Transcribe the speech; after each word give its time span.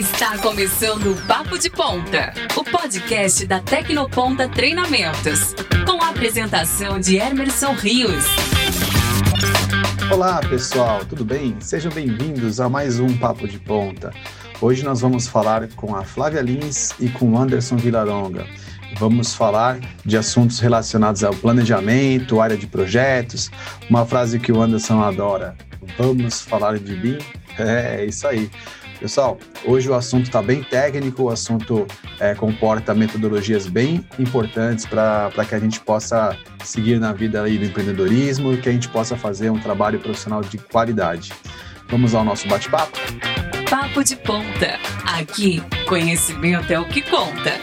Está 0.00 0.38
começando 0.38 1.12
o 1.12 1.26
Papo 1.26 1.58
de 1.58 1.68
Ponta, 1.68 2.32
o 2.56 2.64
podcast 2.64 3.46
da 3.46 3.60
Tecnoponta 3.60 4.48
Treinamentos, 4.48 5.54
com 5.84 6.02
a 6.02 6.08
apresentação 6.08 6.98
de 6.98 7.18
Emerson 7.18 7.74
Rios. 7.74 8.24
Olá, 10.10 10.40
pessoal, 10.40 11.04
tudo 11.04 11.22
bem? 11.22 11.54
Sejam 11.60 11.92
bem-vindos 11.92 12.60
a 12.62 12.68
mais 12.70 12.98
um 12.98 13.14
Papo 13.18 13.46
de 13.46 13.58
Ponta. 13.58 14.10
Hoje 14.58 14.82
nós 14.82 15.02
vamos 15.02 15.28
falar 15.28 15.68
com 15.76 15.94
a 15.94 16.02
Flávia 16.02 16.40
Lins 16.40 16.92
e 16.98 17.10
com 17.10 17.32
o 17.32 17.38
Anderson 17.38 17.76
Vilaronga. 17.76 18.46
Vamos 18.96 19.34
falar 19.34 19.78
de 20.02 20.16
assuntos 20.16 20.60
relacionados 20.60 21.22
ao 21.22 21.34
planejamento, 21.34 22.40
área 22.40 22.56
de 22.56 22.66
projetos, 22.66 23.50
uma 23.90 24.06
frase 24.06 24.38
que 24.38 24.50
o 24.50 24.62
Anderson 24.62 25.02
adora. 25.02 25.54
Vamos 25.98 26.40
falar 26.40 26.78
de 26.78 26.96
BIM? 26.96 27.18
É, 27.58 28.06
isso 28.06 28.26
aí. 28.26 28.50
Pessoal, 29.00 29.38
hoje 29.64 29.88
o 29.88 29.94
assunto 29.94 30.26
está 30.26 30.42
bem 30.42 30.62
técnico, 30.62 31.22
o 31.22 31.30
assunto 31.30 31.86
é, 32.18 32.34
comporta 32.34 32.94
metodologias 32.94 33.66
bem 33.66 34.06
importantes 34.18 34.84
para 34.84 35.32
que 35.48 35.54
a 35.54 35.58
gente 35.58 35.80
possa 35.80 36.36
seguir 36.62 37.00
na 37.00 37.10
vida 37.10 37.42
aí 37.42 37.56
do 37.56 37.64
empreendedorismo 37.64 38.52
e 38.52 38.58
que 38.58 38.68
a 38.68 38.72
gente 38.72 38.90
possa 38.90 39.16
fazer 39.16 39.48
um 39.48 39.58
trabalho 39.58 39.98
profissional 39.98 40.42
de 40.42 40.58
qualidade. 40.58 41.32
Vamos 41.88 42.14
ao 42.14 42.22
nosso 42.22 42.46
bate-papo? 42.46 42.98
Papo 43.70 44.04
de 44.04 44.16
Ponta. 44.16 44.78
Aqui, 45.06 45.62
conhecimento 45.88 46.70
é 46.70 46.78
o 46.78 46.86
que 46.86 47.00
conta. 47.00 47.54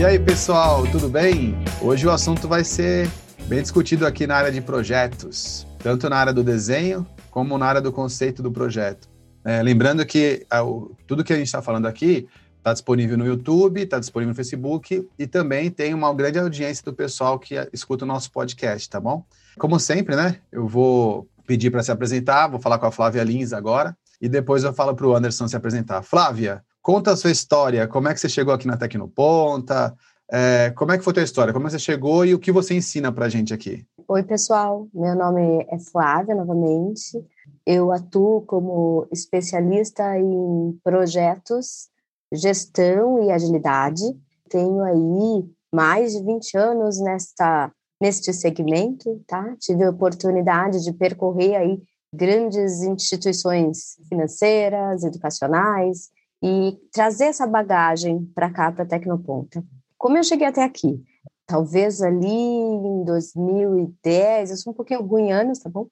E 0.00 0.04
aí, 0.04 0.18
pessoal, 0.18 0.86
tudo 0.86 1.10
bem? 1.10 1.54
Hoje 1.82 2.06
o 2.06 2.10
assunto 2.10 2.48
vai 2.48 2.64
ser 2.64 3.08
bem 3.46 3.60
discutido 3.60 4.06
aqui 4.06 4.26
na 4.26 4.36
área 4.36 4.52
de 4.52 4.60
projetos, 4.60 5.66
tanto 5.78 6.08
na 6.08 6.16
área 6.16 6.32
do 6.32 6.42
desenho 6.42 7.06
como 7.30 7.56
na 7.58 7.66
área 7.66 7.80
do 7.80 7.92
conceito 7.92 8.42
do 8.42 8.50
projeto. 8.50 9.08
É, 9.44 9.62
lembrando 9.62 10.04
que 10.06 10.46
a, 10.48 10.62
o, 10.62 10.94
tudo 11.06 11.24
que 11.24 11.32
a 11.32 11.36
gente 11.36 11.46
está 11.46 11.60
falando 11.60 11.86
aqui 11.86 12.28
está 12.58 12.72
disponível 12.72 13.18
no 13.18 13.26
YouTube, 13.26 13.82
está 13.82 13.98
disponível 13.98 14.30
no 14.30 14.36
Facebook 14.36 15.08
e 15.18 15.26
também 15.26 15.70
tem 15.70 15.92
uma 15.92 16.14
grande 16.14 16.38
audiência 16.38 16.84
do 16.84 16.92
pessoal 16.92 17.38
que 17.38 17.54
escuta 17.72 18.04
o 18.04 18.08
nosso 18.08 18.30
podcast, 18.30 18.88
tá 18.88 19.00
bom? 19.00 19.24
Como 19.58 19.80
sempre, 19.80 20.14
né? 20.14 20.36
Eu 20.50 20.68
vou 20.68 21.26
pedir 21.46 21.70
para 21.70 21.82
se 21.82 21.90
apresentar, 21.90 22.46
vou 22.46 22.60
falar 22.60 22.78
com 22.78 22.86
a 22.86 22.92
Flávia 22.92 23.24
Lins 23.24 23.52
agora 23.52 23.96
e 24.20 24.28
depois 24.28 24.62
eu 24.62 24.72
falo 24.72 24.94
para 24.94 25.06
o 25.06 25.16
Anderson 25.16 25.48
se 25.48 25.56
apresentar. 25.56 26.02
Flávia, 26.02 26.62
conta 26.80 27.10
a 27.10 27.16
sua 27.16 27.32
história, 27.32 27.88
como 27.88 28.08
é 28.08 28.14
que 28.14 28.20
você 28.20 28.28
chegou 28.28 28.54
aqui 28.54 28.68
na 28.68 28.76
Tecnoponta, 28.76 29.92
é, 30.32 30.70
como 30.70 30.92
é 30.92 30.98
que 30.98 31.04
foi 31.04 31.10
a 31.10 31.14
tua 31.14 31.22
história? 31.22 31.52
Como 31.52 31.68
você 31.68 31.78
chegou 31.78 32.24
e 32.24 32.32
o 32.32 32.38
que 32.38 32.50
você 32.50 32.74
ensina 32.74 33.12
para 33.12 33.26
a 33.26 33.28
gente 33.28 33.52
aqui? 33.52 33.86
Oi, 34.08 34.22
pessoal. 34.22 34.88
Meu 34.94 35.14
nome 35.14 35.66
é 35.70 35.78
Flávia, 35.78 36.34
novamente. 36.34 37.22
Eu 37.66 37.92
atuo 37.92 38.40
como 38.42 39.06
especialista 39.12 40.18
em 40.18 40.78
projetos, 40.82 41.88
gestão 42.32 43.22
e 43.22 43.30
agilidade. 43.30 44.02
Tenho 44.48 44.82
aí 44.82 45.44
mais 45.70 46.12
de 46.12 46.24
20 46.24 46.56
anos 46.56 46.98
nesta, 46.98 47.70
neste 48.00 48.32
segmento, 48.32 49.22
tá? 49.26 49.54
Tive 49.60 49.84
a 49.84 49.90
oportunidade 49.90 50.82
de 50.82 50.94
percorrer 50.94 51.56
aí 51.56 51.82
grandes 52.14 52.82
instituições 52.82 53.96
financeiras, 54.08 55.04
educacionais 55.04 56.10
e 56.42 56.76
trazer 56.90 57.26
essa 57.26 57.46
bagagem 57.46 58.24
para 58.34 58.50
cá, 58.50 58.72
para 58.72 58.84
a 58.84 58.86
Tecnoponta. 58.86 59.62
Como 60.02 60.16
eu 60.16 60.24
cheguei 60.24 60.48
até 60.48 60.64
aqui? 60.64 61.00
Talvez 61.46 62.02
ali 62.02 62.26
em 62.26 63.04
2010, 63.04 64.50
eu 64.50 64.56
sou 64.56 64.72
um 64.72 64.74
pouquinho 64.74 65.00
ruim 65.00 65.28
em 65.28 65.32
anos, 65.32 65.60
tá 65.60 65.70
bom? 65.70 65.86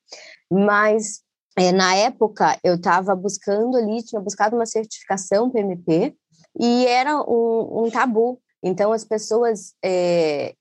Mas 0.50 1.20
é, 1.56 1.70
na 1.70 1.94
época 1.94 2.58
eu 2.64 2.74
estava 2.74 3.14
buscando 3.14 3.76
ali, 3.76 4.02
tinha 4.02 4.20
buscado 4.20 4.56
uma 4.56 4.66
certificação 4.66 5.48
PMP 5.48 6.12
e 6.58 6.86
era 6.86 7.20
um, 7.22 7.84
um 7.84 7.88
tabu. 7.88 8.40
Então 8.60 8.90
as 8.90 9.04
pessoas, 9.04 9.74
é, 9.80 10.54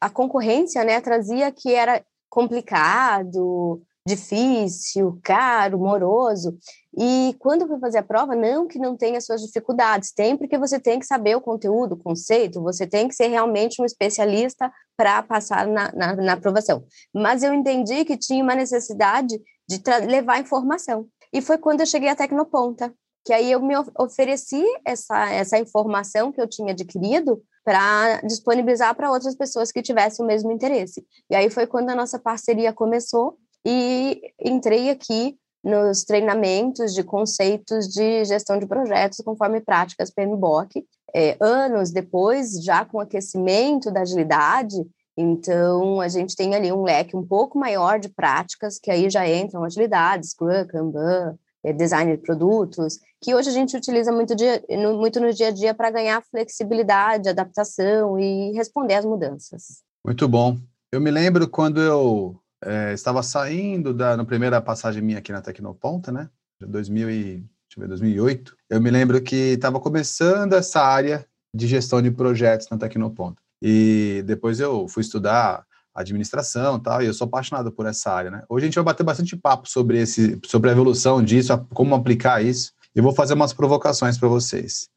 a 0.00 0.08
concorrência, 0.08 0.84
né, 0.84 1.00
trazia 1.00 1.50
que 1.50 1.74
era 1.74 2.04
complicado, 2.30 3.82
difícil, 4.06 5.18
caro, 5.22 5.78
moroso. 5.78 6.56
E 6.96 7.34
quando 7.38 7.66
for 7.66 7.78
fazer 7.78 7.98
a 7.98 8.02
prova, 8.02 8.34
não 8.34 8.66
que 8.66 8.78
não 8.78 8.96
tenha 8.96 9.20
suas 9.20 9.40
dificuldades, 9.40 10.12
tem 10.12 10.36
porque 10.36 10.58
você 10.58 10.78
tem 10.78 10.98
que 10.98 11.06
saber 11.06 11.36
o 11.36 11.40
conteúdo, 11.40 11.92
o 11.92 12.02
conceito, 12.02 12.62
você 12.62 12.86
tem 12.86 13.08
que 13.08 13.14
ser 13.14 13.28
realmente 13.28 13.80
um 13.80 13.84
especialista 13.84 14.70
para 14.96 15.22
passar 15.22 15.66
na, 15.66 15.92
na, 15.92 16.16
na, 16.16 16.32
aprovação. 16.32 16.84
Mas 17.14 17.42
eu 17.42 17.54
entendi 17.54 18.04
que 18.04 18.16
tinha 18.16 18.42
uma 18.42 18.54
necessidade 18.54 19.40
de 19.68 19.80
levar 20.06 20.40
informação. 20.40 21.06
E 21.32 21.40
foi 21.40 21.56
quando 21.56 21.80
eu 21.80 21.86
cheguei 21.86 22.08
à 22.08 22.16
Tecnoponta, 22.16 22.92
que 23.24 23.32
aí 23.32 23.50
eu 23.52 23.60
me 23.60 23.74
ofereci 23.98 24.64
essa, 24.84 25.30
essa 25.30 25.58
informação 25.58 26.32
que 26.32 26.40
eu 26.40 26.48
tinha 26.48 26.72
adquirido 26.72 27.40
para 27.64 28.20
disponibilizar 28.22 28.94
para 28.96 29.10
outras 29.10 29.36
pessoas 29.36 29.70
que 29.70 29.80
tivessem 29.80 30.24
o 30.24 30.26
mesmo 30.26 30.50
interesse. 30.50 31.06
E 31.30 31.36
aí 31.36 31.48
foi 31.48 31.66
quando 31.66 31.90
a 31.90 31.94
nossa 31.94 32.18
parceria 32.18 32.72
começou 32.72 33.38
e 33.64 34.20
entrei 34.40 34.90
aqui 34.90 35.36
nos 35.62 36.04
treinamentos 36.04 36.92
de 36.92 37.04
conceitos 37.04 37.88
de 37.88 38.24
gestão 38.24 38.58
de 38.58 38.66
projetos 38.66 39.18
conforme 39.24 39.60
práticas 39.60 40.10
PMBOK. 40.10 40.84
É, 41.14 41.36
anos 41.40 41.90
depois, 41.90 42.62
já 42.64 42.84
com 42.84 42.98
aquecimento 42.98 43.90
da 43.90 44.00
agilidade, 44.00 44.76
então 45.16 46.00
a 46.00 46.08
gente 46.08 46.34
tem 46.34 46.54
ali 46.54 46.72
um 46.72 46.82
leque 46.82 47.16
um 47.16 47.24
pouco 47.24 47.58
maior 47.58 48.00
de 48.00 48.08
práticas, 48.08 48.78
que 48.78 48.90
aí 48.90 49.10
já 49.10 49.28
entram 49.28 49.62
agilidades, 49.62 50.30
Scrum, 50.30 50.66
Kanban, 50.66 51.38
é, 51.62 51.72
design 51.72 52.16
de 52.16 52.22
produtos, 52.22 52.98
que 53.20 53.34
hoje 53.34 53.50
a 53.50 53.52
gente 53.52 53.76
utiliza 53.76 54.10
muito, 54.10 54.34
dia, 54.34 54.62
no, 54.70 54.98
muito 54.98 55.20
no 55.20 55.32
dia 55.32 55.48
a 55.48 55.52
dia 55.52 55.74
para 55.74 55.90
ganhar 55.90 56.22
flexibilidade, 56.22 57.28
adaptação 57.28 58.18
e 58.18 58.52
responder 58.52 58.94
às 58.94 59.04
mudanças. 59.04 59.82
Muito 60.04 60.26
bom. 60.26 60.58
Eu 60.90 61.00
me 61.00 61.10
lembro 61.10 61.48
quando 61.48 61.80
eu 61.80 62.41
é, 62.64 62.92
estava 62.92 63.22
saindo 63.22 63.92
da 63.92 64.16
na 64.16 64.24
primeira 64.24 64.60
passagem 64.60 65.02
minha 65.02 65.18
aqui 65.18 65.32
na 65.32 65.42
Tecnoponta, 65.42 66.12
né? 66.12 66.28
2000 66.60 67.10
e, 67.10 67.44
ver, 67.76 67.88
2008. 67.88 68.56
Eu 68.70 68.80
me 68.80 68.90
lembro 68.90 69.20
que 69.20 69.34
estava 69.54 69.80
começando 69.80 70.52
essa 70.52 70.80
área 70.80 71.26
de 71.54 71.66
gestão 71.66 72.00
de 72.00 72.10
projetos 72.10 72.68
na 72.70 72.78
Tecnoponta. 72.78 73.42
E 73.60 74.22
depois 74.26 74.60
eu 74.60 74.88
fui 74.88 75.02
estudar 75.02 75.64
administração 75.94 76.80
tal, 76.80 77.02
e 77.02 77.06
eu 77.06 77.12
sou 77.12 77.26
apaixonado 77.26 77.70
por 77.70 77.84
essa 77.84 78.10
área, 78.10 78.30
né? 78.30 78.42
Hoje 78.48 78.64
a 78.64 78.66
gente 78.66 78.74
vai 78.76 78.84
bater 78.84 79.02
bastante 79.02 79.36
papo 79.36 79.68
sobre 79.68 80.00
esse, 80.00 80.40
sobre 80.46 80.70
a 80.70 80.72
evolução 80.72 81.22
disso, 81.22 81.66
como 81.74 81.94
aplicar 81.94 82.42
isso. 82.42 82.72
Eu 82.94 83.02
vou 83.02 83.14
fazer 83.14 83.34
umas 83.34 83.52
provocações 83.52 84.16
para 84.16 84.28
vocês. 84.28 84.88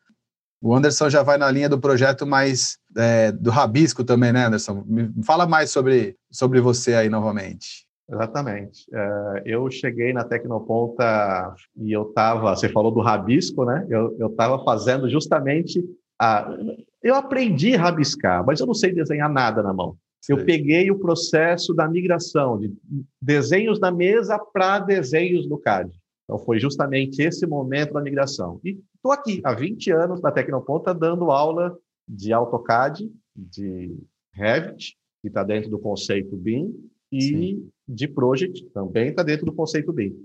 O 0.61 0.73
Anderson 0.73 1.09
já 1.09 1.21
vai 1.21 1.37
na 1.37 1.51
linha 1.51 1.69
do 1.69 1.79
projeto 1.79 2.25
mais 2.25 2.77
é, 2.95 3.31
do 3.31 3.49
rabisco 3.49 4.03
também, 4.03 4.31
né, 4.31 4.45
Anderson? 4.45 4.83
Me 4.85 5.11
fala 5.23 5.45
mais 5.45 5.69
sobre, 5.71 6.15
sobre 6.31 6.59
você 6.61 6.93
aí 6.93 7.09
novamente. 7.09 7.85
Exatamente. 8.09 8.85
É, 8.93 9.43
eu 9.45 9.69
cheguei 9.71 10.13
na 10.13 10.23
Tecnoponta 10.23 11.55
e 11.75 11.91
eu 11.91 12.03
estava, 12.03 12.55
você 12.55 12.69
falou 12.69 12.91
do 12.91 13.01
rabisco, 13.01 13.65
né? 13.65 13.85
Eu 13.89 14.27
estava 14.27 14.63
fazendo 14.63 15.09
justamente 15.09 15.83
a. 16.19 16.47
Eu 17.01 17.15
aprendi 17.15 17.75
a 17.75 17.81
rabiscar, 17.81 18.45
mas 18.45 18.59
eu 18.59 18.67
não 18.67 18.73
sei 18.73 18.93
desenhar 18.93 19.29
nada 19.29 19.61
na 19.61 19.73
mão. 19.73 19.97
Eu 20.27 20.43
peguei 20.43 20.89
o 20.89 20.97
processo 20.97 21.73
da 21.73 21.87
migração 21.87 22.57
de 22.57 22.73
desenhos 23.21 23.79
na 23.79 23.91
mesa 23.91 24.39
para 24.39 24.79
desenhos 24.79 25.47
no 25.47 25.57
CAD. 25.57 25.91
Então, 26.23 26.39
foi 26.39 26.59
justamente 26.59 27.21
esse 27.21 27.45
momento 27.45 27.93
da 27.93 28.01
migração. 28.01 28.59
E 28.63 28.79
estou 28.95 29.11
aqui 29.11 29.39
há 29.43 29.53
20 29.53 29.91
anos 29.91 30.21
na 30.21 30.31
Tecnoponta 30.31 30.93
dando 30.93 31.29
aula 31.29 31.77
de 32.07 32.33
AutoCAD, 32.33 33.11
de 33.35 33.97
Revit, 34.31 34.97
que 35.21 35.27
está 35.27 35.43
dentro 35.43 35.69
do 35.69 35.79
conceito 35.79 36.35
BIM, 36.35 36.73
e 37.11 37.21
Sim. 37.21 37.69
de 37.87 38.07
Project, 38.07 38.65
também 38.73 39.09
está 39.09 39.23
dentro 39.23 39.45
do 39.45 39.53
conceito 39.53 39.93
BIM. 39.93 40.15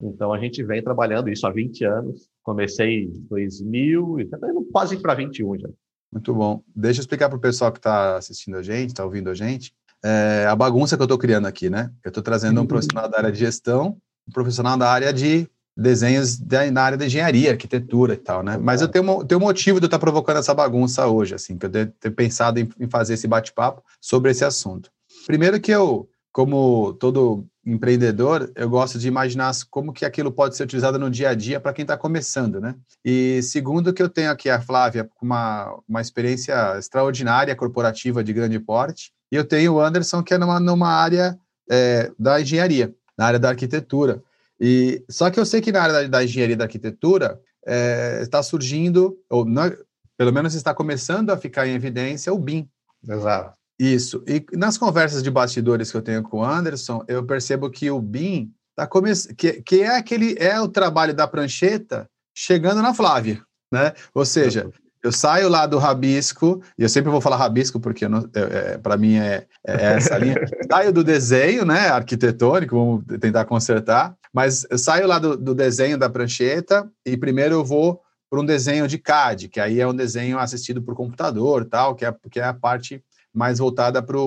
Então, 0.00 0.32
a 0.32 0.38
gente 0.38 0.62
vem 0.62 0.82
trabalhando 0.82 1.30
isso 1.30 1.46
há 1.46 1.50
20 1.50 1.84
anos. 1.84 2.28
Comecei 2.42 3.04
em 3.04 3.10
2000, 3.28 4.20
está 4.20 4.36
indo 4.48 4.64
quase 4.70 4.98
para 4.98 5.14
21 5.14 5.58
já. 5.58 5.68
Muito 6.12 6.34
bom. 6.34 6.62
Deixa 6.74 7.00
eu 7.00 7.02
explicar 7.02 7.28
para 7.28 7.38
o 7.38 7.40
pessoal 7.40 7.72
que 7.72 7.78
está 7.78 8.16
assistindo 8.16 8.56
a 8.56 8.62
gente, 8.62 8.90
está 8.90 9.04
ouvindo 9.04 9.30
a 9.30 9.34
gente, 9.34 9.74
é, 10.04 10.46
a 10.46 10.54
bagunça 10.54 10.96
que 10.96 11.02
eu 11.02 11.06
estou 11.06 11.18
criando 11.18 11.46
aqui, 11.46 11.68
né? 11.68 11.90
Eu 12.04 12.10
estou 12.10 12.22
trazendo 12.22 12.58
um 12.58 12.60
uhum. 12.60 12.66
profissional 12.66 13.08
da 13.08 13.18
área 13.18 13.32
de 13.32 13.38
gestão 13.38 14.00
um 14.28 14.32
profissional 14.32 14.76
da 14.76 14.90
área 14.90 15.12
de 15.12 15.48
desenhos 15.76 16.38
da, 16.38 16.70
na 16.70 16.82
área 16.82 16.98
da 16.98 17.06
engenharia, 17.06 17.50
arquitetura 17.50 18.14
e 18.14 18.16
tal, 18.16 18.42
né? 18.42 18.56
Mas 18.56 18.80
eu 18.80 18.88
tenho, 18.88 19.24
tenho 19.24 19.40
um 19.40 19.44
motivo 19.44 19.78
de 19.78 19.84
eu 19.84 19.88
estar 19.88 19.98
provocando 19.98 20.38
essa 20.38 20.54
bagunça 20.54 21.06
hoje, 21.06 21.34
assim, 21.34 21.58
que 21.58 21.66
eu 21.66 21.70
ter, 21.70 21.92
ter 22.00 22.10
pensado 22.10 22.58
em, 22.58 22.68
em 22.80 22.88
fazer 22.88 23.14
esse 23.14 23.28
bate-papo 23.28 23.82
sobre 24.00 24.30
esse 24.30 24.44
assunto. 24.44 24.90
Primeiro 25.26 25.60
que 25.60 25.70
eu, 25.70 26.08
como 26.32 26.94
todo 26.94 27.46
empreendedor, 27.64 28.50
eu 28.54 28.70
gosto 28.70 28.98
de 28.98 29.08
imaginar 29.08 29.52
como 29.70 29.92
que 29.92 30.04
aquilo 30.04 30.30
pode 30.30 30.56
ser 30.56 30.62
utilizado 30.62 30.98
no 30.98 31.10
dia 31.10 31.30
a 31.30 31.34
dia 31.34 31.58
para 31.58 31.72
quem 31.72 31.82
está 31.82 31.96
começando, 31.96 32.60
né? 32.60 32.74
E 33.04 33.42
segundo 33.42 33.92
que 33.92 34.02
eu 34.02 34.08
tenho 34.08 34.30
aqui 34.30 34.48
a 34.48 34.60
Flávia 34.60 35.04
com 35.04 35.26
uma, 35.26 35.76
uma 35.88 36.00
experiência 36.00 36.78
extraordinária 36.78 37.56
corporativa 37.56 38.22
de 38.22 38.32
grande 38.32 38.58
porte, 38.58 39.10
e 39.30 39.36
eu 39.36 39.44
tenho 39.44 39.74
o 39.74 39.80
Anderson 39.80 40.22
que 40.22 40.32
é 40.32 40.38
numa, 40.38 40.60
numa 40.60 40.88
área 40.88 41.36
é, 41.70 42.10
da 42.18 42.40
engenharia. 42.40 42.94
na 43.18 43.26
área 43.26 43.38
da 43.38 43.48
arquitetura. 43.48 44.22
E 44.60 45.04
só 45.10 45.30
que 45.30 45.38
eu 45.38 45.46
sei 45.46 45.60
que 45.60 45.72
na 45.72 45.82
área 45.82 45.94
da, 45.94 46.08
da 46.08 46.24
engenharia 46.24 46.54
e 46.54 46.56
da 46.56 46.64
arquitetura 46.64 47.40
é, 47.66 48.20
está 48.22 48.42
surgindo, 48.42 49.16
ou 49.28 49.44
não, 49.44 49.70
pelo 50.16 50.32
menos 50.32 50.54
está 50.54 50.72
começando 50.74 51.30
a 51.30 51.36
ficar 51.36 51.66
em 51.66 51.74
evidência 51.74 52.32
o 52.32 52.38
BIM. 52.38 52.68
Exato. 53.06 53.56
Isso. 53.78 54.24
E 54.26 54.44
nas 54.56 54.78
conversas 54.78 55.22
de 55.22 55.30
bastidores 55.30 55.90
que 55.90 55.96
eu 55.96 56.02
tenho 56.02 56.22
com 56.22 56.38
o 56.38 56.44
Anderson, 56.44 57.04
eu 57.06 57.24
percebo 57.24 57.70
que 57.70 57.90
o 57.90 58.00
BIM 58.00 58.50
tá 58.74 58.86
começando, 58.86 59.34
que, 59.34 59.62
que 59.62 59.82
é 59.82 59.96
aquele 59.96 60.34
é 60.38 60.58
o 60.60 60.68
trabalho 60.68 61.14
da 61.14 61.26
prancheta 61.26 62.08
chegando 62.34 62.80
na 62.80 62.94
Flávia, 62.94 63.42
né? 63.70 63.92
Ou 64.14 64.24
seja, 64.24 64.70
eu 65.06 65.12
saio 65.12 65.48
lá 65.48 65.66
do 65.66 65.78
rabisco, 65.78 66.60
e 66.76 66.82
eu 66.82 66.88
sempre 66.88 67.10
vou 67.10 67.20
falar 67.20 67.36
rabisco 67.36 67.78
porque 67.78 68.04
é, 68.04 68.08
é, 68.34 68.78
para 68.78 68.96
mim 68.96 69.16
é, 69.16 69.46
é, 69.64 69.94
essa 69.94 70.18
linha. 70.18 70.34
saio 70.70 70.92
do 70.92 71.04
desenho, 71.04 71.64
né, 71.64 71.88
arquitetônico, 71.88 72.76
vamos 72.76 73.04
tentar 73.20 73.44
consertar, 73.44 74.16
mas 74.32 74.66
eu 74.68 74.78
saio 74.78 75.06
lá 75.06 75.18
do, 75.18 75.36
do 75.36 75.54
desenho 75.54 75.96
da 75.96 76.10
prancheta 76.10 76.88
e 77.04 77.16
primeiro 77.16 77.54
eu 77.54 77.64
vou 77.64 78.00
para 78.28 78.40
um 78.40 78.44
desenho 78.44 78.88
de 78.88 78.98
CAD, 78.98 79.48
que 79.48 79.60
aí 79.60 79.80
é 79.80 79.86
um 79.86 79.94
desenho 79.94 80.38
assistido 80.38 80.82
por 80.82 80.96
computador, 80.96 81.64
tal, 81.64 81.94
que 81.94 82.04
é, 82.04 82.14
que 82.30 82.40
é 82.40 82.44
a 82.44 82.52
parte 82.52 83.02
mais 83.32 83.58
voltada 83.58 84.02
para 84.02 84.18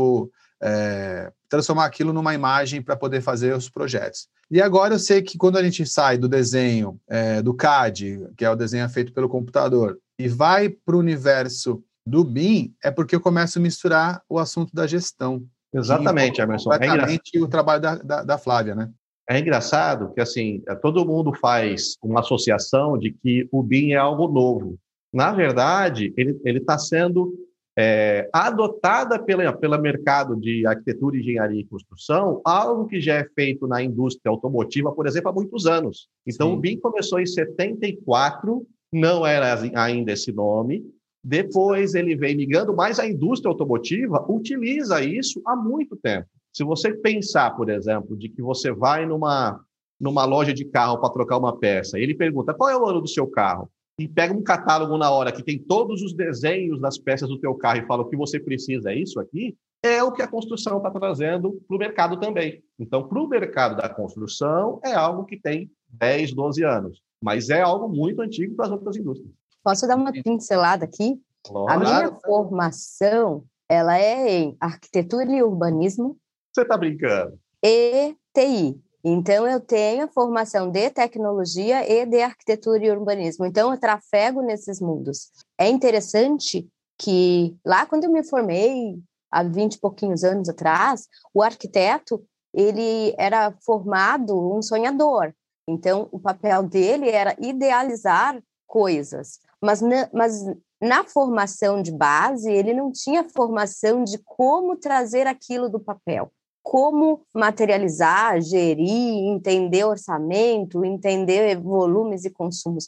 é, 0.61 1.31
transformar 1.49 1.85
aquilo 1.85 2.13
numa 2.13 2.33
imagem 2.33 2.81
para 2.81 2.95
poder 2.95 3.21
fazer 3.21 3.53
os 3.53 3.69
projetos. 3.69 4.29
E 4.49 4.61
agora 4.61 4.95
eu 4.95 4.99
sei 4.99 5.21
que 5.21 5.37
quando 5.37 5.57
a 5.57 5.63
gente 5.63 5.85
sai 5.85 6.17
do 6.17 6.27
desenho 6.27 6.99
é, 7.07 7.41
do 7.41 7.53
CAD, 7.53 8.29
que 8.37 8.45
é 8.45 8.49
o 8.49 8.55
desenho 8.55 8.87
feito 8.89 9.13
pelo 9.13 9.29
computador, 9.29 9.97
e 10.19 10.27
vai 10.27 10.69
para 10.69 10.97
o 10.97 10.99
universo 10.99 11.81
do 12.05 12.25
BIM, 12.25 12.75
é 12.83 12.91
porque 12.91 13.15
eu 13.15 13.21
começo 13.21 13.57
a 13.57 13.61
misturar 13.61 14.21
o 14.27 14.37
assunto 14.37 14.75
da 14.75 14.85
gestão. 14.85 15.43
Exatamente, 15.73 16.41
Emerson. 16.41 16.73
É 16.73 16.79
completamente 16.79 17.37
é 17.37 17.41
o 17.41 17.47
trabalho 17.47 17.81
da, 17.81 17.95
da, 17.95 18.23
da 18.23 18.37
Flávia, 18.37 18.75
né? 18.75 18.91
É 19.29 19.39
engraçado 19.39 20.11
que, 20.13 20.19
assim, 20.19 20.61
todo 20.81 21.05
mundo 21.05 21.31
faz 21.33 21.95
uma 22.03 22.19
associação 22.19 22.97
de 22.97 23.11
que 23.11 23.47
o 23.51 23.61
BIM 23.61 23.91
é 23.91 23.95
algo 23.95 24.27
novo. 24.27 24.77
Na 25.13 25.31
verdade, 25.31 26.11
ele 26.17 26.57
está 26.57 26.77
sendo 26.79 27.33
é, 27.77 28.27
adotada 28.33 29.17
pela, 29.23 29.53
pela 29.53 29.77
mercado 29.77 30.35
de 30.35 30.65
arquitetura, 30.65 31.15
engenharia 31.15 31.61
e 31.61 31.65
construção, 31.65 32.41
algo 32.43 32.87
que 32.87 32.99
já 32.99 33.15
é 33.15 33.23
feito 33.35 33.67
na 33.67 33.81
indústria 33.81 34.31
automotiva, 34.31 34.91
por 34.91 35.07
exemplo, 35.07 35.29
há 35.29 35.33
muitos 35.33 35.67
anos. 35.67 36.09
Então, 36.27 36.49
Sim. 36.49 36.53
o 36.55 36.59
BIM 36.59 36.79
começou 36.79 37.19
em 37.19 37.25
74 37.25 38.67
não 38.91 39.25
era 39.25 39.59
ainda 39.75 40.11
esse 40.11 40.31
nome. 40.31 40.83
Depois 41.23 41.95
ele 41.95 42.15
vem 42.15 42.35
migrando, 42.35 42.75
mas 42.75 42.99
a 42.99 43.07
indústria 43.07 43.49
automotiva 43.49 44.25
utiliza 44.29 45.03
isso 45.03 45.41
há 45.45 45.55
muito 45.55 45.95
tempo. 45.97 46.27
Se 46.51 46.63
você 46.63 46.93
pensar, 46.93 47.51
por 47.55 47.69
exemplo, 47.69 48.17
de 48.17 48.29
que 48.29 48.41
você 48.41 48.71
vai 48.71 49.05
numa, 49.05 49.59
numa 49.99 50.25
loja 50.25 50.53
de 50.53 50.65
carro 50.65 50.97
para 50.97 51.11
trocar 51.11 51.37
uma 51.37 51.57
peça, 51.57 51.99
e 51.99 52.03
ele 52.03 52.15
pergunta 52.15 52.53
qual 52.53 52.69
é 52.69 52.77
o 52.77 52.85
ano 52.85 53.01
do 53.01 53.07
seu 53.07 53.27
carro, 53.27 53.69
e 53.99 54.07
pega 54.07 54.33
um 54.33 54.41
catálogo 54.41 54.97
na 54.97 55.11
hora 55.11 55.31
que 55.31 55.43
tem 55.43 55.59
todos 55.59 56.01
os 56.01 56.13
desenhos 56.13 56.79
das 56.79 56.97
peças 56.97 57.27
do 57.27 57.37
teu 57.37 57.53
carro 57.55 57.79
e 57.79 57.85
fala 57.85 58.03
o 58.03 58.09
que 58.09 58.15
você 58.15 58.39
precisa 58.39 58.93
é 58.93 58.95
isso 58.95 59.19
aqui, 59.19 59.57
é 59.83 60.01
o 60.01 60.11
que 60.11 60.21
a 60.21 60.27
construção 60.27 60.77
está 60.77 60.89
trazendo 60.89 61.61
para 61.67 61.75
o 61.75 61.79
mercado 61.79 62.17
também. 62.17 62.63
Então, 62.79 63.07
para 63.07 63.21
o 63.21 63.27
mercado 63.27 63.75
da 63.75 63.89
construção, 63.89 64.79
é 64.83 64.93
algo 64.93 65.25
que 65.25 65.37
tem 65.37 65.69
10, 65.89 66.33
12 66.33 66.63
anos 66.63 67.01
mas 67.21 67.49
é 67.49 67.61
algo 67.61 67.87
muito 67.87 68.21
antigo 68.21 68.55
para 68.55 68.65
as 68.65 68.71
outras 68.71 68.95
indústrias. 68.95 69.33
Posso 69.63 69.87
dar 69.87 69.95
uma 69.95 70.11
pincelada 70.11 70.85
aqui? 70.85 71.21
Claro. 71.43 71.69
A 71.69 71.77
minha 71.77 72.19
formação, 72.25 73.43
ela 73.67 73.97
é 73.97 74.39
em 74.39 74.57
arquitetura 74.59 75.31
e 75.31 75.43
urbanismo. 75.43 76.17
Você 76.53 76.61
está 76.61 76.77
brincando? 76.77 77.37
E 77.63 78.15
TI. 78.33 78.81
Então, 79.03 79.47
eu 79.47 79.61
tenho 79.61 80.03
a 80.03 80.07
formação 80.09 80.69
de 80.69 80.89
tecnologia 80.89 81.89
e 81.89 82.05
de 82.05 82.21
arquitetura 82.21 82.85
e 82.85 82.91
urbanismo. 82.91 83.45
Então, 83.45 83.71
eu 83.71 83.79
trafego 83.79 84.41
nesses 84.41 84.81
mundos. 84.81 85.31
É 85.57 85.69
interessante 85.69 86.67
que 86.97 87.55
lá 87.65 87.85
quando 87.85 88.03
eu 88.03 88.11
me 88.11 88.23
formei, 88.23 88.99
há 89.31 89.41
20 89.43 89.75
e 89.75 89.79
pouquinhos 89.79 90.23
anos 90.23 90.49
atrás, 90.49 91.07
o 91.33 91.41
arquiteto, 91.41 92.21
ele 92.53 93.15
era 93.17 93.53
formado 93.63 94.57
um 94.57 94.61
sonhador. 94.61 95.33
Então, 95.69 96.09
o 96.11 96.19
papel 96.19 96.63
dele 96.63 97.09
era 97.09 97.35
idealizar 97.39 98.41
coisas, 98.65 99.39
mas 99.61 99.81
na, 99.81 100.09
mas 100.11 100.45
na 100.81 101.03
formação 101.03 101.81
de 101.81 101.91
base, 101.91 102.51
ele 102.51 102.73
não 102.73 102.91
tinha 102.91 103.27
formação 103.29 104.03
de 104.03 104.17
como 104.19 104.75
trazer 104.75 105.27
aquilo 105.27 105.69
do 105.69 105.79
papel, 105.79 106.31
como 106.63 107.21
materializar, 107.33 108.41
gerir, 108.41 109.27
entender 109.29 109.83
orçamento, 109.83 110.85
entender 110.85 111.59
volumes 111.59 112.25
e 112.25 112.29
consumos. 112.29 112.87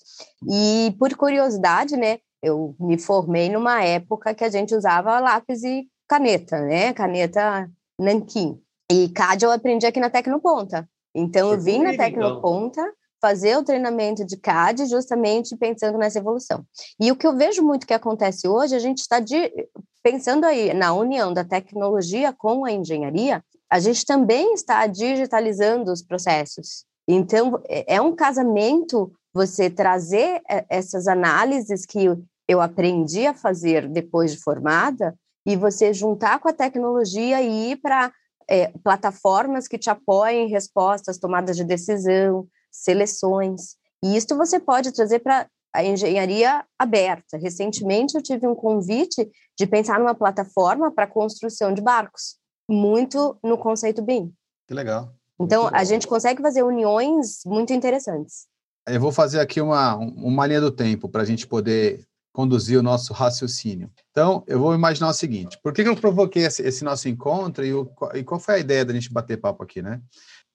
E, 0.49 0.95
por 0.97 1.13
curiosidade, 1.15 1.97
né, 1.97 2.19
eu 2.41 2.75
me 2.79 2.97
formei 2.97 3.49
numa 3.49 3.83
época 3.83 4.33
que 4.33 4.43
a 4.43 4.49
gente 4.49 4.73
usava 4.73 5.19
lápis 5.19 5.63
e 5.63 5.87
caneta, 6.07 6.61
né, 6.61 6.93
caneta 6.93 7.69
nanquim. 7.99 8.59
E 8.91 9.09
CAD 9.09 9.45
eu 9.45 9.51
aprendi 9.51 9.85
aqui 9.85 9.99
na 9.99 10.09
Tecnoponta. 10.09 10.89
Então, 11.13 11.51
eu 11.51 11.59
vim 11.59 11.79
na 11.79 11.91
Tecnoponta 11.91 12.81
então. 12.81 12.93
fazer 13.21 13.57
o 13.57 13.63
treinamento 13.63 14.25
de 14.25 14.37
CAD 14.37 14.85
justamente 14.85 15.55
pensando 15.55 15.97
nessa 15.97 16.19
evolução. 16.19 16.65
E 16.99 17.11
o 17.11 17.15
que 17.15 17.27
eu 17.27 17.35
vejo 17.35 17.63
muito 17.63 17.85
que 17.85 17.93
acontece 17.93 18.47
hoje, 18.47 18.75
a 18.75 18.79
gente 18.79 18.99
está 18.99 19.17
pensando 20.03 20.45
aí 20.45 20.73
na 20.73 20.93
união 20.93 21.33
da 21.33 21.43
tecnologia 21.43 22.33
com 22.33 22.65
a 22.65 22.71
engenharia, 22.71 23.43
a 23.69 23.79
gente 23.79 24.05
também 24.05 24.53
está 24.53 24.85
digitalizando 24.87 25.91
os 25.91 26.01
processos. 26.01 26.85
Então, 27.07 27.61
é, 27.67 27.95
é 27.95 28.01
um 28.01 28.15
casamento 28.15 29.11
você 29.33 29.69
trazer 29.69 30.41
é, 30.49 30.65
essas 30.69 31.07
análises 31.07 31.85
que 31.85 32.05
eu 32.47 32.61
aprendi 32.61 33.25
a 33.25 33.33
fazer 33.33 33.87
depois 33.87 34.31
de 34.31 34.41
formada 34.41 35.15
e 35.45 35.55
você 35.55 35.93
juntar 35.93 36.39
com 36.39 36.49
a 36.49 36.53
tecnologia 36.53 37.41
e 37.41 37.71
ir 37.71 37.77
para 37.77 38.11
é, 38.51 38.67
plataformas 38.83 39.65
que 39.65 39.77
te 39.77 39.89
apoiem 39.89 40.45
em 40.45 40.49
respostas, 40.49 41.17
tomadas 41.17 41.55
de 41.55 41.63
decisão, 41.63 42.45
seleções. 42.69 43.77
E 44.03 44.17
isto 44.17 44.35
você 44.35 44.59
pode 44.59 44.91
trazer 44.91 45.19
para 45.19 45.47
a 45.73 45.81
engenharia 45.85 46.65
aberta. 46.77 47.37
Recentemente 47.37 48.13
eu 48.13 48.21
tive 48.21 48.45
um 48.45 48.53
convite 48.53 49.25
de 49.57 49.65
pensar 49.65 49.97
numa 49.99 50.13
plataforma 50.13 50.91
para 50.91 51.07
construção 51.07 51.73
de 51.73 51.81
barcos, 51.81 52.35
muito 52.69 53.39
no 53.41 53.57
conceito 53.57 54.01
BIM. 54.01 54.33
Que 54.67 54.73
legal. 54.73 55.13
Então 55.39 55.69
a 55.71 55.85
gente 55.85 56.05
consegue 56.05 56.41
fazer 56.41 56.61
uniões 56.61 57.39
muito 57.45 57.71
interessantes. 57.71 58.47
Eu 58.85 58.99
vou 58.99 59.13
fazer 59.13 59.39
aqui 59.39 59.61
uma, 59.61 59.95
uma 59.95 60.45
linha 60.45 60.59
do 60.59 60.71
tempo 60.71 61.07
para 61.07 61.21
a 61.21 61.25
gente 61.25 61.47
poder 61.47 62.05
conduzir 62.33 62.79
o 62.79 62.83
nosso 62.83 63.13
raciocínio. 63.13 63.91
Então, 64.11 64.43
eu 64.47 64.59
vou 64.59 64.73
imaginar 64.73 65.09
o 65.09 65.13
seguinte: 65.13 65.57
por 65.61 65.73
que, 65.73 65.83
que 65.83 65.89
eu 65.89 65.95
provoquei 65.95 66.45
esse, 66.45 66.61
esse 66.63 66.83
nosso 66.83 67.09
encontro 67.09 67.65
e, 67.65 67.73
o, 67.73 67.89
e, 68.13 68.23
qual 68.23 68.39
foi 68.39 68.55
a 68.55 68.59
ideia 68.59 68.85
da 68.85 68.93
gente 68.93 69.11
bater 69.11 69.37
papo 69.37 69.63
aqui, 69.63 69.81
né? 69.81 70.01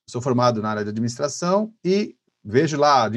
sou 0.08 0.22
formado 0.22 0.62
na 0.62 0.70
área 0.70 0.84
de 0.84 0.90
administração 0.90 1.72
e 1.84 2.14
vejo 2.44 2.78
lá 2.78 3.10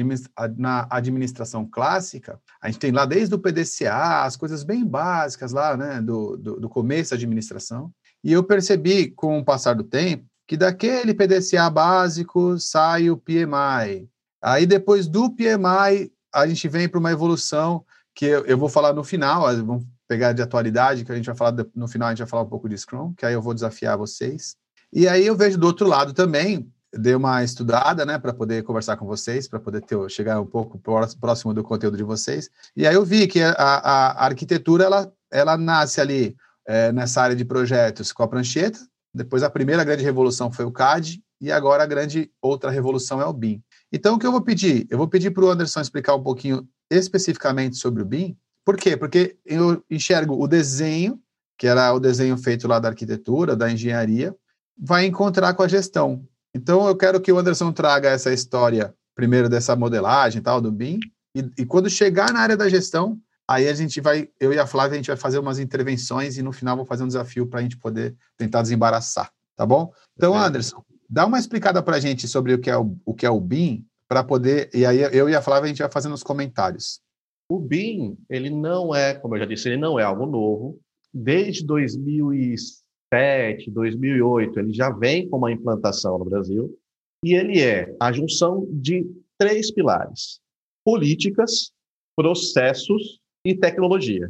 na 0.56 0.88
administração 0.90 1.64
clássica, 1.64 2.40
a 2.60 2.66
gente 2.68 2.80
tem 2.80 2.90
lá 2.90 3.06
desde 3.06 3.32
o 3.32 3.38
PDCA, 3.38 4.24
as 4.24 4.36
coisas 4.36 4.64
bem 4.64 4.84
básicas 4.84 5.52
lá, 5.52 5.76
né, 5.76 6.02
do, 6.02 6.36
do, 6.36 6.60
do 6.60 6.68
começo 6.68 7.10
da 7.10 7.16
administração, 7.16 7.92
e 8.24 8.32
eu 8.32 8.42
percebi 8.42 9.08
com 9.08 9.38
o 9.38 9.44
passar 9.44 9.74
do 9.74 9.84
tempo 9.84 10.26
que 10.48 10.56
daquele 10.56 11.14
PDCA 11.14 11.70
básico 11.70 12.58
sai 12.58 13.08
o 13.08 13.16
PMI. 13.16 14.08
Aí 14.42 14.66
depois 14.66 15.06
do 15.06 15.30
PMI, 15.30 16.12
a 16.34 16.46
gente 16.48 16.66
vem 16.66 16.88
para 16.88 16.98
uma 16.98 17.12
evolução 17.12 17.84
que 18.14 18.26
eu, 18.26 18.44
eu, 18.44 18.58
vou 18.58 18.68
falar 18.68 18.92
no 18.92 19.04
final, 19.04 19.42
vamos 19.64 19.84
pegar 20.08 20.32
de 20.32 20.42
atualidade, 20.42 21.04
que 21.04 21.12
a 21.12 21.14
gente 21.14 21.26
vai 21.26 21.36
falar 21.36 21.54
no 21.74 21.88
final, 21.88 22.08
a 22.08 22.10
gente 22.10 22.18
vai 22.18 22.28
falar 22.28 22.42
um 22.42 22.48
pouco 22.48 22.68
de 22.68 22.76
Scrum, 22.76 23.14
que 23.14 23.24
aí 23.24 23.34
eu 23.34 23.42
vou 23.42 23.54
desafiar 23.54 23.96
vocês. 23.96 24.56
E 24.92 25.06
aí 25.06 25.26
eu 25.26 25.36
vejo 25.36 25.56
do 25.56 25.66
outro 25.66 25.86
lado 25.86 26.12
também, 26.12 26.68
dei 26.92 27.14
uma 27.14 27.44
estudada, 27.44 28.04
né, 28.04 28.18
para 28.18 28.32
poder 28.32 28.62
conversar 28.64 28.96
com 28.96 29.06
vocês, 29.06 29.46
para 29.46 29.60
poder 29.60 29.80
ter, 29.82 29.96
chegar 30.10 30.40
um 30.40 30.46
pouco 30.46 30.78
próximo 31.20 31.54
do 31.54 31.62
conteúdo 31.62 31.96
de 31.96 32.02
vocês. 32.02 32.50
E 32.76 32.86
aí 32.86 32.94
eu 32.94 33.04
vi 33.04 33.28
que 33.28 33.40
a, 33.40 33.52
a, 33.52 34.10
a 34.10 34.24
arquitetura, 34.24 34.84
ela, 34.84 35.12
ela 35.30 35.56
nasce 35.56 36.00
ali 36.00 36.36
é, 36.66 36.90
nessa 36.90 37.22
área 37.22 37.36
de 37.36 37.44
projetos 37.44 38.12
com 38.12 38.22
a 38.22 38.28
prancheta, 38.28 38.80
depois 39.14 39.42
a 39.42 39.50
primeira 39.50 39.84
grande 39.84 40.04
revolução 40.04 40.52
foi 40.52 40.64
o 40.64 40.72
CAD, 40.72 41.22
e 41.40 41.50
agora 41.50 41.82
a 41.82 41.86
grande 41.86 42.30
outra 42.42 42.70
revolução 42.70 43.20
é 43.20 43.24
o 43.24 43.32
BIM. 43.32 43.62
Então, 43.90 44.14
o 44.14 44.18
que 44.18 44.26
eu 44.26 44.32
vou 44.32 44.42
pedir? 44.42 44.86
Eu 44.90 44.98
vou 44.98 45.08
pedir 45.08 45.30
para 45.30 45.44
o 45.44 45.50
Anderson 45.50 45.80
explicar 45.80 46.14
um 46.14 46.22
pouquinho 46.22 46.68
especificamente 46.90 47.76
sobre 47.76 48.02
o 48.02 48.06
BIM. 48.06 48.36
Por 48.64 48.76
quê? 48.76 48.96
Porque 48.96 49.36
eu 49.44 49.82
enxergo 49.88 50.42
o 50.42 50.46
desenho, 50.46 51.20
que 51.56 51.66
era 51.66 51.92
o 51.92 52.00
desenho 52.00 52.36
feito 52.36 52.66
lá 52.66 52.78
da 52.78 52.88
arquitetura, 52.88 53.54
da 53.54 53.70
engenharia, 53.70 54.34
vai 54.78 55.06
encontrar 55.06 55.54
com 55.54 55.62
a 55.62 55.68
gestão. 55.68 56.26
Então, 56.54 56.86
eu 56.88 56.96
quero 56.96 57.20
que 57.20 57.30
o 57.30 57.38
Anderson 57.38 57.72
traga 57.72 58.08
essa 58.08 58.32
história, 58.32 58.94
primeiro 59.14 59.48
dessa 59.48 59.76
modelagem 59.76 60.42
tal, 60.42 60.60
do 60.60 60.72
BIM, 60.72 60.98
e, 61.34 61.48
e 61.58 61.66
quando 61.66 61.88
chegar 61.88 62.32
na 62.32 62.40
área 62.40 62.56
da 62.56 62.68
gestão, 62.68 63.18
aí 63.46 63.68
a 63.68 63.74
gente 63.74 64.00
vai, 64.00 64.28
eu 64.38 64.52
e 64.52 64.58
a 64.58 64.66
Flávia, 64.66 64.94
a 64.94 64.96
gente 64.96 65.08
vai 65.08 65.16
fazer 65.16 65.38
umas 65.38 65.58
intervenções 65.58 66.38
e 66.38 66.42
no 66.42 66.52
final 66.52 66.76
vou 66.76 66.86
fazer 66.86 67.04
um 67.04 67.08
desafio 67.08 67.46
para 67.46 67.60
a 67.60 67.62
gente 67.62 67.76
poder 67.76 68.16
tentar 68.36 68.62
desembaraçar, 68.62 69.30
tá 69.56 69.64
bom? 69.64 69.92
Então, 70.16 70.36
Anderson, 70.36 70.84
dá 71.08 71.26
uma 71.26 71.38
explicada 71.38 71.82
para 71.82 71.96
a 71.96 72.00
gente 72.00 72.26
sobre 72.26 72.54
o 72.54 72.58
que 72.58 72.70
é 72.70 72.76
o, 72.76 72.96
o 73.04 73.14
que 73.14 73.26
é 73.26 73.30
o 73.30 73.40
BIM, 73.40 73.84
para 74.10 74.24
poder. 74.24 74.68
E 74.74 74.84
aí 74.84 75.02
eu 75.16 75.28
e 75.28 75.36
a 75.36 75.42
Flávia 75.42 75.66
a 75.66 75.68
gente 75.68 75.78
vai 75.78 75.90
fazendo 75.90 76.14
os 76.14 76.24
comentários. 76.24 77.00
O 77.48 77.60
BIM, 77.60 78.18
ele 78.28 78.50
não 78.50 78.92
é, 78.92 79.14
como 79.14 79.36
eu 79.36 79.38
já 79.38 79.46
disse, 79.46 79.68
ele 79.68 79.76
não 79.76 80.00
é 80.00 80.02
algo 80.02 80.26
novo. 80.26 80.80
Desde 81.14 81.64
2007, 81.64 83.70
2008, 83.70 84.58
ele 84.58 84.72
já 84.72 84.90
vem 84.90 85.28
com 85.28 85.36
uma 85.36 85.52
implantação 85.52 86.18
no 86.18 86.24
Brasil. 86.24 86.76
E 87.24 87.34
ele 87.34 87.60
é 87.60 87.94
a 88.00 88.10
junção 88.10 88.66
de 88.68 89.08
três 89.38 89.72
pilares: 89.72 90.40
políticas, 90.84 91.70
processos 92.16 93.20
e 93.46 93.54
tecnologia. 93.54 94.28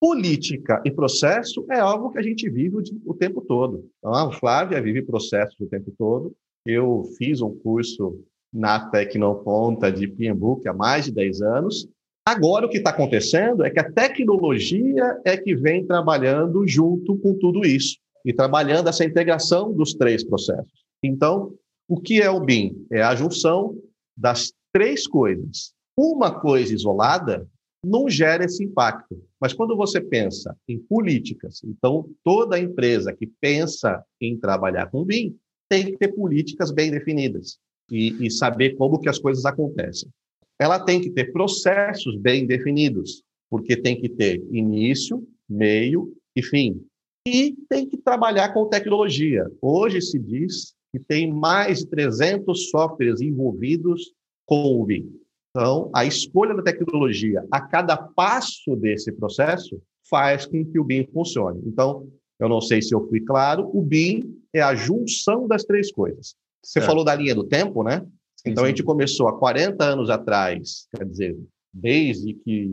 Política 0.00 0.80
e 0.84 0.90
processo 0.90 1.66
é 1.70 1.80
algo 1.80 2.12
que 2.12 2.18
a 2.18 2.22
gente 2.22 2.48
vive 2.48 2.76
o, 3.04 3.14
tempo 3.14 3.40
todo. 3.40 3.90
Então, 3.98 4.12
a 4.12 4.30
Flávia 4.30 4.80
vive 4.80 5.02
processos 5.02 5.58
o 5.58 5.66
tempo 5.66 5.92
todo. 5.98 6.32
Eu 6.64 7.02
fiz 7.16 7.40
um 7.40 7.58
curso 7.58 8.22
na 8.56 8.80
Tecnoponta 8.88 9.92
de 9.92 10.08
PMBOK 10.08 10.66
há 10.66 10.72
mais 10.72 11.04
de 11.04 11.12
10 11.12 11.42
anos. 11.42 11.86
Agora, 12.26 12.66
o 12.66 12.68
que 12.70 12.78
está 12.78 12.90
acontecendo 12.90 13.62
é 13.62 13.70
que 13.70 13.78
a 13.78 13.92
tecnologia 13.92 15.20
é 15.24 15.36
que 15.36 15.54
vem 15.54 15.86
trabalhando 15.86 16.66
junto 16.66 17.18
com 17.18 17.34
tudo 17.34 17.64
isso 17.66 17.98
e 18.24 18.32
trabalhando 18.32 18.88
essa 18.88 19.04
integração 19.04 19.72
dos 19.72 19.94
três 19.94 20.24
processos. 20.24 20.72
Então, 21.02 21.52
o 21.86 22.00
que 22.00 22.20
é 22.20 22.30
o 22.30 22.40
BIM? 22.40 22.86
É 22.90 23.02
a 23.02 23.14
junção 23.14 23.76
das 24.16 24.52
três 24.72 25.06
coisas. 25.06 25.72
Uma 25.96 26.40
coisa 26.40 26.74
isolada 26.74 27.46
não 27.84 28.08
gera 28.08 28.46
esse 28.46 28.64
impacto. 28.64 29.22
Mas 29.40 29.52
quando 29.52 29.76
você 29.76 30.00
pensa 30.00 30.56
em 30.66 30.78
políticas, 30.78 31.62
então 31.62 32.08
toda 32.24 32.58
empresa 32.58 33.12
que 33.12 33.30
pensa 33.40 34.02
em 34.20 34.36
trabalhar 34.36 34.90
com 34.90 35.04
BIM 35.04 35.36
tem 35.68 35.84
que 35.84 35.98
ter 35.98 36.08
políticas 36.08 36.72
bem 36.72 36.90
definidas 36.90 37.58
e, 37.90 38.26
e 38.26 38.30
saber 38.30 38.76
como 38.76 38.98
que 39.00 39.08
as 39.08 39.18
coisas 39.18 39.44
acontecem. 39.44 40.08
Ela 40.58 40.80
tem 40.80 41.00
que 41.00 41.10
ter 41.10 41.32
processos 41.32 42.16
bem 42.16 42.46
definidos, 42.46 43.22
porque 43.50 43.76
tem 43.76 44.00
que 44.00 44.08
ter 44.08 44.42
início, 44.50 45.26
meio 45.48 46.12
e 46.34 46.42
fim. 46.42 46.80
E 47.26 47.54
tem 47.68 47.86
que 47.86 47.96
trabalhar 47.98 48.52
com 48.54 48.68
tecnologia. 48.68 49.44
Hoje 49.60 50.00
se 50.00 50.18
diz 50.18 50.74
que 50.92 50.98
tem 51.00 51.32
mais 51.32 51.80
de 51.80 51.88
300 51.88 52.70
softwares 52.70 53.20
envolvidos 53.20 54.12
com 54.46 54.80
o 54.80 54.84
BIM. 54.84 55.12
Então, 55.50 55.90
a 55.94 56.04
escolha 56.04 56.54
da 56.54 56.62
tecnologia 56.62 57.44
a 57.50 57.60
cada 57.60 57.96
passo 57.96 58.76
desse 58.76 59.10
processo 59.10 59.80
faz 60.08 60.46
com 60.46 60.64
que 60.64 60.78
o 60.78 60.84
BIM 60.84 61.06
funcione. 61.12 61.60
Então, 61.66 62.06
eu 62.38 62.48
não 62.48 62.60
sei 62.60 62.80
se 62.80 62.94
eu 62.94 63.06
fui 63.08 63.20
claro, 63.20 63.70
o 63.72 63.82
BIM 63.82 64.38
é 64.52 64.60
a 64.60 64.74
junção 64.74 65.48
das 65.48 65.64
três 65.64 65.90
coisas. 65.90 66.36
Você 66.66 66.80
falou 66.80 67.04
da 67.04 67.14
linha 67.14 67.34
do 67.34 67.44
tempo, 67.44 67.84
né? 67.84 68.00
Sim, 68.34 68.50
então, 68.50 68.64
sim. 68.64 68.66
a 68.66 68.68
gente 68.68 68.82
começou 68.82 69.28
há 69.28 69.38
40 69.38 69.84
anos 69.84 70.10
atrás, 70.10 70.88
quer 70.94 71.06
dizer, 71.06 71.38
desde 71.72 72.34
que 72.34 72.68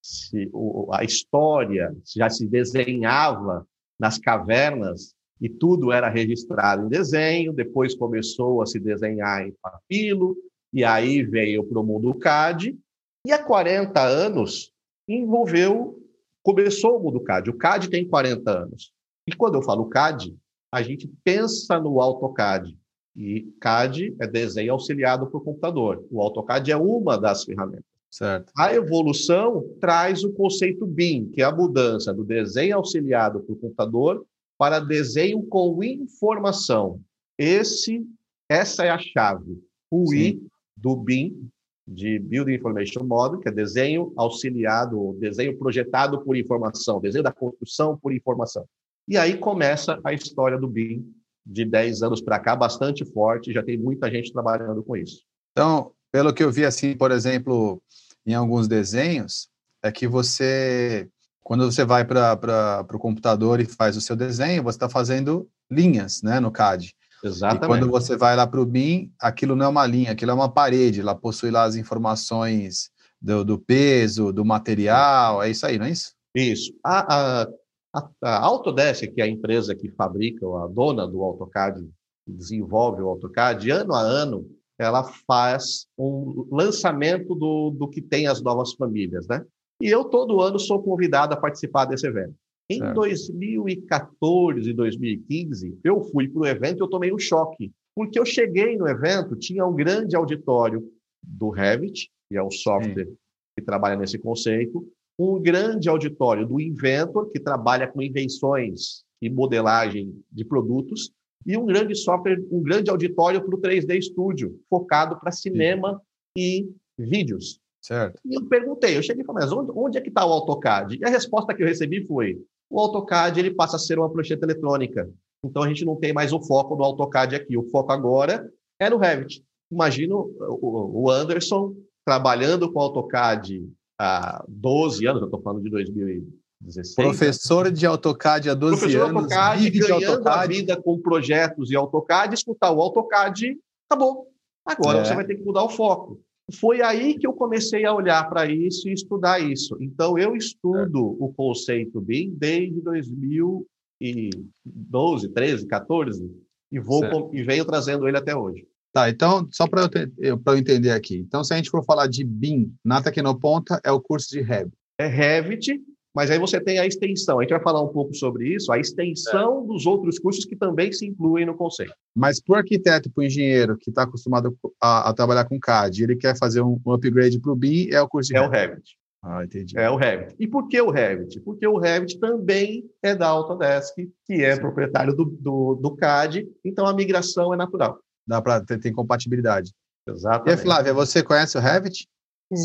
se, 0.00 0.48
o, 0.52 0.88
a 0.92 1.02
história 1.02 1.92
já 2.14 2.30
se 2.30 2.46
desenhava 2.46 3.66
nas 3.98 4.16
cavernas 4.16 5.14
e 5.40 5.48
tudo 5.48 5.90
era 5.90 6.08
registrado 6.08 6.86
em 6.86 6.88
desenho, 6.88 7.52
depois 7.52 7.96
começou 7.96 8.62
a 8.62 8.66
se 8.66 8.78
desenhar 8.78 9.44
em 9.44 9.52
papiro, 9.60 10.36
e 10.72 10.84
aí 10.84 11.24
veio 11.24 11.64
para 11.64 11.80
o 11.80 11.84
mundo 11.84 12.14
CAD, 12.14 12.78
e 13.26 13.32
há 13.32 13.42
40 13.42 14.00
anos 14.00 14.72
envolveu, 15.08 16.00
começou 16.44 16.96
o 16.96 17.02
mundo 17.02 17.20
CAD. 17.20 17.50
O 17.50 17.58
CAD 17.58 17.90
tem 17.90 18.06
40 18.06 18.50
anos. 18.50 18.92
E 19.26 19.34
quando 19.34 19.56
eu 19.56 19.62
falo 19.62 19.88
CAD, 19.88 20.36
a 20.72 20.80
gente 20.80 21.12
pensa 21.24 21.80
no 21.80 22.00
AutoCAD. 22.00 22.76
E 23.14 23.42
CAD 23.60 24.16
é 24.20 24.26
desenho 24.26 24.72
auxiliado 24.72 25.26
por 25.26 25.42
computador. 25.44 26.04
O 26.10 26.20
AutoCAD 26.20 26.72
é 26.72 26.76
uma 26.76 27.18
das 27.18 27.44
ferramentas. 27.44 27.84
Certo. 28.10 28.52
A 28.56 28.74
evolução 28.74 29.64
traz 29.80 30.22
o 30.22 30.32
conceito 30.32 30.86
BIM, 30.86 31.30
que 31.30 31.40
é 31.40 31.44
a 31.44 31.54
mudança 31.54 32.12
do 32.12 32.24
desenho 32.24 32.76
auxiliado 32.76 33.40
por 33.40 33.58
computador 33.58 34.26
para 34.58 34.80
desenho 34.80 35.42
com 35.44 35.82
informação. 35.82 37.00
Esse, 37.38 38.06
essa 38.48 38.84
é 38.84 38.90
a 38.90 38.98
chave. 38.98 39.58
O 39.90 40.08
Sim. 40.08 40.16
I 40.16 40.46
do 40.76 40.94
BIM, 40.96 41.48
de 41.86 42.18
Building 42.18 42.54
Information 42.54 43.04
Model, 43.04 43.40
que 43.40 43.48
é 43.48 43.52
desenho 43.52 44.12
auxiliado, 44.16 45.16
desenho 45.18 45.58
projetado 45.58 46.22
por 46.22 46.36
informação, 46.36 47.00
desenho 47.00 47.24
da 47.24 47.32
construção 47.32 47.98
por 47.98 48.12
informação. 48.12 48.64
E 49.08 49.16
aí 49.16 49.36
começa 49.36 49.98
a 50.04 50.12
história 50.12 50.58
do 50.58 50.68
BIM 50.68 51.04
de 51.44 51.64
10 51.64 52.02
anos 52.02 52.20
para 52.20 52.38
cá, 52.38 52.54
bastante 52.54 53.04
forte, 53.04 53.52
já 53.52 53.62
tem 53.62 53.76
muita 53.76 54.10
gente 54.10 54.32
trabalhando 54.32 54.82
com 54.82 54.96
isso. 54.96 55.22
Então, 55.52 55.92
pelo 56.10 56.32
que 56.32 56.42
eu 56.42 56.50
vi, 56.50 56.64
assim, 56.64 56.96
por 56.96 57.10
exemplo, 57.10 57.82
em 58.24 58.34
alguns 58.34 58.68
desenhos, 58.68 59.48
é 59.82 59.90
que 59.90 60.06
você, 60.06 61.08
quando 61.42 61.70
você 61.70 61.84
vai 61.84 62.04
para 62.04 62.86
o 62.92 62.98
computador 62.98 63.60
e 63.60 63.64
faz 63.64 63.96
o 63.96 64.00
seu 64.00 64.14
desenho, 64.14 64.62
você 64.62 64.76
está 64.76 64.88
fazendo 64.88 65.48
linhas 65.70 66.22
né, 66.22 66.38
no 66.38 66.50
CAD. 66.50 66.94
Exatamente. 67.24 67.64
E 67.64 67.66
quando 67.66 67.90
você 67.90 68.16
vai 68.16 68.34
lá 68.34 68.46
para 68.46 68.60
o 68.60 68.66
BIM, 68.66 69.12
aquilo 69.20 69.54
não 69.54 69.66
é 69.66 69.68
uma 69.68 69.86
linha, 69.86 70.12
aquilo 70.12 70.30
é 70.32 70.34
uma 70.34 70.52
parede, 70.52 71.00
ela 71.00 71.14
possui 71.14 71.50
lá 71.50 71.64
as 71.64 71.76
informações 71.76 72.90
do, 73.20 73.44
do 73.44 73.58
peso, 73.58 74.32
do 74.32 74.44
material, 74.44 75.42
é 75.42 75.50
isso 75.50 75.64
aí, 75.64 75.78
não 75.78 75.86
é 75.86 75.90
isso? 75.90 76.12
Isso. 76.34 76.72
A, 76.84 77.42
a, 77.42 77.48
a, 77.92 78.08
a 78.22 78.38
Autodesk, 78.44 79.12
que 79.12 79.20
é 79.20 79.24
a 79.24 79.28
empresa 79.28 79.74
que 79.74 79.90
fabrica, 79.90 80.46
a 80.46 80.66
dona 80.66 81.06
do 81.06 81.22
AutoCAD, 81.22 81.82
que 82.24 82.32
desenvolve 82.32 83.02
o 83.02 83.08
AutoCAD, 83.08 83.70
ano 83.70 83.94
a 83.94 84.00
ano, 84.00 84.48
ela 84.78 85.04
faz 85.26 85.86
um 85.98 86.48
lançamento 86.50 87.34
do, 87.34 87.70
do 87.70 87.88
que 87.88 88.00
tem 88.00 88.26
as 88.26 88.42
novas 88.42 88.72
famílias, 88.72 89.26
né? 89.28 89.44
E 89.80 89.88
eu, 89.88 90.04
todo 90.04 90.40
ano, 90.40 90.58
sou 90.58 90.82
convidado 90.82 91.34
a 91.34 91.36
participar 91.36 91.84
desse 91.84 92.06
evento. 92.06 92.34
Em 92.70 92.78
certo. 92.78 92.94
2014 92.94 94.70
e 94.70 94.72
2015, 94.72 95.78
eu 95.84 96.00
fui 96.04 96.28
para 96.28 96.40
o 96.40 96.46
evento 96.46 96.78
e 96.78 96.82
eu 96.82 96.88
tomei 96.88 97.12
um 97.12 97.18
choque, 97.18 97.72
porque 97.94 98.18
eu 98.18 98.24
cheguei 98.24 98.76
no 98.76 98.88
evento, 98.88 99.36
tinha 99.36 99.66
um 99.66 99.74
grande 99.74 100.16
auditório 100.16 100.88
do 101.22 101.50
Revit, 101.50 102.10
que 102.28 102.36
é 102.36 102.42
o 102.42 102.50
software 102.50 103.06
Sim. 103.06 103.16
que 103.58 103.64
trabalha 103.64 103.96
nesse 103.96 104.18
conceito, 104.18 104.88
um 105.18 105.40
grande 105.40 105.88
auditório 105.88 106.46
do 106.46 106.60
Inventor, 106.60 107.30
que 107.30 107.40
trabalha 107.40 107.86
com 107.86 108.02
invenções 108.02 109.04
e 109.20 109.30
modelagem 109.30 110.14
de 110.30 110.44
produtos, 110.44 111.12
e 111.46 111.56
um 111.56 111.66
grande 111.66 111.94
software, 111.94 112.38
um 112.50 112.62
grande 112.62 112.90
auditório 112.90 113.44
para 113.44 113.54
o 113.54 113.60
3D 113.60 114.00
Studio, 114.00 114.60
focado 114.68 115.18
para 115.18 115.30
cinema 115.32 116.00
Sim. 116.36 116.68
e 116.98 117.04
vídeos. 117.04 117.60
Certo. 117.80 118.20
E 118.24 118.34
eu 118.34 118.46
perguntei, 118.46 118.96
eu 118.96 119.02
cheguei 119.02 119.22
e 119.22 119.26
falei, 119.26 119.44
mas 119.44 119.52
onde, 119.52 119.72
onde 119.74 119.98
é 119.98 120.00
que 120.00 120.08
está 120.08 120.24
o 120.24 120.32
AutoCAD? 120.32 120.98
E 121.00 121.04
a 121.04 121.08
resposta 121.08 121.52
que 121.52 121.62
eu 121.62 121.66
recebi 121.66 122.06
foi, 122.06 122.40
o 122.70 122.78
AutoCAD 122.78 123.40
ele 123.40 123.54
passa 123.54 123.76
a 123.76 123.78
ser 123.78 123.98
uma 123.98 124.10
prancheta 124.10 124.46
eletrônica. 124.46 125.10
Então 125.44 125.64
a 125.64 125.68
gente 125.68 125.84
não 125.84 125.96
tem 125.96 126.12
mais 126.12 126.32
o 126.32 126.40
foco 126.40 126.76
do 126.76 126.84
AutoCAD 126.84 127.34
aqui. 127.34 127.56
O 127.56 127.68
foco 127.70 127.92
agora 127.92 128.48
é 128.80 128.88
no 128.88 128.98
Revit. 128.98 129.44
Imagino 129.70 130.32
o 130.38 131.10
Anderson 131.10 131.74
trabalhando 132.04 132.72
com 132.72 132.78
o 132.78 132.82
AutoCAD 132.82 133.68
há 134.02 134.44
12 134.48 135.06
anos, 135.06 135.22
eu 135.22 135.26
estou 135.26 135.40
falando 135.40 135.62
de 135.62 135.70
2016. 135.70 136.94
Professor 136.94 137.70
de 137.70 137.86
AutoCAD 137.86 138.50
há 138.50 138.54
12 138.54 138.78
Professor 138.78 139.08
anos, 139.08 139.22
AutoCAD, 139.22 139.62
vive 139.62 139.78
ganhando 139.78 139.98
de 139.98 140.04
AutoCAD. 140.06 140.38
a 140.38 140.46
vida 140.46 140.82
com 140.82 141.00
projetos 141.00 141.70
e 141.70 141.76
AutoCAD, 141.76 142.34
escutar 142.34 142.72
o 142.72 142.80
AutoCAD, 142.80 143.56
acabou. 143.88 144.26
Agora 144.64 144.98
é. 144.98 145.04
você 145.04 145.14
vai 145.14 145.24
ter 145.24 145.36
que 145.36 145.44
mudar 145.44 145.64
o 145.64 145.68
foco 145.68 146.20
foi 146.52 146.82
aí 146.82 147.16
que 147.18 147.26
eu 147.26 147.32
comecei 147.32 147.84
a 147.84 147.92
olhar 147.94 148.28
para 148.28 148.50
isso 148.50 148.88
e 148.88 148.92
estudar 148.92 149.40
isso. 149.40 149.76
Então, 149.80 150.18
eu 150.18 150.36
estudo 150.36 151.16
é. 151.20 151.24
o 151.24 151.32
conceito 151.32 152.00
BIM 152.00 152.34
desde 152.36 152.80
2012, 152.80 155.28
13, 155.28 155.66
14, 155.66 156.30
e, 156.70 156.80
vou 156.80 157.30
e 157.32 157.42
venho 157.42 157.64
trazendo 157.64 158.06
ele 158.08 158.16
até 158.16 158.36
hoje. 158.36 158.66
Tá, 158.92 159.08
então, 159.08 159.48
só 159.50 159.66
para 159.66 159.88
eu, 160.18 160.40
eu 160.44 160.56
entender 160.56 160.90
aqui. 160.90 161.16
Então, 161.16 161.42
se 161.42 161.54
a 161.54 161.56
gente 161.56 161.70
for 161.70 161.82
falar 161.84 162.06
de 162.08 162.24
BIM 162.24 162.74
na 162.84 163.02
Tecnoponta, 163.02 163.80
é 163.82 163.90
o 163.90 164.00
curso 164.00 164.28
de 164.28 164.42
Revit. 164.42 164.76
É 164.98 165.06
Revit, 165.06 165.80
mas 166.14 166.30
aí 166.30 166.38
você 166.38 166.60
tem 166.60 166.78
a 166.78 166.86
extensão. 166.86 167.38
A 167.38 167.42
gente 167.42 167.52
vai 167.52 167.62
falar 167.62 167.82
um 167.82 167.88
pouco 167.88 168.14
sobre 168.14 168.54
isso, 168.54 168.70
a 168.70 168.78
extensão 168.78 169.64
é. 169.64 169.66
dos 169.66 169.86
outros 169.86 170.18
cursos 170.18 170.44
que 170.44 170.54
também 170.54 170.92
se 170.92 171.06
incluem 171.06 171.46
no 171.46 171.56
conceito. 171.56 171.94
Mas 172.14 172.38
para 172.38 172.52
o 172.52 172.56
arquiteto, 172.56 173.10
para 173.10 173.22
o 173.22 173.24
engenheiro 173.24 173.78
que 173.78 173.88
está 173.88 174.02
acostumado 174.02 174.54
a, 174.80 175.08
a, 175.08 175.14
trabalhar 175.14 175.46
com 175.46 175.58
CAD, 175.58 176.02
ele 176.02 176.16
quer 176.16 176.36
fazer 176.36 176.60
um, 176.60 176.78
um 176.84 176.92
upgrade 176.92 177.40
para 177.40 177.52
o 177.52 177.56
BIM, 177.56 177.88
é 177.90 178.00
o 178.02 178.08
curso 178.08 178.28
de 178.28 178.36
É 178.36 178.40
Revit. 178.40 178.56
o 178.56 178.60
Revit. 178.60 179.02
Ah, 179.24 179.44
entendi. 179.44 179.78
É 179.78 179.88
o 179.88 179.96
Revit. 179.96 180.34
E 180.38 180.46
por 180.48 180.68
que 180.68 180.80
o 180.80 180.90
Revit? 180.90 181.40
Porque 181.40 181.66
o 181.66 181.78
Revit 181.78 182.18
também 182.18 182.84
é 183.02 183.14
da 183.14 183.28
Autodesk, 183.28 183.94
que 184.26 184.44
é 184.44 184.56
Sim. 184.56 184.60
proprietário 184.60 185.14
do, 185.14 185.24
do, 185.24 185.74
do, 185.76 185.96
CAD, 185.96 186.46
então 186.64 186.86
a 186.86 186.92
migração 186.92 187.54
é 187.54 187.56
natural. 187.56 187.98
Dá 188.26 188.40
para 188.40 188.60
ter, 188.60 188.78
ter 188.78 188.92
compatibilidade. 188.92 189.72
Exatamente. 190.06 190.58
E 190.58 190.62
Flávia, 190.62 190.94
você 190.94 191.22
conhece 191.22 191.56
o 191.56 191.60
Revit? 191.60 192.08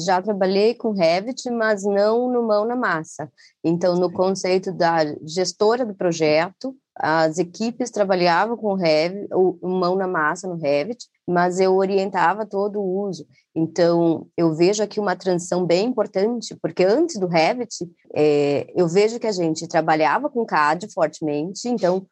Já 0.06 0.22
trabalhei 0.22 0.76
com 0.76 0.92
Revit, 0.92 1.50
mas 1.50 1.84
não 1.84 2.30
no 2.30 2.46
mão 2.46 2.66
na 2.66 2.76
massa. 2.76 3.32
Então, 3.64 3.96
no 3.96 4.12
conceito 4.12 4.72
da 4.72 4.98
gestora 5.26 5.86
do 5.86 5.96
projeto, 5.96 6.76
as 6.94 7.38
equipes 7.38 7.90
trabalhavam 7.90 8.58
com 8.58 8.74
Revit, 8.74 9.28
o 9.32 9.58
mão 9.70 9.96
na 9.96 10.08
massa 10.08 10.48
no 10.48 10.58
Revit, 10.58 11.06
mas 11.26 11.60
eu 11.60 11.76
orientava 11.76 12.46
todo 12.46 12.82
o 12.82 13.08
uso. 13.08 13.26
Então, 13.56 14.28
eu 14.36 14.54
vejo 14.54 14.84
aqui 14.84 15.00
uma 15.00 15.16
transição 15.16 15.66
bem 15.66 15.88
importante, 15.88 16.56
porque 16.62 16.84
antes 16.84 17.18
do 17.20 17.28
Revit, 17.28 17.90
é, 18.14 18.68
eu 18.76 18.88
vejo 18.88 19.20
que 19.20 19.28
a 19.28 19.32
gente 19.32 19.68
trabalhava 19.68 20.30
com 20.30 20.46
CAD 20.46 20.92
fortemente, 20.92 21.70
então, 21.70 22.06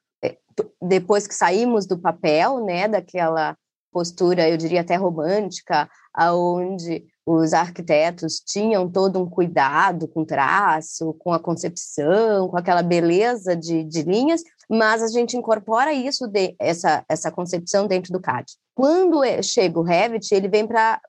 depois 0.82 1.28
que 1.28 1.36
saímos 1.36 1.86
do 1.86 1.98
papel, 1.98 2.64
né, 2.64 2.88
daquela 2.88 3.58
postura, 3.92 4.50
eu 4.50 4.58
diria 4.58 4.82
até 4.82 4.96
romântica, 4.96 5.90
aonde 6.14 7.06
os 7.26 7.54
arquitetos 7.54 8.40
tinham 8.40 8.90
todo 8.90 9.20
um 9.20 9.28
cuidado 9.28 10.08
com 10.08 10.24
traço, 10.24 11.14
com 11.14 11.34
a 11.34 11.40
concepção, 11.40 12.48
com 12.48 12.58
aquela 12.58 12.84
beleza 12.84 13.56
de, 13.56 13.84
de 13.84 14.04
linhas, 14.04 14.44
mas 14.70 15.02
a 15.02 15.08
gente 15.08 15.36
incorpora 15.36 15.92
isso, 15.94 16.28
de, 16.28 16.56
essa, 16.60 17.04
essa 17.10 17.32
concepção 17.32 17.88
dentro 17.88 18.12
do 18.12 18.20
CAD. 18.20 18.54
Quando 18.76 19.24
é, 19.24 19.42
chega 19.42 19.80
o 19.80 19.84
Revit, 19.84 20.34
ele 20.36 20.48
vem 20.48 20.68
para 20.68 21.00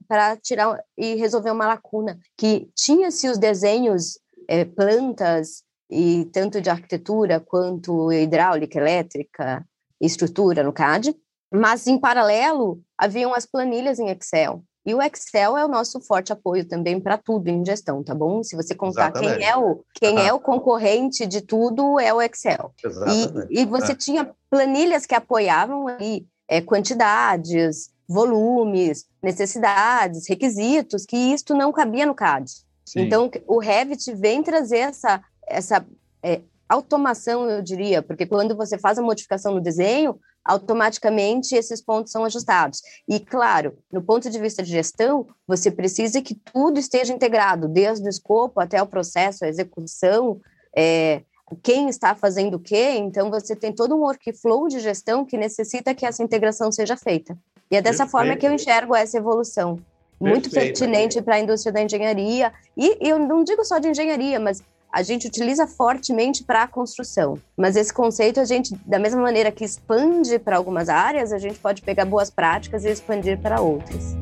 tirar 0.43 0.81
e 0.97 1.17
resolver 1.17 1.51
uma 1.51 1.67
lacuna, 1.67 2.19
que 2.37 2.71
tinha-se 2.75 3.29
os 3.29 3.37
desenhos, 3.37 4.19
é, 4.49 4.65
plantas, 4.65 5.65
e 5.91 6.25
tanto 6.33 6.61
de 6.61 6.71
arquitetura 6.71 7.41
quanto 7.41 8.13
hidráulica, 8.13 8.79
elétrica, 8.79 9.65
estrutura 10.01 10.63
no 10.63 10.73
CAD, 10.73 11.17
mas 11.53 11.87
em 11.87 11.99
paralelo 11.99 12.81
haviam 12.99 13.35
as 13.35 13.47
planilhas 13.47 13.99
em 13.99 14.09
Excel. 14.11 14.63
E 14.85 14.95
o 14.95 15.03
Excel 15.03 15.57
é 15.57 15.65
o 15.65 15.69
nosso 15.69 16.01
forte 16.01 16.33
apoio 16.33 16.65
também 16.65 17.01
para 17.01 17.19
tudo 17.19 17.49
em 17.49 17.65
gestão, 17.65 18.05
tá 18.05 18.15
bom? 18.15 18.45
Se 18.45 18.55
você 18.55 18.73
contar 18.73 19.11
Exatamente. 19.11 19.39
quem 19.39 19.49
é 19.49 19.57
o 19.57 19.85
quem 19.93 20.27
é 20.27 20.33
o 20.33 20.39
concorrente 20.39 21.27
de 21.27 21.41
tudo 21.41 21.99
é 21.99 22.15
o 22.15 22.23
Excel. 22.23 22.73
Exatamente. 22.85 23.49
E, 23.51 23.63
e 23.63 23.67
você 23.67 23.93
é. 23.93 23.97
tinha 23.97 24.31
planilhas 24.49 25.05
que 25.05 25.15
apoiavam 25.15 25.89
aí 25.89 26.25
é, 26.49 26.61
quantidades, 26.61 27.91
volumes, 28.09 29.07
necessidades, 29.21 30.29
requisitos, 30.29 31.05
que 31.05 31.17
isto 31.17 31.53
não 31.53 31.73
cabia 31.73 32.07
no 32.07 32.15
CAD. 32.15 32.49
Sim. 32.85 33.01
Então 33.01 33.29
o 33.49 33.59
Revit 33.59 34.15
vem 34.15 34.41
trazer 34.41 34.79
essa 34.79 35.21
essa 35.47 35.85
é, 36.23 36.41
automação, 36.69 37.49
eu 37.49 37.63
diria, 37.63 38.03
porque 38.03 38.27
quando 38.27 38.57
você 38.57 38.79
faz 38.79 38.99
a 38.99 39.03
modificação 39.03 39.55
no 39.55 39.61
desenho, 39.61 40.19
automaticamente 40.45 41.55
esses 41.55 41.81
pontos 41.81 42.13
são 42.13 42.25
ajustados. 42.25 42.81
E, 43.09 43.19
claro, 43.19 43.77
no 43.93 44.03
ponto 44.03 44.31
de 44.31 44.39
vista 44.39 44.63
de 44.63 44.71
gestão, 44.71 45.27
você 45.47 45.71
precisa 45.71 46.23
que 46.23 46.35
tudo 46.35 46.79
esteja 46.79 47.13
integrado, 47.13 47.69
desde 47.69 48.07
o 48.07 48.11
escopo 48.11 48.61
até 48.61 48.81
o 48.81 48.87
processo, 48.87 49.45
a 49.45 49.49
execução, 49.49 50.41
é, 50.75 51.23
quem 51.63 51.89
está 51.89 52.15
fazendo 52.15 52.55
o 52.55 52.61
quê. 52.61 52.93
Então, 52.97 53.31
você 53.31 53.55
tem 53.57 53.73
todo 53.73 53.95
um 53.95 54.01
workflow 54.01 54.69
de 54.69 54.81
gestão 54.81 55.25
que 55.25 55.37
necessita 55.37 55.95
que 55.95 56.07
essa 56.07 56.23
integração 56.23 56.71
seja 56.71 56.97
feita. 56.97 57.37
E 57.71 57.77
é 57.77 57.83
dessa 57.83 58.05
Perfeito. 58.05 58.11
forma 58.11 58.37
que 58.37 58.47
eu 58.47 58.53
enxergo 58.53 58.95
essa 58.95 59.17
evolução. 59.17 59.81
Muito 60.21 60.49
Perfeito. 60.49 60.79
pertinente 60.79 61.21
para 61.21 61.35
a 61.35 61.41
indústria 61.41 61.73
da 61.73 61.83
engenharia. 61.83 62.53
E 62.77 62.97
eu 63.01 63.19
não 63.19 63.45
digo 63.45 63.65
só 63.65 63.79
de 63.79 63.89
engenharia, 63.89 64.41
mas 64.41 64.63
a 64.97 65.03
gente 65.03 65.27
utiliza 65.27 65.67
fortemente 65.67 66.43
para 66.43 66.63
a 66.63 66.67
construção. 66.67 67.39
Mas 67.55 67.77
esse 67.77 67.93
conceito, 67.93 68.41
a 68.41 68.47
gente, 68.47 68.75
da 68.87 68.99
mesma 68.99 69.21
maneira 69.21 69.53
que 69.53 69.63
expande 69.63 70.39
para 70.39 70.57
algumas 70.57 70.89
áreas, 70.89 71.35
a 71.35 71.39
gente 71.39 71.59
pode 71.59 71.83
pegar 71.83 72.07
boas 72.07 72.31
práticas 72.31 72.83
e 72.83 72.89
expandir 72.89 73.39
para 73.39 73.61
outras. 73.61 74.17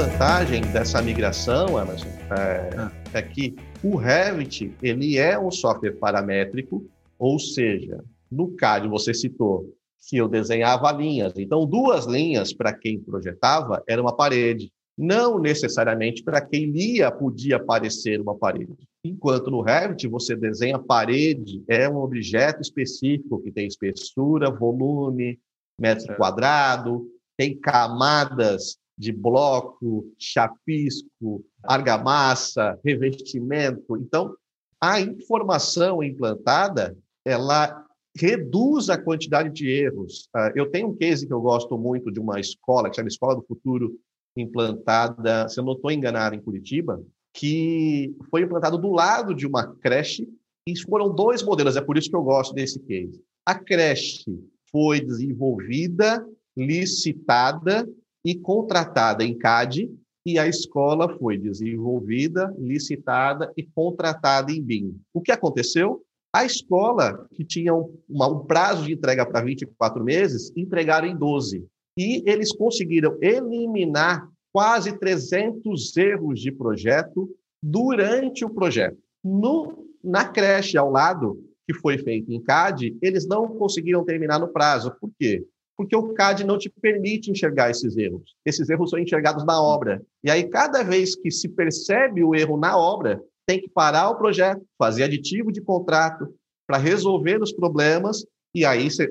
Vantagem 0.00 0.62
dessa 0.72 1.02
migração, 1.02 1.78
Emerson, 1.78 2.08
é, 2.30 2.70
ah. 2.74 2.90
é 3.12 3.20
que 3.20 3.54
o 3.84 3.96
Revit 3.96 4.74
ele 4.82 5.18
é 5.18 5.38
um 5.38 5.50
software 5.50 5.92
paramétrico, 5.92 6.86
ou 7.18 7.38
seja, 7.38 8.02
no 8.32 8.48
CAD 8.56 8.88
você 8.88 9.12
citou 9.12 9.74
que 10.08 10.16
eu 10.16 10.26
desenhava 10.26 10.90
linhas. 10.90 11.34
Então, 11.36 11.66
duas 11.66 12.06
linhas 12.06 12.50
para 12.50 12.72
quem 12.72 12.98
projetava 12.98 13.82
era 13.86 14.00
uma 14.00 14.16
parede. 14.16 14.72
Não 14.96 15.38
necessariamente 15.38 16.22
para 16.22 16.40
quem 16.40 16.70
lia 16.70 17.10
podia 17.10 17.56
aparecer 17.56 18.22
uma 18.22 18.34
parede. 18.34 18.88
Enquanto 19.04 19.50
no 19.50 19.60
Revit 19.60 20.08
você 20.08 20.34
desenha 20.34 20.78
parede, 20.78 21.62
é 21.68 21.86
um 21.90 21.98
objeto 21.98 22.62
específico 22.62 23.42
que 23.42 23.52
tem 23.52 23.66
espessura, 23.66 24.50
volume, 24.50 25.38
metro 25.78 26.16
quadrado, 26.16 27.06
tem 27.36 27.54
camadas 27.54 28.79
de 29.00 29.12
bloco, 29.12 30.12
chapisco, 30.18 31.42
argamassa, 31.64 32.78
revestimento. 32.84 33.96
Então, 33.96 34.36
a 34.78 35.00
informação 35.00 36.02
implantada, 36.02 36.94
ela 37.24 37.82
reduz 38.14 38.90
a 38.90 38.98
quantidade 38.98 39.50
de 39.54 39.70
erros. 39.70 40.28
Ah, 40.34 40.52
eu 40.54 40.70
tenho 40.70 40.88
um 40.88 40.94
case 40.94 41.26
que 41.26 41.32
eu 41.32 41.40
gosto 41.40 41.78
muito 41.78 42.12
de 42.12 42.20
uma 42.20 42.38
escola, 42.38 42.90
que 42.90 42.96
chama 42.96 43.08
Escola 43.08 43.36
do 43.36 43.42
Futuro, 43.42 43.98
implantada, 44.36 45.48
se 45.48 45.58
eu 45.58 45.64
não 45.64 45.72
estou 45.72 45.90
enganado, 45.90 46.34
em 46.34 46.42
Curitiba, 46.42 47.02
que 47.32 48.14
foi 48.28 48.42
implantado 48.42 48.76
do 48.76 48.90
lado 48.90 49.34
de 49.34 49.46
uma 49.46 49.74
creche 49.76 50.28
e 50.66 50.78
foram 50.78 51.14
dois 51.14 51.42
modelos, 51.42 51.74
é 51.74 51.80
por 51.80 51.96
isso 51.96 52.10
que 52.10 52.16
eu 52.16 52.22
gosto 52.22 52.52
desse 52.52 52.78
case. 52.80 53.24
A 53.46 53.54
creche 53.54 54.26
foi 54.70 55.00
desenvolvida, 55.00 56.22
licitada 56.54 57.88
e 58.24 58.34
contratada 58.34 59.24
em 59.24 59.36
CAD, 59.36 59.90
e 60.24 60.38
a 60.38 60.46
escola 60.46 61.16
foi 61.18 61.38
desenvolvida, 61.38 62.54
licitada 62.58 63.52
e 63.56 63.62
contratada 63.62 64.52
em 64.52 64.62
BIM. 64.62 65.00
O 65.14 65.20
que 65.20 65.32
aconteceu? 65.32 66.02
A 66.32 66.44
escola, 66.44 67.26
que 67.32 67.44
tinha 67.44 67.74
um, 67.74 67.98
um 68.08 68.44
prazo 68.44 68.84
de 68.84 68.92
entrega 68.92 69.26
para 69.26 69.44
24 69.44 70.04
meses, 70.04 70.52
entregaram 70.56 71.08
em 71.08 71.16
12. 71.16 71.66
E 71.98 72.22
eles 72.30 72.52
conseguiram 72.52 73.16
eliminar 73.20 74.28
quase 74.52 74.96
300 74.98 75.96
erros 75.96 76.40
de 76.40 76.52
projeto 76.52 77.28
durante 77.62 78.44
o 78.44 78.50
projeto. 78.50 78.98
No, 79.24 79.86
na 80.02 80.26
creche 80.28 80.78
ao 80.78 80.90
lado, 80.90 81.42
que 81.66 81.74
foi 81.74 81.98
feito 81.98 82.32
em 82.32 82.40
CAD, 82.40 82.96
eles 83.02 83.26
não 83.26 83.48
conseguiram 83.56 84.04
terminar 84.04 84.38
no 84.38 84.48
prazo. 84.48 84.94
Por 85.00 85.10
quê? 85.18 85.44
Porque 85.80 85.96
o 85.96 86.12
CAD 86.12 86.44
não 86.44 86.58
te 86.58 86.68
permite 86.68 87.30
enxergar 87.30 87.70
esses 87.70 87.96
erros. 87.96 88.34
Esses 88.44 88.68
erros 88.68 88.90
são 88.90 88.98
enxergados 88.98 89.46
na 89.46 89.62
obra. 89.62 90.02
E 90.22 90.30
aí, 90.30 90.44
cada 90.46 90.82
vez 90.82 91.16
que 91.16 91.30
se 91.30 91.48
percebe 91.48 92.22
o 92.22 92.34
erro 92.34 92.58
na 92.58 92.76
obra, 92.76 93.18
tem 93.46 93.58
que 93.58 93.66
parar 93.66 94.10
o 94.10 94.16
projeto, 94.16 94.60
fazer 94.76 95.04
aditivo 95.04 95.50
de 95.50 95.62
contrato 95.62 96.28
para 96.66 96.76
resolver 96.76 97.40
os 97.40 97.50
problemas. 97.50 98.26
E 98.54 98.62
aí 98.62 98.90
você, 98.90 99.10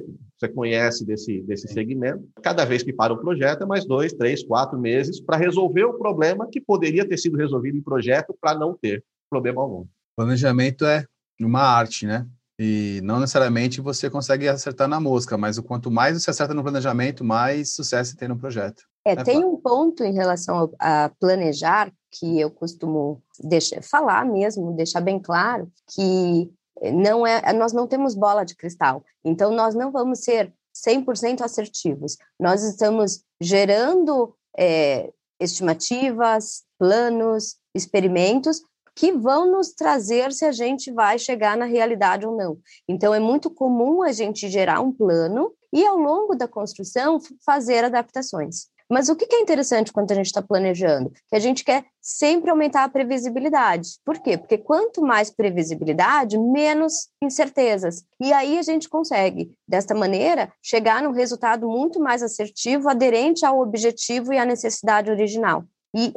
conhece 0.54 1.04
desse, 1.04 1.42
desse 1.42 1.68
segmento. 1.70 2.24
Cada 2.44 2.64
vez 2.66 2.84
que 2.84 2.94
para 2.94 3.14
o 3.14 3.18
projeto 3.20 3.64
é 3.64 3.66
mais 3.66 3.84
dois, 3.84 4.14
três, 4.14 4.44
quatro 4.44 4.78
meses 4.78 5.20
para 5.20 5.38
resolver 5.38 5.86
o 5.86 5.98
problema 5.98 6.48
que 6.52 6.62
poderia 6.62 7.04
ter 7.04 7.18
sido 7.18 7.36
resolvido 7.36 7.80
em 7.80 7.82
projeto 7.82 8.38
para 8.40 8.54
não 8.54 8.76
ter 8.76 9.04
problema 9.28 9.64
algum. 9.64 9.88
Planejamento 10.16 10.86
é 10.86 11.04
uma 11.42 11.64
arte, 11.64 12.06
né? 12.06 12.28
E 12.60 13.00
não 13.06 13.22
necessariamente 13.22 13.80
você 13.80 14.10
consegue 14.10 14.50
acertar 14.50 14.86
na 14.86 15.00
mosca, 15.00 15.38
mas 15.38 15.58
o 15.58 15.64
quanto 15.64 15.90
mais 15.90 16.22
você 16.22 16.30
acerta 16.30 16.54
no 16.54 16.62
planejamento, 16.62 17.24
mais 17.24 17.74
sucesso 17.74 18.18
tem 18.18 18.28
no 18.28 18.38
projeto. 18.38 18.84
É, 19.06 19.14
é 19.14 19.24
tem 19.24 19.46
um 19.46 19.56
ponto 19.56 20.04
em 20.04 20.14
relação 20.14 20.70
a 20.78 21.10
planejar 21.20 21.90
que 22.12 22.38
eu 22.38 22.52
costumo 22.52 23.24
deixar, 23.40 23.82
falar 23.82 24.26
mesmo, 24.26 24.74
deixar 24.74 25.00
bem 25.00 25.20
claro 25.20 25.72
que 25.96 26.52
não 26.94 27.26
é, 27.26 27.54
nós 27.54 27.72
não 27.72 27.88
temos 27.88 28.14
bola 28.14 28.44
de 28.44 28.56
cristal. 28.58 29.06
Então 29.24 29.52
nós 29.52 29.74
não 29.74 29.90
vamos 29.90 30.20
ser 30.20 30.54
100% 30.86 31.42
assertivos. 31.42 32.18
Nós 32.38 32.62
estamos 32.64 33.24
gerando 33.42 34.36
é, 34.58 35.10
estimativas, 35.40 36.64
planos, 36.78 37.56
experimentos 37.74 38.62
que 39.00 39.14
vão 39.14 39.50
nos 39.50 39.72
trazer 39.72 40.34
se 40.34 40.44
a 40.44 40.52
gente 40.52 40.92
vai 40.92 41.18
chegar 41.18 41.56
na 41.56 41.64
realidade 41.64 42.28
ou 42.28 42.36
não. 42.36 42.58
Então, 42.86 43.16
é 43.16 43.20
muito 43.20 43.50
comum 43.50 44.04
a 44.04 44.12
gente 44.12 44.50
gerar 44.50 44.82
um 44.82 44.92
plano 44.92 45.54
e, 45.72 45.86
ao 45.86 45.98
longo 45.98 46.36
da 46.36 46.50
construção, 46.50 47.18
fazer 47.46 47.86
adaptações. 47.86 48.68
Mas 48.92 49.08
o 49.08 49.16
que 49.16 49.34
é 49.34 49.40
interessante 49.40 49.94
quando 49.94 50.12
a 50.12 50.16
gente 50.16 50.26
está 50.26 50.42
planejando? 50.42 51.14
Que 51.30 51.38
a 51.38 51.40
gente 51.40 51.64
quer 51.64 51.86
sempre 52.02 52.50
aumentar 52.50 52.84
a 52.84 52.90
previsibilidade. 52.90 54.00
Por 54.04 54.20
quê? 54.20 54.38
Porque 54.38 54.58
quanto 54.58 55.02
mais 55.02 55.30
previsibilidade, 55.30 56.38
menos 56.38 57.08
incertezas. 57.24 58.04
E 58.20 58.34
aí 58.34 58.58
a 58.58 58.64
gente 58.64 58.90
consegue, 58.90 59.50
desta 59.66 59.96
maneira, 59.96 60.52
chegar 60.62 61.02
num 61.02 61.12
resultado 61.12 61.70
muito 61.70 62.02
mais 62.02 62.22
assertivo, 62.22 62.90
aderente 62.90 63.46
ao 63.46 63.62
objetivo 63.62 64.34
e 64.34 64.38
à 64.38 64.44
necessidade 64.44 65.10
original. 65.10 65.64
E 65.96 66.12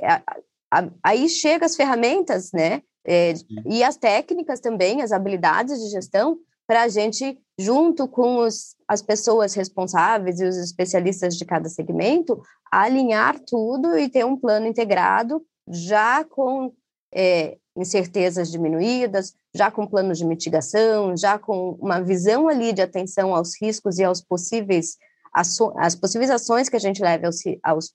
aí 1.03 1.29
chega 1.29 1.67
as 1.67 1.77
ferramentas, 1.77 2.51
né? 2.53 2.83
É, 3.05 3.35
e 3.67 3.83
as 3.83 3.97
técnicas 3.97 4.61
também, 4.61 5.03
as 5.03 5.13
habilidades 5.13 5.79
de 5.81 5.91
gestão, 5.91 6.39
para 6.67 6.83
a 6.83 6.89
gente, 6.89 7.39
junto 7.59 8.07
com 8.07 8.39
os, 8.39 8.77
as 8.87 9.03
pessoas 9.03 9.55
responsáveis 9.55 10.41
e 10.41 10.45
os 10.45 10.57
especialistas 10.57 11.37
de 11.37 11.45
cada 11.45 11.69
segmento, 11.69 12.41
alinhar 12.71 13.39
tudo 13.41 13.99
e 13.99 14.09
ter 14.09 14.25
um 14.25 14.37
plano 14.37 14.67
integrado, 14.67 15.45
já 15.69 16.25
com 16.25 16.73
é, 17.13 17.59
incertezas 17.77 18.51
diminuídas, 18.51 19.35
já 19.55 19.71
com 19.71 19.87
planos 19.87 20.19
de 20.19 20.25
mitigação, 20.25 21.17
já 21.17 21.39
com 21.39 21.73
uma 21.81 22.01
visão 22.01 22.49
ali 22.49 22.73
de 22.73 22.83
atenção 22.83 23.35
aos 23.35 23.61
riscos 23.61 23.99
e 23.99 24.05
aos 24.05 24.23
possíveis 24.23 24.97
as 25.35 25.95
possíveis 25.95 26.31
ações 26.31 26.69
que 26.69 26.77
a 26.77 26.81
gente 26.81 27.03
leve 27.03 27.27
aos, 27.27 27.37
aos 27.63 27.95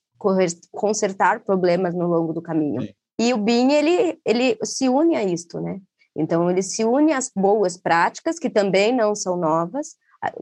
consertar 0.72 1.44
problemas 1.44 1.94
no 1.94 2.08
longo 2.08 2.34
do 2.34 2.42
caminho. 2.42 2.82
Sim. 2.82 2.90
E 3.20 3.34
o 3.34 3.38
BIM, 3.38 3.72
ele, 3.72 4.20
ele 4.26 4.58
se 4.64 4.88
une 4.88 5.16
a 5.16 5.24
isto, 5.24 5.60
né? 5.60 5.80
Então, 6.16 6.50
ele 6.50 6.62
se 6.62 6.84
une 6.84 7.14
às 7.14 7.32
boas 7.36 7.78
práticas, 7.78 8.40
que 8.40 8.50
também 8.50 8.96
não 8.96 9.16
são 9.16 9.38
novas. 9.38 9.96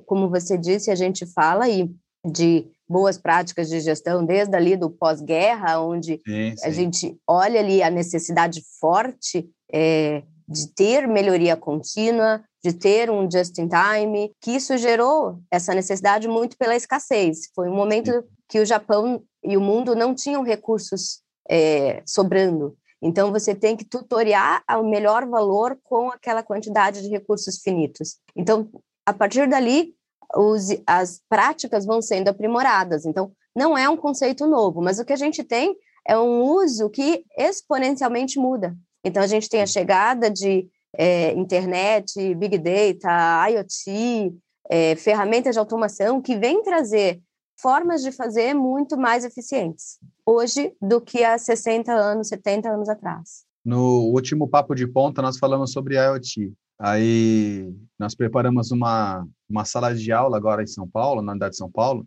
Como 0.05 0.29
você 0.29 0.57
disse, 0.57 0.89
a 0.89 0.95
gente 0.95 1.25
fala 1.25 1.65
aí 1.65 1.89
de 2.25 2.67
boas 2.87 3.17
práticas 3.17 3.69
de 3.69 3.79
gestão 3.79 4.25
desde 4.25 4.55
ali 4.55 4.75
do 4.75 4.89
pós-guerra, 4.89 5.79
onde 5.79 6.21
sim, 6.25 6.55
sim. 6.55 6.65
a 6.67 6.69
gente 6.69 7.17
olha 7.27 7.59
ali 7.59 7.81
a 7.81 7.89
necessidade 7.89 8.61
forte 8.79 9.49
é, 9.71 10.23
de 10.47 10.73
ter 10.73 11.07
melhoria 11.07 11.55
contínua, 11.55 12.43
de 12.65 12.73
ter 12.73 13.11
um 13.11 13.29
just 13.29 13.55
in 13.59 13.69
time, 13.69 14.33
que 14.41 14.55
isso 14.55 14.75
gerou 14.75 15.39
essa 15.51 15.71
necessidade 15.75 16.27
muito 16.27 16.57
pela 16.57 16.75
escassez. 16.75 17.51
Foi 17.53 17.69
um 17.69 17.75
momento 17.75 18.23
que 18.49 18.59
o 18.59 18.65
Japão 18.65 19.21
e 19.43 19.55
o 19.55 19.61
mundo 19.61 19.95
não 19.95 20.15
tinham 20.15 20.41
recursos 20.41 21.21
é, 21.47 22.01
sobrando. 22.07 22.75
Então, 22.99 23.31
você 23.31 23.53
tem 23.53 23.77
que 23.77 23.85
tutoriar 23.85 24.63
ao 24.67 24.83
melhor 24.83 25.27
valor 25.27 25.77
com 25.83 26.09
aquela 26.09 26.41
quantidade 26.41 27.03
de 27.03 27.07
recursos 27.07 27.61
finitos. 27.61 28.17
Então, 28.35 28.67
a 29.05 29.13
partir 29.13 29.47
dali, 29.47 29.93
os, 30.35 30.69
as 30.87 31.21
práticas 31.29 31.85
vão 31.85 32.01
sendo 32.01 32.29
aprimoradas. 32.29 33.05
Então, 33.05 33.31
não 33.55 33.77
é 33.77 33.87
um 33.87 33.95
conceito 33.95 34.47
novo, 34.47 34.81
mas 34.81 34.97
o 34.97 35.05
que 35.05 35.13
a 35.13 35.17
gente 35.17 35.43
tem 35.43 35.75
é 36.07 36.17
um 36.17 36.41
uso 36.41 36.89
que 36.89 37.23
exponencialmente 37.37 38.39
muda. 38.39 38.75
Então, 39.03 39.21
a 39.21 39.27
gente 39.27 39.47
tem 39.47 39.61
a 39.61 39.67
chegada 39.67 40.31
de 40.31 40.67
é, 40.97 41.33
internet, 41.33 42.35
big 42.35 42.57
data, 42.57 43.49
IoT, 43.49 44.35
é, 44.69 44.95
ferramentas 44.95 45.55
de 45.55 45.59
automação 45.59 46.21
que 46.21 46.37
vêm 46.37 46.63
trazer 46.63 47.21
formas 47.57 48.01
de 48.01 48.11
fazer 48.11 48.53
muito 48.53 48.97
mais 48.97 49.23
eficientes 49.23 49.97
hoje 50.25 50.73
do 50.81 50.99
que 50.99 51.23
há 51.23 51.37
60 51.37 51.91
anos, 51.93 52.27
70 52.27 52.69
anos 52.69 52.89
atrás. 52.89 53.45
No 53.63 54.11
último 54.13 54.47
papo 54.47 54.75
de 54.75 54.87
ponta, 54.87 55.21
nós 55.21 55.37
falamos 55.37 55.71
sobre 55.71 55.95
IoT. 55.95 56.53
Aí 56.77 57.73
nós 57.97 58.13
preparamos 58.13 58.71
uma, 58.71 59.25
uma 59.49 59.63
sala 59.65 59.95
de 59.95 60.11
aula 60.11 60.37
agora 60.37 60.61
em 60.61 60.67
São 60.67 60.87
Paulo, 60.87 61.21
na 61.21 61.33
cidade 61.33 61.51
de 61.51 61.57
São 61.57 61.71
Paulo, 61.71 62.05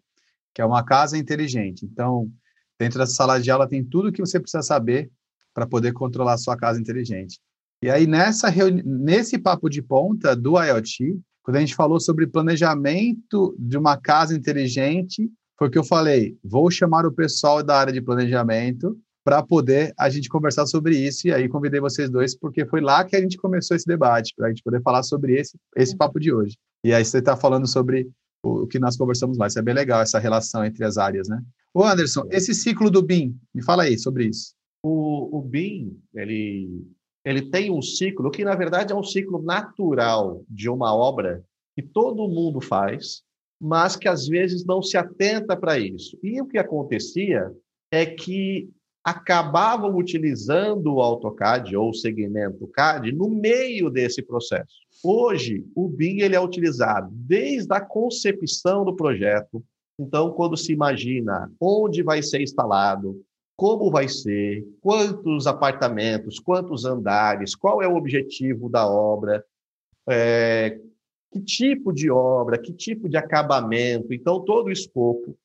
que 0.54 0.60
é 0.60 0.64
uma 0.64 0.84
casa 0.84 1.16
inteligente. 1.16 1.84
Então, 1.84 2.30
dentro 2.78 2.98
dessa 2.98 3.14
sala 3.14 3.40
de 3.40 3.50
aula 3.50 3.68
tem 3.68 3.84
tudo 3.84 4.12
que 4.12 4.20
você 4.20 4.38
precisa 4.38 4.62
saber 4.62 5.10
para 5.54 5.66
poder 5.66 5.92
controlar 5.92 6.34
a 6.34 6.38
sua 6.38 6.56
casa 6.56 6.80
inteligente. 6.80 7.40
E 7.82 7.90
aí, 7.90 8.06
nessa 8.06 8.50
nesse 8.84 9.38
papo 9.38 9.68
de 9.68 9.80
ponta 9.80 10.34
do 10.34 10.60
IoT, 10.60 11.18
quando 11.42 11.56
a 11.56 11.60
gente 11.60 11.74
falou 11.74 12.00
sobre 12.00 12.26
planejamento 12.26 13.54
de 13.58 13.78
uma 13.78 13.96
casa 13.96 14.36
inteligente, 14.36 15.30
foi 15.58 15.70
que 15.70 15.78
eu 15.78 15.84
falei, 15.84 16.36
vou 16.44 16.70
chamar 16.70 17.06
o 17.06 17.12
pessoal 17.12 17.62
da 17.62 17.76
área 17.76 17.92
de 17.92 18.00
planejamento 18.00 18.98
para 19.24 19.42
poder 19.42 19.92
a 19.98 20.08
gente 20.08 20.28
conversar 20.28 20.66
sobre 20.66 20.96
isso. 20.96 21.28
E 21.28 21.32
aí 21.32 21.48
convidei 21.48 21.80
vocês 21.80 22.08
dois, 22.08 22.36
porque 22.36 22.64
foi 22.64 22.80
lá 22.80 23.04
que 23.04 23.16
a 23.16 23.20
gente 23.20 23.36
começou 23.36 23.76
esse 23.76 23.86
debate, 23.86 24.34
para 24.36 24.46
a 24.46 24.48
gente 24.48 24.62
poder 24.62 24.80
falar 24.82 25.02
sobre 25.02 25.38
esse, 25.38 25.58
esse 25.76 25.96
papo 25.96 26.18
de 26.18 26.32
hoje. 26.32 26.56
E 26.82 26.94
aí 26.94 27.04
você 27.04 27.18
está 27.18 27.36
falando 27.36 27.66
sobre 27.66 28.08
o, 28.42 28.62
o, 28.62 28.66
que 28.66 28.78
nós 28.78 28.96
conversamos 28.96 29.36
lá. 29.36 29.46
Isso 29.46 29.58
é 29.58 29.62
bem 29.62 29.74
legal, 29.74 30.00
essa 30.00 30.18
relação 30.18 30.64
entre 30.64 30.84
as 30.84 30.96
áreas, 30.96 31.28
né? 31.28 31.42
Ô 31.74 31.84
Anderson, 31.84 32.26
esse 32.30 32.54
ciclo 32.54 32.90
do 32.90 33.02
BIM, 33.02 33.36
me 33.54 33.62
fala 33.62 33.82
aí 33.82 33.98
sobre 33.98 34.26
isso. 34.26 34.54
O, 34.82 35.38
o 35.38 35.42
BIM, 35.42 35.98
ele, 36.14 36.86
ele 37.24 37.42
tem 37.50 37.70
um 37.70 37.82
ciclo 37.82 38.30
que, 38.30 38.44
na 38.44 38.54
verdade, 38.54 38.92
é 38.92 38.96
um 38.96 39.02
ciclo 39.02 39.42
natural 39.42 40.42
de 40.48 40.68
uma 40.68 40.94
obra 40.94 41.44
que 41.74 41.82
todo 41.82 42.28
mundo 42.28 42.60
faz, 42.60 43.22
mas 43.60 43.96
que 43.96 44.08
às 44.08 44.26
vezes 44.26 44.64
não 44.64 44.82
se 44.82 44.96
atenta 44.96 45.56
para 45.56 45.78
isso. 45.78 46.18
E 46.22 46.40
o 46.40 46.46
que 46.46 46.58
acontecia 46.58 47.52
é 47.90 48.06
que 48.06 48.68
acabavam 49.04 49.96
utilizando 49.96 50.94
o 50.94 51.00
AutoCAD 51.00 51.76
ou 51.76 51.90
o 51.90 51.94
segmento 51.94 52.66
CAD 52.68 53.12
no 53.12 53.28
meio 53.28 53.90
desse 53.90 54.22
processo. 54.22 54.76
Hoje, 55.02 55.64
o 55.74 55.88
BIM 55.88 56.20
ele 56.20 56.36
é 56.36 56.40
utilizado 56.40 57.08
desde 57.12 57.72
a 57.72 57.80
concepção 57.80 58.84
do 58.84 58.94
projeto. 58.94 59.64
Então, 59.98 60.32
quando 60.32 60.56
se 60.56 60.72
imagina 60.72 61.50
onde 61.60 62.02
vai 62.02 62.22
ser 62.22 62.42
instalado, 62.42 63.20
como 63.58 63.90
vai 63.90 64.06
ser, 64.08 64.64
quantos 64.80 65.48
apartamentos, 65.48 66.38
quantos 66.38 66.84
andares, 66.84 67.56
qual 67.56 67.82
é 67.82 67.88
o 67.88 67.96
objetivo 67.96 68.68
da 68.68 68.88
obra, 68.88 69.44
é, 70.08 70.78
que 71.32 71.40
tipo 71.40 71.92
de 71.92 72.08
obra, 72.08 72.56
que 72.56 72.72
tipo 72.72 73.08
de 73.08 73.16
acabamento. 73.16 74.14
Então, 74.14 74.44
todo 74.44 74.68
o 74.68 74.70
escopo 74.70 75.36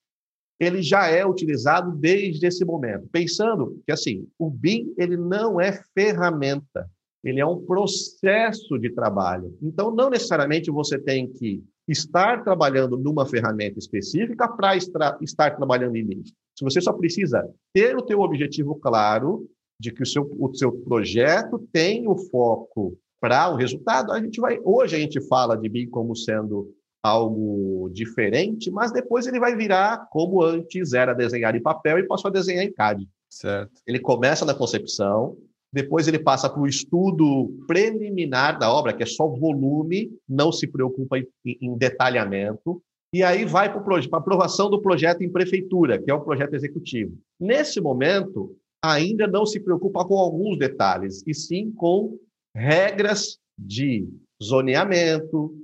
ele 0.59 0.83
já 0.83 1.07
é 1.07 1.25
utilizado 1.25 1.91
desde 1.91 2.45
esse 2.45 2.63
momento, 2.63 3.09
pensando 3.11 3.81
que 3.83 3.91
assim 3.91 4.27
o 4.37 4.47
BIM 4.47 4.93
ele 4.95 5.17
não 5.17 5.59
é 5.59 5.71
ferramenta, 5.97 6.87
ele 7.23 7.39
é 7.39 7.45
um 7.45 7.65
processo 7.65 8.77
de 8.77 8.91
trabalho. 8.91 9.57
Então, 9.59 9.89
não 9.89 10.11
necessariamente 10.11 10.69
você 10.69 10.99
tem 10.99 11.27
que 11.27 11.63
estar 11.87 12.43
trabalhando 12.43 12.95
numa 12.95 13.25
ferramenta 13.25 13.79
específica 13.79 14.47
para 14.47 14.77
estar 14.77 15.55
trabalhando 15.55 15.95
em 15.95 16.03
mim. 16.03 16.23
Se 16.55 16.63
você 16.63 16.79
só 16.81 16.93
precisa 16.93 17.47
ter 17.73 17.95
o 17.95 18.01
teu 18.01 18.19
objetivo 18.19 18.75
claro 18.75 19.47
de 19.79 19.91
que 19.91 20.03
o 20.03 20.05
seu, 20.05 20.29
o 20.39 20.53
seu 20.53 20.71
projeto 20.71 21.59
tem 21.71 22.07
o 22.07 22.15
foco 22.15 22.97
para 23.19 23.49
o 23.49 23.55
resultado, 23.55 24.11
a 24.11 24.21
gente 24.21 24.39
vai. 24.39 24.59
Hoje 24.63 24.95
a 24.95 24.99
gente 24.99 25.19
fala 25.27 25.55
de 25.57 25.67
BIM 25.67 25.89
como 25.89 26.15
sendo 26.15 26.73
algo 27.03 27.89
diferente, 27.91 28.71
mas 28.71 28.91
depois 28.91 29.27
ele 29.27 29.39
vai 29.39 29.55
virar 29.55 30.07
como 30.09 30.41
antes 30.41 30.93
era 30.93 31.13
desenhar 31.13 31.55
em 31.55 31.61
papel 31.61 31.99
e 31.99 32.07
passou 32.07 32.29
a 32.29 32.33
desenhar 32.33 32.63
em 32.63 32.71
CAD. 32.71 33.07
Certo. 33.29 33.81
Ele 33.85 33.99
começa 33.99 34.45
na 34.45 34.53
concepção, 34.53 35.35
depois 35.71 36.07
ele 36.07 36.19
passa 36.19 36.49
para 36.49 36.61
o 36.61 36.67
estudo 36.67 37.51
preliminar 37.67 38.57
da 38.57 38.71
obra, 38.71 38.93
que 38.93 39.03
é 39.03 39.07
só 39.07 39.27
volume, 39.27 40.11
não 40.29 40.51
se 40.51 40.67
preocupa 40.67 41.17
em, 41.17 41.25
em 41.45 41.77
detalhamento, 41.77 42.81
e 43.13 43.21
aí 43.21 43.45
vai 43.45 43.71
para 43.71 43.79
a 43.79 44.17
aprovação 44.17 44.71
do 44.71 44.81
projeto 44.81 45.21
em 45.21 45.31
prefeitura, 45.31 46.01
que 46.01 46.09
é 46.09 46.13
o 46.13 46.21
projeto 46.21 46.55
executivo. 46.55 47.15
Nesse 47.39 47.79
momento, 47.79 48.57
ainda 48.83 49.27
não 49.27 49.45
se 49.45 49.59
preocupa 49.59 50.03
com 50.03 50.17
alguns 50.17 50.57
detalhes, 50.57 51.23
e 51.27 51.33
sim 51.33 51.71
com 51.71 52.17
regras 52.55 53.37
de 53.57 54.09
zoneamento, 54.43 55.55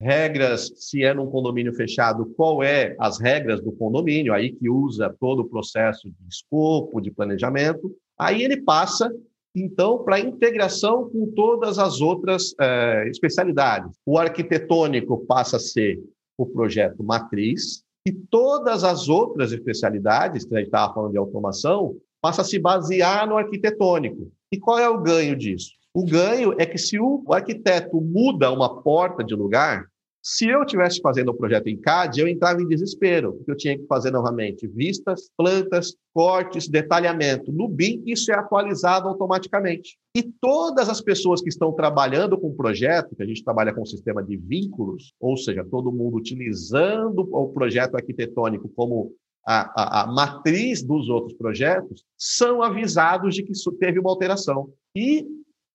regras, 0.00 0.70
se 0.76 1.02
é 1.02 1.14
num 1.14 1.30
condomínio 1.30 1.72
fechado, 1.72 2.26
qual 2.36 2.62
é 2.62 2.94
as 3.00 3.18
regras 3.18 3.60
do 3.62 3.72
condomínio, 3.72 4.34
aí 4.34 4.52
que 4.52 4.68
usa 4.68 5.14
todo 5.18 5.40
o 5.40 5.48
processo 5.48 6.08
de 6.08 6.28
escopo, 6.30 7.00
de 7.00 7.10
planejamento. 7.10 7.90
Aí 8.18 8.42
ele 8.42 8.60
passa, 8.60 9.10
então, 9.56 10.04
para 10.04 10.20
integração 10.20 11.08
com 11.08 11.32
todas 11.34 11.78
as 11.78 12.02
outras 12.02 12.54
é, 12.60 13.08
especialidades. 13.08 13.96
O 14.06 14.18
arquitetônico 14.18 15.24
passa 15.26 15.56
a 15.56 15.60
ser 15.60 15.98
o 16.38 16.46
projeto 16.46 17.02
matriz, 17.02 17.82
e 18.06 18.12
todas 18.12 18.84
as 18.84 19.08
outras 19.08 19.52
especialidades, 19.52 20.44
que 20.44 20.54
a 20.54 20.58
gente 20.58 20.68
estava 20.68 20.94
falando 20.94 21.12
de 21.12 21.18
automação, 21.18 21.96
passa 22.22 22.42
a 22.42 22.44
se 22.44 22.58
basear 22.58 23.28
no 23.28 23.36
arquitetônico. 23.36 24.32
E 24.50 24.58
qual 24.58 24.78
é 24.78 24.88
o 24.88 25.02
ganho 25.02 25.36
disso? 25.36 25.72
O 25.92 26.04
ganho 26.04 26.54
é 26.58 26.64
que 26.64 26.78
se 26.78 26.98
o 26.98 27.24
arquiteto 27.30 28.00
muda 28.00 28.50
uma 28.50 28.82
porta 28.82 29.22
de 29.24 29.34
lugar, 29.34 29.86
se 30.28 30.46
eu 30.46 30.62
estivesse 30.62 31.00
fazendo 31.00 31.28
o 31.30 31.32
um 31.32 31.36
projeto 31.38 31.68
em 31.68 31.80
CAD, 31.80 32.20
eu 32.20 32.28
entrava 32.28 32.60
em 32.60 32.68
desespero, 32.68 33.32
porque 33.32 33.50
eu 33.50 33.56
tinha 33.56 33.78
que 33.78 33.86
fazer 33.86 34.10
novamente 34.10 34.68
vistas, 34.68 35.30
plantas, 35.34 35.96
cortes, 36.12 36.68
detalhamento. 36.68 37.50
No 37.50 37.66
BIM, 37.66 38.02
isso 38.04 38.30
é 38.30 38.34
atualizado 38.34 39.08
automaticamente. 39.08 39.96
E 40.14 40.22
todas 40.22 40.90
as 40.90 41.00
pessoas 41.00 41.40
que 41.40 41.48
estão 41.48 41.72
trabalhando 41.72 42.38
com 42.38 42.48
o 42.48 42.54
projeto, 42.54 43.16
que 43.16 43.22
a 43.22 43.26
gente 43.26 43.42
trabalha 43.42 43.72
com 43.72 43.80
um 43.80 43.86
sistema 43.86 44.22
de 44.22 44.36
vínculos, 44.36 45.14
ou 45.18 45.34
seja, 45.34 45.64
todo 45.64 45.90
mundo 45.90 46.18
utilizando 46.18 47.26
o 47.32 47.48
projeto 47.48 47.94
arquitetônico 47.94 48.68
como 48.76 49.14
a, 49.46 49.60
a, 49.74 50.02
a 50.02 50.06
matriz 50.12 50.82
dos 50.82 51.08
outros 51.08 51.38
projetos, 51.38 52.04
são 52.18 52.62
avisados 52.62 53.34
de 53.34 53.42
que 53.42 53.52
isso 53.52 53.72
teve 53.72 53.98
uma 53.98 54.10
alteração. 54.10 54.68
E 54.94 55.26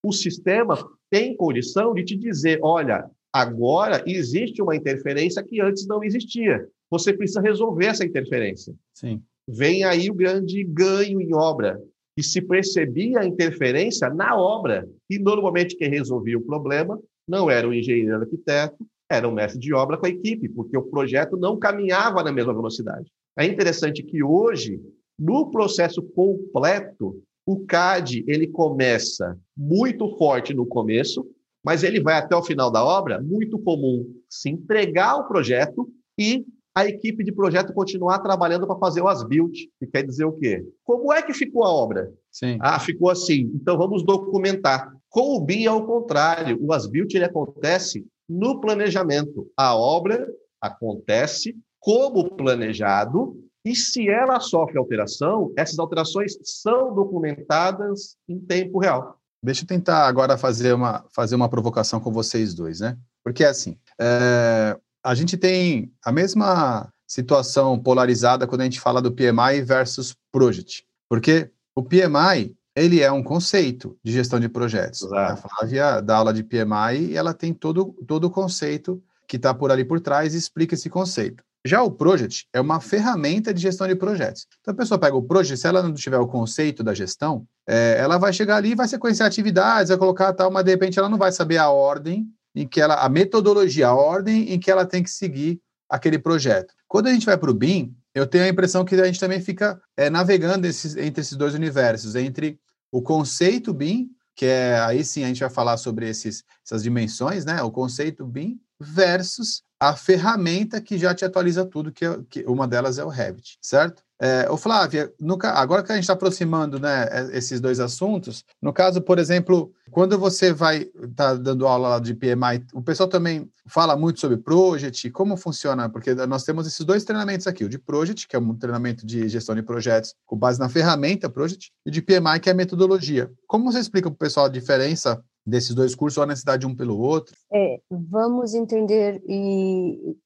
o 0.05 0.11
sistema 0.11 0.77
tem 1.09 1.35
condição 1.35 1.91
de 1.91 2.03
te 2.03 2.15
dizer: 2.15 2.59
olha, 2.61 3.09
agora 3.33 4.03
existe 4.05 4.61
uma 4.61 4.75
interferência 4.75 5.43
que 5.43 5.59
antes 5.59 5.87
não 5.87 6.03
existia. 6.03 6.67
Você 6.91 7.11
precisa 7.11 7.41
resolver 7.41 7.87
essa 7.87 8.05
interferência. 8.05 8.73
Sim. 8.93 9.21
Vem 9.47 9.83
aí 9.83 10.09
o 10.09 10.13
grande 10.13 10.63
ganho 10.63 11.19
em 11.19 11.33
obra. 11.33 11.81
e 12.15 12.23
se 12.23 12.41
percebia 12.41 13.19
a 13.19 13.25
interferência 13.25 14.09
na 14.09 14.35
obra. 14.37 14.87
E 15.09 15.17
normalmente 15.17 15.75
quem 15.75 15.89
resolvia 15.89 16.37
o 16.37 16.45
problema 16.45 16.99
não 17.27 17.49
era 17.49 17.67
o 17.67 17.73
engenheiro 17.73 18.15
arquiteto, 18.15 18.85
era 19.09 19.27
o 19.27 19.31
mestre 19.31 19.59
de 19.59 19.73
obra 19.73 19.97
com 19.97 20.05
a 20.05 20.09
equipe, 20.09 20.49
porque 20.49 20.77
o 20.77 20.83
projeto 20.83 21.37
não 21.37 21.57
caminhava 21.57 22.23
na 22.23 22.31
mesma 22.31 22.53
velocidade. 22.53 23.11
É 23.37 23.45
interessante 23.45 24.03
que 24.03 24.23
hoje, 24.23 24.79
no 25.17 25.49
processo 25.49 26.01
completo, 26.01 27.21
o 27.45 27.65
CAD 27.65 28.23
ele 28.27 28.47
começa 28.47 29.37
muito 29.57 30.15
forte 30.17 30.53
no 30.53 30.65
começo, 30.65 31.25
mas 31.63 31.83
ele 31.83 32.01
vai 32.01 32.15
até 32.15 32.35
o 32.35 32.43
final 32.43 32.69
da 32.69 32.83
obra, 32.83 33.21
muito 33.21 33.57
comum 33.59 34.05
se 34.29 34.49
entregar 34.49 35.15
o 35.17 35.27
projeto 35.27 35.89
e 36.17 36.45
a 36.75 36.85
equipe 36.87 37.23
de 37.23 37.31
projeto 37.31 37.73
continuar 37.73 38.19
trabalhando 38.19 38.65
para 38.65 38.79
fazer 38.79 39.01
o 39.01 39.07
as-built, 39.07 39.53
que 39.79 39.87
quer 39.87 40.03
dizer 40.03 40.25
o 40.25 40.33
quê? 40.33 40.65
Como 40.83 41.13
é 41.13 41.21
que 41.21 41.33
ficou 41.33 41.63
a 41.63 41.71
obra? 41.71 42.11
Sim. 42.31 42.57
Ah, 42.59 42.79
ficou 42.79 43.09
assim. 43.09 43.51
Então 43.53 43.77
vamos 43.77 44.03
documentar. 44.03 44.91
Com 45.07 45.37
o 45.37 45.39
BIM 45.39 45.65
é 45.65 45.71
o 45.71 45.85
contrário. 45.85 46.57
O 46.59 46.73
as-built 46.73 47.13
ele 47.13 47.25
acontece 47.25 48.03
no 48.27 48.59
planejamento. 48.59 49.47
A 49.55 49.75
obra 49.75 50.27
acontece 50.59 51.55
como 51.79 52.35
planejado 52.35 53.37
e 53.65 53.75
se 53.75 54.09
ela 54.09 54.39
sofre 54.39 54.77
alteração, 54.77 55.53
essas 55.55 55.79
alterações 55.79 56.37
são 56.43 56.93
documentadas 56.93 58.17
em 58.27 58.39
tempo 58.39 58.79
real. 58.79 59.17
Deixa 59.43 59.63
eu 59.63 59.67
tentar 59.67 60.07
agora 60.07 60.37
fazer 60.37 60.73
uma, 60.73 61.03
fazer 61.13 61.35
uma 61.35 61.49
provocação 61.49 61.99
com 61.99 62.13
vocês 62.13 62.53
dois, 62.53 62.79
né? 62.79 62.97
Porque 63.21 63.43
assim, 63.43 63.77
é, 63.99 64.77
a 65.03 65.13
gente 65.13 65.35
tem 65.35 65.91
a 66.03 66.13
mesma 66.13 66.89
situação 67.05 67.77
polarizada 67.77 68.47
quando 68.47 68.61
a 68.61 68.63
gente 68.63 68.79
fala 68.79 69.01
do 69.01 69.11
PMI 69.11 69.61
versus 69.61 70.15
Project. 70.31 70.85
Porque 71.09 71.51
o 71.75 71.83
PMI, 71.83 72.55
ele 72.73 73.01
é 73.01 73.11
um 73.11 73.21
conceito 73.21 73.97
de 74.01 74.13
gestão 74.13 74.39
de 74.39 74.47
projetos. 74.47 75.01
Exato. 75.01 75.33
A 75.33 75.35
Flávia 75.35 76.01
dá 76.01 76.17
aula 76.17 76.33
de 76.33 76.43
PMI 76.43 77.11
e 77.11 77.17
ela 77.17 77.33
tem 77.33 77.53
todo, 77.53 77.93
todo 78.07 78.25
o 78.25 78.31
conceito 78.31 79.03
que 79.27 79.35
está 79.35 79.53
por 79.53 79.71
ali 79.71 79.83
por 79.83 79.99
trás 79.99 80.33
e 80.33 80.37
explica 80.37 80.73
esse 80.73 80.89
conceito. 80.89 81.43
Já 81.65 81.81
o 81.81 81.89
Project 81.89 82.45
é 82.51 82.59
uma 82.59 82.81
ferramenta 82.81 83.53
de 83.53 83.61
gestão 83.61 83.87
de 83.87 83.95
projetos. 83.95 84.45
Então, 84.59 84.73
a 84.73 84.77
pessoa 84.77 84.99
pega 84.99 85.15
o 85.15 85.23
Project, 85.23 85.57
se 85.57 85.67
ela 85.67 85.81
não 85.81 85.93
tiver 85.93 86.17
o 86.17 86.27
conceito 86.27 86.83
da 86.83 86.93
gestão, 86.93 87.47
é, 87.65 87.95
ela 87.97 88.17
vai 88.17 88.33
chegar 88.33 88.57
ali, 88.57 88.75
vai 88.75 88.87
sequenciar 88.87 89.27
atividades, 89.27 89.89
vai 89.89 89.97
colocar 89.97 90.33
tal, 90.33 90.51
mas 90.51 90.65
de 90.65 90.71
repente 90.71 90.99
ela 90.99 91.07
não 91.07 91.17
vai 91.17 91.31
saber 91.31 91.57
a 91.57 91.69
ordem 91.69 92.27
em 92.53 92.67
que 92.67 92.81
ela, 92.81 92.95
a 92.95 93.07
metodologia, 93.07 93.87
a 93.87 93.95
ordem 93.95 94.51
em 94.53 94.59
que 94.59 94.69
ela 94.69 94.85
tem 94.85 95.01
que 95.01 95.09
seguir 95.09 95.59
aquele 95.89 96.19
projeto. 96.19 96.73
Quando 96.87 97.07
a 97.07 97.13
gente 97.13 97.25
vai 97.25 97.37
para 97.37 97.49
o 97.49 97.53
BIM, 97.53 97.95
eu 98.13 98.27
tenho 98.27 98.43
a 98.43 98.49
impressão 98.49 98.83
que 98.83 98.95
a 98.95 99.05
gente 99.05 99.19
também 99.19 99.39
fica 99.39 99.81
é, 99.95 100.09
navegando 100.09 100.67
esses, 100.67 100.97
entre 100.97 101.21
esses 101.21 101.37
dois 101.37 101.53
universos, 101.53 102.15
entre 102.15 102.59
o 102.91 103.01
conceito 103.01 103.73
BIM, 103.73 104.09
que 104.35 104.45
é 104.45 104.79
aí 104.81 105.03
sim 105.03 105.23
a 105.23 105.27
gente 105.27 105.39
vai 105.39 105.49
falar 105.49 105.77
sobre 105.77 106.09
esses, 106.09 106.43
essas 106.65 106.83
dimensões, 106.83 107.45
né? 107.45 107.61
O 107.63 107.71
conceito 107.71 108.25
BIM 108.25 108.59
versus 108.83 109.63
a 109.79 109.95
ferramenta 109.95 110.79
que 110.79 110.97
já 110.97 111.13
te 111.13 111.25
atualiza 111.25 111.65
tudo, 111.65 111.91
que, 111.91 112.05
é, 112.05 112.17
que 112.29 112.45
uma 112.47 112.65
delas 112.65 112.97
é 112.97 113.03
o 113.03 113.09
Revit, 113.09 113.57
certo? 113.61 114.01
É, 114.17 114.49
ô 114.49 114.55
Flávia, 114.55 115.11
no, 115.19 115.37
agora 115.41 115.83
que 115.83 115.91
a 115.91 115.95
gente 115.95 116.05
está 116.05 116.13
aproximando 116.13 116.79
né, 116.79 117.09
é, 117.11 117.37
esses 117.37 117.59
dois 117.59 117.81
assuntos, 117.81 118.45
no 118.61 118.71
caso, 118.71 119.01
por 119.01 119.19
exemplo, 119.19 119.73
quando 119.91 120.17
você 120.17 120.53
vai 120.53 120.83
estar 120.83 121.11
tá 121.15 121.33
dando 121.33 121.67
aula 121.67 121.99
de 121.99 122.13
PMI, 122.13 122.65
o 122.73 122.81
pessoal 122.81 123.09
também 123.09 123.51
fala 123.65 123.97
muito 123.97 124.21
sobre 124.21 124.37
Project, 124.37 125.09
como 125.11 125.35
funciona, 125.35 125.89
porque 125.89 126.13
nós 126.13 126.45
temos 126.45 126.65
esses 126.65 126.85
dois 126.85 127.03
treinamentos 127.03 127.45
aqui, 127.45 127.65
o 127.65 127.69
de 127.69 127.77
Project, 127.77 128.25
que 128.25 128.37
é 128.37 128.39
um 128.39 128.55
treinamento 128.55 129.05
de 129.05 129.27
gestão 129.27 129.53
de 129.53 129.61
projetos 129.61 130.15
com 130.25 130.37
base 130.37 130.57
na 130.57 130.69
ferramenta 130.69 131.29
Project, 131.29 131.73
e 131.85 131.91
de 131.91 132.01
PMI, 132.01 132.39
que 132.41 132.47
é 132.47 132.53
a 132.53 132.55
metodologia. 132.55 133.29
Como 133.45 133.69
você 133.69 133.79
explica 133.79 134.09
para 134.09 134.15
o 134.15 134.17
pessoal 134.17 134.45
a 134.45 134.49
diferença 134.49 135.21
desses 135.45 135.73
dois 135.73 135.93
cursos 135.95 136.17
ou 136.17 136.23
a 136.23 136.27
necessidade 136.27 136.61
de 136.61 136.67
um 136.67 136.75
pelo 136.75 136.97
outro? 136.99 137.35
É, 137.51 137.79
vamos 137.89 138.53
entender 138.53 139.21
e 139.27 140.17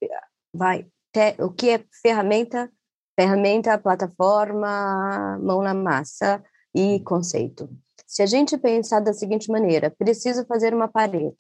vai 0.54 0.86
te, 1.12 1.36
o 1.42 1.52
que 1.52 1.70
é 1.70 1.84
ferramenta, 2.02 2.72
ferramenta, 3.20 3.78
plataforma, 3.78 5.40
mão 5.42 5.62
na 5.62 5.74
massa 5.74 6.44
e 6.74 7.00
conceito. 7.02 7.70
Se 8.06 8.22
a 8.22 8.26
gente 8.26 8.58
pensar 8.58 9.00
da 9.00 9.14
seguinte 9.14 9.52
maneira, 9.52 9.90
preciso 9.90 10.46
fazer 10.46 10.74
uma 10.74 10.88
parede. 10.88 11.36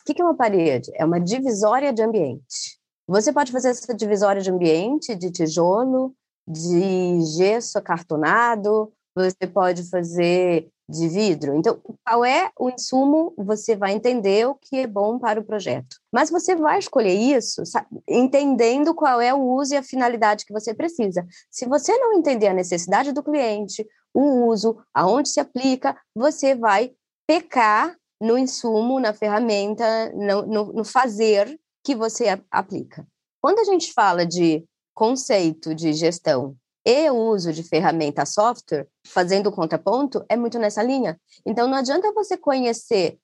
O 0.00 0.12
que 0.12 0.20
é 0.20 0.24
uma 0.24 0.36
parede? 0.36 0.90
É 0.94 1.04
uma 1.04 1.20
divisória 1.20 1.92
de 1.92 2.02
ambiente. 2.02 2.78
Você 3.06 3.32
pode 3.32 3.52
fazer 3.52 3.68
essa 3.68 3.94
divisória 3.94 4.42
de 4.42 4.50
ambiente 4.50 5.14
de 5.14 5.30
tijolo, 5.30 6.14
de 6.46 7.20
gesso 7.36 7.78
acartonado, 7.78 8.92
você 9.24 9.46
pode 9.46 9.88
fazer 9.88 10.68
de 10.88 11.06
vidro. 11.06 11.54
Então, 11.54 11.78
qual 12.04 12.24
é 12.24 12.50
o 12.58 12.70
insumo, 12.70 13.34
você 13.36 13.76
vai 13.76 13.92
entender 13.92 14.46
o 14.46 14.54
que 14.54 14.78
é 14.78 14.86
bom 14.86 15.18
para 15.18 15.38
o 15.38 15.44
projeto. 15.44 15.96
Mas 16.10 16.30
você 16.30 16.56
vai 16.56 16.78
escolher 16.78 17.12
isso 17.12 17.66
sabe, 17.66 17.86
entendendo 18.08 18.94
qual 18.94 19.20
é 19.20 19.34
o 19.34 19.42
uso 19.42 19.74
e 19.74 19.76
a 19.76 19.82
finalidade 19.82 20.46
que 20.46 20.52
você 20.52 20.72
precisa. 20.72 21.26
Se 21.50 21.66
você 21.66 21.96
não 21.98 22.14
entender 22.14 22.46
a 22.46 22.54
necessidade 22.54 23.12
do 23.12 23.22
cliente, 23.22 23.86
o 24.14 24.46
uso, 24.46 24.78
aonde 24.94 25.28
se 25.28 25.40
aplica, 25.40 25.96
você 26.14 26.54
vai 26.54 26.92
pecar 27.26 27.94
no 28.20 28.38
insumo, 28.38 28.98
na 28.98 29.12
ferramenta, 29.12 30.10
no, 30.14 30.46
no, 30.46 30.72
no 30.72 30.84
fazer 30.84 31.58
que 31.84 31.94
você 31.94 32.26
aplica. 32.50 33.06
Quando 33.40 33.60
a 33.60 33.64
gente 33.64 33.92
fala 33.92 34.26
de 34.26 34.64
conceito 34.94 35.74
de 35.74 35.92
gestão 35.92 36.56
e 36.90 37.10
o 37.10 37.16
uso 37.16 37.52
de 37.52 37.62
ferramenta 37.62 38.24
software, 38.24 38.88
fazendo 39.06 39.52
contraponto, 39.52 40.24
é 40.26 40.38
muito 40.38 40.58
nessa 40.58 40.82
linha. 40.82 41.20
Então, 41.44 41.68
não 41.68 41.76
adianta 41.76 42.10
você 42.12 42.34
conhecer 42.34 43.18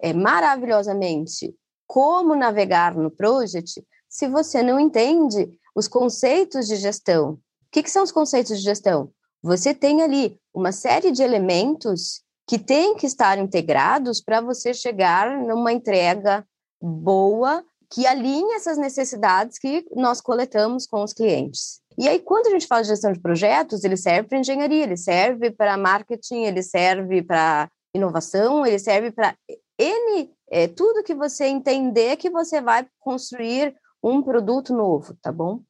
é, 0.00 0.14
maravilhosamente 0.14 1.54
como 1.86 2.34
navegar 2.34 2.94
no 2.94 3.10
Project 3.10 3.84
se 4.08 4.26
você 4.26 4.62
não 4.62 4.80
entende 4.80 5.50
os 5.76 5.86
conceitos 5.86 6.66
de 6.66 6.76
gestão. 6.76 7.32
O 7.32 7.38
que, 7.70 7.82
que 7.82 7.90
são 7.90 8.02
os 8.02 8.10
conceitos 8.10 8.56
de 8.56 8.64
gestão? 8.64 9.12
Você 9.42 9.74
tem 9.74 10.00
ali 10.00 10.40
uma 10.54 10.72
série 10.72 11.10
de 11.10 11.22
elementos 11.22 12.22
que 12.46 12.58
têm 12.58 12.96
que 12.96 13.04
estar 13.04 13.36
integrados 13.36 14.22
para 14.22 14.40
você 14.40 14.72
chegar 14.72 15.30
numa 15.42 15.74
entrega 15.74 16.42
boa 16.80 17.62
que 17.90 18.06
alinhe 18.06 18.54
essas 18.54 18.78
necessidades 18.78 19.58
que 19.58 19.84
nós 19.94 20.22
coletamos 20.22 20.86
com 20.86 21.02
os 21.02 21.12
clientes. 21.12 21.80
E 22.00 22.08
aí, 22.08 22.18
quando 22.18 22.46
a 22.46 22.50
gente 22.50 22.66
fala 22.66 22.80
de 22.80 22.88
gestão 22.88 23.12
de 23.12 23.20
projetos, 23.20 23.84
ele 23.84 23.94
serve 23.94 24.26
para 24.26 24.38
engenharia, 24.38 24.84
ele 24.84 24.96
serve 24.96 25.50
para 25.50 25.76
marketing, 25.76 26.44
ele 26.44 26.62
serve 26.62 27.22
para 27.22 27.68
inovação, 27.94 28.64
ele 28.64 28.78
serve 28.78 29.12
para 29.12 29.36
N, 29.78 30.32
é, 30.50 30.66
tudo 30.66 31.02
que 31.02 31.14
você 31.14 31.44
entender 31.44 32.16
que 32.16 32.30
você 32.30 32.62
vai 32.62 32.86
construir 32.98 33.76
um 34.02 34.22
produto 34.22 34.72
novo, 34.72 35.14
tá 35.20 35.30
bom? 35.30 35.60